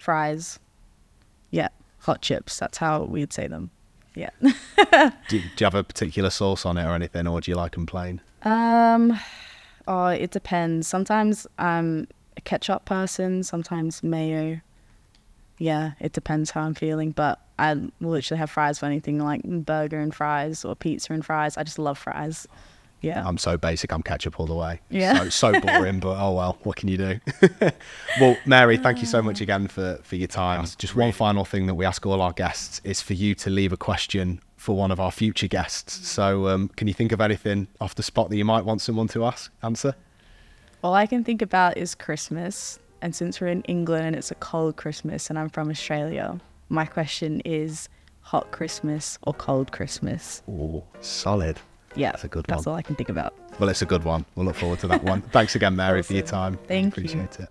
fries. 0.00 0.58
Yeah, 1.50 1.68
hot 2.00 2.22
chips. 2.22 2.58
That's 2.58 2.78
how 2.78 3.04
we'd 3.04 3.32
say 3.32 3.46
them. 3.46 3.70
Yeah. 4.14 4.30
Do, 4.40 4.50
do 5.28 5.36
you 5.38 5.64
have 5.64 5.74
a 5.74 5.84
particular 5.84 6.30
sauce 6.30 6.66
on 6.66 6.76
it 6.76 6.84
or 6.84 6.94
anything, 6.94 7.26
or 7.28 7.40
do 7.40 7.50
you 7.50 7.56
like 7.56 7.72
them 7.72 7.86
plain? 7.86 8.20
um 8.42 9.18
oh, 9.86 10.06
it 10.06 10.30
depends. 10.30 10.88
Sometimes 10.88 11.46
I'm 11.58 12.08
a 12.36 12.40
ketchup 12.40 12.84
person, 12.86 13.42
sometimes 13.42 14.02
mayo. 14.02 14.60
Yeah, 15.58 15.92
it 16.00 16.12
depends 16.12 16.50
how 16.52 16.62
I'm 16.62 16.74
feeling, 16.74 17.10
but 17.10 17.38
I 17.58 17.74
will 17.74 18.10
literally 18.12 18.38
have 18.38 18.50
fries 18.50 18.78
for 18.78 18.86
anything 18.86 19.18
like 19.18 19.42
burger 19.44 20.00
and 20.00 20.14
fries 20.14 20.64
or 20.64 20.74
pizza 20.74 21.12
and 21.12 21.24
fries. 21.24 21.58
I 21.58 21.64
just 21.64 21.78
love 21.78 21.98
fries. 21.98 22.48
Yeah. 23.00 23.26
I'm 23.26 23.38
so 23.38 23.56
basic, 23.56 23.92
I'm 23.92 24.02
ketchup 24.02 24.38
all 24.38 24.46
the 24.46 24.54
way. 24.54 24.80
Yeah. 24.90 25.28
So, 25.30 25.52
so 25.52 25.60
boring, 25.60 26.00
but 26.00 26.20
oh 26.20 26.34
well, 26.34 26.58
what 26.62 26.76
can 26.76 26.88
you 26.88 26.96
do? 26.96 27.20
well, 28.20 28.36
Mary, 28.44 28.76
thank 28.76 29.00
you 29.00 29.06
so 29.06 29.22
much 29.22 29.40
again 29.40 29.68
for, 29.68 29.98
for 30.02 30.16
your 30.16 30.28
time. 30.28 30.64
Just 30.78 30.94
one 30.94 31.12
final 31.12 31.44
thing 31.44 31.66
that 31.66 31.74
we 31.74 31.84
ask 31.84 32.04
all 32.04 32.20
our 32.20 32.32
guests 32.32 32.80
is 32.84 33.00
for 33.00 33.14
you 33.14 33.34
to 33.36 33.50
leave 33.50 33.72
a 33.72 33.76
question 33.76 34.40
for 34.56 34.76
one 34.76 34.90
of 34.90 35.00
our 35.00 35.10
future 35.10 35.48
guests. 35.48 36.06
So, 36.06 36.48
um, 36.48 36.68
can 36.76 36.86
you 36.86 36.94
think 36.94 37.12
of 37.12 37.20
anything 37.20 37.68
off 37.80 37.94
the 37.94 38.02
spot 38.02 38.28
that 38.28 38.36
you 38.36 38.44
might 38.44 38.64
want 38.64 38.82
someone 38.82 39.08
to 39.08 39.24
ask 39.24 39.50
answer? 39.62 39.94
All 40.84 40.94
I 40.94 41.06
can 41.06 41.24
think 41.24 41.40
about 41.42 41.76
is 41.76 41.94
Christmas. 41.94 42.78
And 43.02 43.16
since 43.16 43.40
we're 43.40 43.48
in 43.48 43.62
England 43.62 44.04
and 44.04 44.16
it's 44.16 44.30
a 44.30 44.34
cold 44.34 44.76
Christmas 44.76 45.30
and 45.30 45.38
I'm 45.38 45.48
from 45.48 45.70
Australia, 45.70 46.38
my 46.68 46.84
question 46.84 47.40
is 47.40 47.88
hot 48.20 48.50
Christmas 48.52 49.18
or 49.22 49.32
cold 49.34 49.72
Christmas? 49.72 50.42
Oh, 50.48 50.84
solid. 51.00 51.58
Yeah, 51.96 52.12
That's 52.12 52.24
a 52.24 52.28
good 52.28 52.44
That's 52.46 52.66
one. 52.66 52.74
all 52.74 52.78
I 52.78 52.82
can 52.82 52.94
think 52.96 53.08
about. 53.08 53.34
Well, 53.58 53.68
it's 53.68 53.82
a 53.82 53.86
good 53.86 54.04
one. 54.04 54.24
We'll 54.36 54.46
look 54.46 54.56
forward 54.56 54.78
to 54.80 54.86
that 54.88 55.02
one. 55.02 55.22
Thanks 55.22 55.54
again, 55.56 55.74
Mary, 55.76 56.02
for 56.02 56.12
your 56.12 56.22
time. 56.22 56.56
Thank 56.68 56.96
you. 56.96 57.02
Appreciate 57.02 57.40
it. 57.40 57.48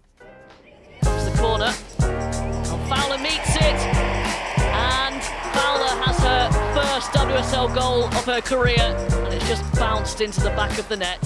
Comes 1.01 1.25
the 1.31 1.37
corner. 1.37 1.73
And 1.99 2.89
Fowler 2.89 3.17
meets 3.17 3.55
it. 3.57 3.79
And 4.63 5.21
Fowler 5.53 6.03
has 6.03 6.19
her 6.19 6.51
first 6.73 7.11
WSL 7.11 7.75
goal 7.75 8.05
of 8.05 8.25
her 8.25 8.41
career. 8.41 8.77
And 8.79 9.33
it's 9.33 9.47
just 9.47 9.63
bounced 9.75 10.21
into 10.21 10.39
the 10.41 10.49
back 10.51 10.77
of 10.79 10.87
the 10.87 10.97
net. 10.97 11.19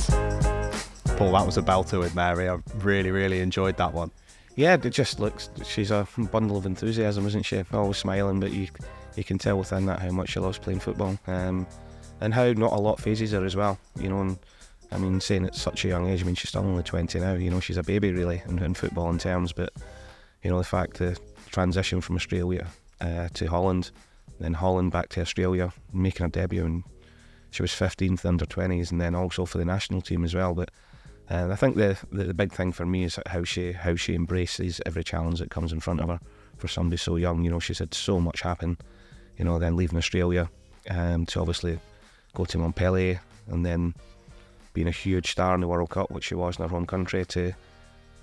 Paul, 1.18 1.32
that 1.34 1.46
was 1.46 1.58
a 1.58 1.62
belter 1.62 2.00
with 2.00 2.16
Mary. 2.16 2.50
I 2.50 2.58
really, 2.78 3.12
really 3.12 3.40
enjoyed 3.42 3.78
that 3.78 3.94
one. 3.94 4.10
Yeah, 4.56 4.74
it 4.74 4.90
just 4.90 5.20
looks. 5.20 5.50
She's 5.66 5.92
a 5.92 6.08
bundle 6.32 6.58
of 6.58 6.66
enthusiasm, 6.66 7.26
isn't 7.28 7.44
she? 7.44 7.64
Always 7.74 7.98
smiling, 7.98 8.40
but 8.40 8.52
you 8.52 8.68
you 9.16 9.24
can 9.24 9.38
tell 9.38 9.58
within 9.60 9.86
that 9.86 10.00
how 10.00 10.10
much 10.10 10.30
she 10.30 10.40
loves 10.40 10.58
playing 10.58 10.80
football, 10.80 11.18
um, 11.28 11.68
and 12.24 12.34
how 12.34 12.54
not 12.54 12.72
a 12.72 12.80
lot 12.80 13.02
fazes 13.02 13.34
her 13.34 13.44
as 13.44 13.56
well. 13.56 13.78
You 14.00 14.08
know, 14.08 14.22
and 14.22 14.40
I 14.92 14.98
mean, 14.98 15.20
saying 15.20 15.46
at 15.46 15.56
such 15.56 15.84
a 15.84 15.90
young 15.90 16.08
age. 16.08 16.22
I 16.22 16.26
mean, 16.26 16.36
she's 16.36 16.50
still 16.50 16.62
only 16.62 16.84
20 16.84 17.20
now. 17.20 17.34
You 17.34 17.50
know, 17.50 17.60
she's 17.60 17.78
a 17.78 17.84
baby 17.84 18.12
really 18.12 18.42
in, 18.48 18.60
in 18.60 18.74
football 18.74 19.10
in 19.10 19.18
terms, 19.18 19.52
but 19.52 19.74
you 20.42 20.50
know 20.50 20.58
the 20.58 20.64
fact 20.64 20.98
the 20.98 21.18
transition 21.52 22.00
from 22.00 22.16
Australia 22.16 22.68
uh, 23.02 23.28
to 23.34 23.48
Holland, 23.48 23.92
then 24.40 24.54
Holland 24.54 24.92
back 24.92 25.10
to 25.10 25.22
Australia, 25.22 25.74
making 25.92 26.24
her 26.24 26.30
debut, 26.30 26.66
and 26.66 26.84
she 27.52 27.62
was 27.62 27.72
15th 27.72 28.26
under 28.26 28.46
20s, 28.46 28.92
and 28.92 29.02
then 29.02 29.16
also 29.16 29.46
for 29.46 29.58
the 29.58 29.66
national 29.66 30.02
team 30.02 30.24
as 30.24 30.34
well. 30.34 30.54
But 30.54 30.72
and 31.30 31.52
I 31.52 31.56
think 31.58 31.76
the, 31.76 31.98
the 32.10 32.24
the 32.24 32.34
big 32.34 32.54
thing 32.54 32.72
for 32.72 32.86
me 32.86 33.04
is 33.04 33.20
how 33.28 33.44
she 33.44 33.74
how 33.74 33.96
she 33.96 34.16
embraces 34.16 34.80
every 34.86 35.04
challenge 35.04 35.40
that 35.40 35.50
comes 35.52 35.74
in 35.74 35.82
front 35.82 36.00
of 36.00 36.08
her. 36.08 36.20
For 36.58 36.70
somebody 36.70 36.98
so 36.98 37.18
young, 37.18 37.44
you 37.44 37.50
know, 37.50 37.60
she's 37.60 37.80
had 37.80 37.94
so 37.94 38.22
much 38.22 38.42
happen. 38.42 38.78
You 39.38 39.44
know, 39.44 39.60
then 39.60 39.76
leaving 39.76 39.98
Australia 39.98 40.50
um, 40.90 41.26
to 41.26 41.42
obviously 41.42 41.80
go 42.36 42.46
to 42.46 42.58
Montpellier, 42.58 43.22
and 43.48 43.66
then 43.66 43.94
being 44.74 44.88
a 44.88 44.92
huge 44.92 45.32
star 45.32 45.54
in 45.56 45.62
the 45.62 45.68
World 45.68 45.90
Cup, 45.90 46.12
which 46.12 46.26
she 46.26 46.36
was 46.36 46.58
in 46.58 46.64
her 46.64 46.70
home 46.70 46.86
country, 46.86 47.26
to 47.26 47.54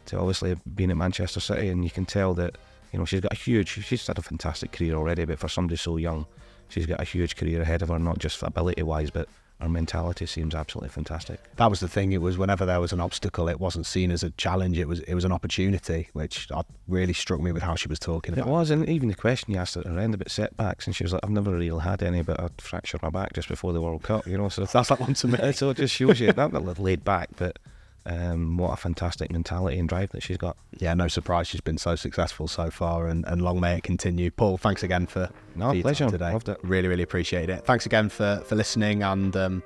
to 0.06 0.18
obviously 0.18 0.56
being 0.74 0.90
at 0.90 0.96
Manchester 0.96 1.40
City, 1.40 1.68
and 1.68 1.84
you 1.84 1.90
can 1.90 2.04
tell 2.04 2.34
that 2.34 2.56
you 2.92 2.98
know 2.98 3.04
she's 3.04 3.20
got 3.20 3.32
a 3.32 3.36
huge. 3.36 3.68
She's 3.84 4.06
had 4.06 4.18
a 4.18 4.22
fantastic 4.22 4.72
career 4.72 4.94
already, 4.94 5.24
but 5.24 5.38
for 5.38 5.48
somebody 5.48 5.76
so 5.76 5.96
young, 5.96 6.26
she's 6.68 6.86
got 6.86 7.00
a 7.00 7.04
huge 7.04 7.36
career 7.36 7.62
ahead 7.62 7.82
of 7.82 7.88
her, 7.88 7.98
not 7.98 8.18
just 8.18 8.42
ability 8.42 8.82
wise, 8.82 9.10
but 9.10 9.28
her 9.60 9.68
mentality 9.68 10.26
seems 10.26 10.54
absolutely 10.54 10.88
fantastic. 10.90 11.40
That 11.56 11.70
was 11.70 11.80
the 11.80 11.88
thing. 11.88 12.12
It 12.12 12.22
was 12.22 12.38
whenever 12.38 12.64
there 12.64 12.80
was 12.80 12.92
an 12.92 13.00
obstacle, 13.00 13.48
it 13.48 13.60
wasn't 13.60 13.86
seen 13.86 14.10
as 14.10 14.22
a 14.22 14.30
challenge. 14.30 14.78
It 14.78 14.88
was 14.88 15.00
it 15.00 15.14
was 15.14 15.24
an 15.24 15.32
opportunity, 15.32 16.08
which 16.12 16.48
really 16.88 17.12
struck 17.12 17.40
me 17.40 17.52
with 17.52 17.62
how 17.62 17.74
she 17.74 17.88
was 17.88 17.98
talking 17.98 18.36
It 18.36 18.46
was, 18.46 18.70
and 18.70 18.88
even 18.88 19.08
the 19.08 19.14
question 19.14 19.52
you 19.52 19.58
asked 19.58 19.76
at 19.76 19.84
the 19.84 19.90
end 19.90 20.14
about 20.14 20.30
setbacks, 20.30 20.86
and 20.86 20.94
she 20.94 21.04
was 21.04 21.12
like, 21.12 21.20
"I've 21.22 21.30
never 21.30 21.50
really 21.50 21.68
had 21.78 22.02
any, 22.02 22.22
but 22.22 22.40
I 22.40 22.48
fractured 22.58 23.02
my 23.02 23.10
back 23.10 23.32
just 23.34 23.48
before 23.48 23.72
the 23.72 23.80
World 23.80 24.02
Cup," 24.02 24.26
you 24.26 24.38
know. 24.38 24.48
So 24.48 24.64
That's 24.72 24.90
like 24.90 25.00
one 25.00 25.14
to 25.14 25.28
me. 25.28 25.52
So 25.52 25.70
it 25.70 25.76
just 25.76 25.94
shows 25.94 26.20
you 26.20 26.32
that 26.32 26.78
laid 26.78 27.04
back, 27.04 27.30
but 27.36 27.58
um, 28.06 28.56
what 28.56 28.72
a 28.72 28.76
fantastic 28.76 29.30
mentality 29.30 29.78
and 29.78 29.88
drive 29.88 30.10
that 30.10 30.22
she's 30.22 30.36
got. 30.36 30.56
Yeah, 30.78 30.94
no 30.94 31.08
surprise 31.08 31.48
she's 31.48 31.60
been 31.60 31.78
so 31.78 31.94
successful 31.96 32.48
so 32.48 32.70
far, 32.70 33.08
and, 33.08 33.24
and 33.26 33.42
long 33.42 33.60
may 33.60 33.76
it 33.76 33.82
continue. 33.82 34.30
Paul, 34.30 34.56
thanks 34.58 34.82
again 34.82 35.06
for, 35.06 35.28
No, 35.54 35.68
for 35.68 35.74
your 35.74 35.82
pleasure. 35.82 36.04
time 36.04 36.12
today. 36.12 36.32
Loved 36.32 36.48
it. 36.48 36.58
Really, 36.62 36.88
really 36.88 37.02
appreciate 37.02 37.50
it. 37.50 37.64
Thanks 37.64 37.86
again 37.86 38.08
for 38.08 38.42
for 38.46 38.54
listening 38.54 39.02
and 39.02 39.36
um, 39.36 39.62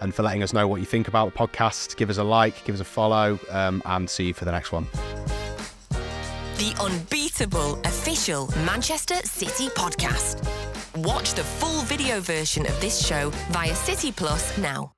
and 0.00 0.14
for 0.14 0.22
letting 0.22 0.42
us 0.42 0.52
know 0.52 0.66
what 0.68 0.80
you 0.80 0.86
think 0.86 1.08
about 1.08 1.32
the 1.32 1.38
podcast. 1.38 1.96
Give 1.96 2.10
us 2.10 2.18
a 2.18 2.24
like, 2.24 2.64
give 2.64 2.74
us 2.74 2.80
a 2.80 2.84
follow, 2.84 3.38
um, 3.50 3.82
and 3.86 4.08
see 4.10 4.26
you 4.26 4.34
for 4.34 4.44
the 4.44 4.52
next 4.52 4.72
one. 4.72 4.86
The 6.58 6.74
unbeatable 6.80 7.78
official 7.84 8.48
Manchester 8.64 9.16
City 9.24 9.68
podcast. 9.68 10.42
Watch 11.04 11.34
the 11.34 11.44
full 11.44 11.82
video 11.82 12.20
version 12.20 12.64
of 12.66 12.80
this 12.80 13.06
show 13.06 13.28
via 13.50 13.74
City 13.74 14.10
Plus 14.10 14.56
now. 14.56 14.95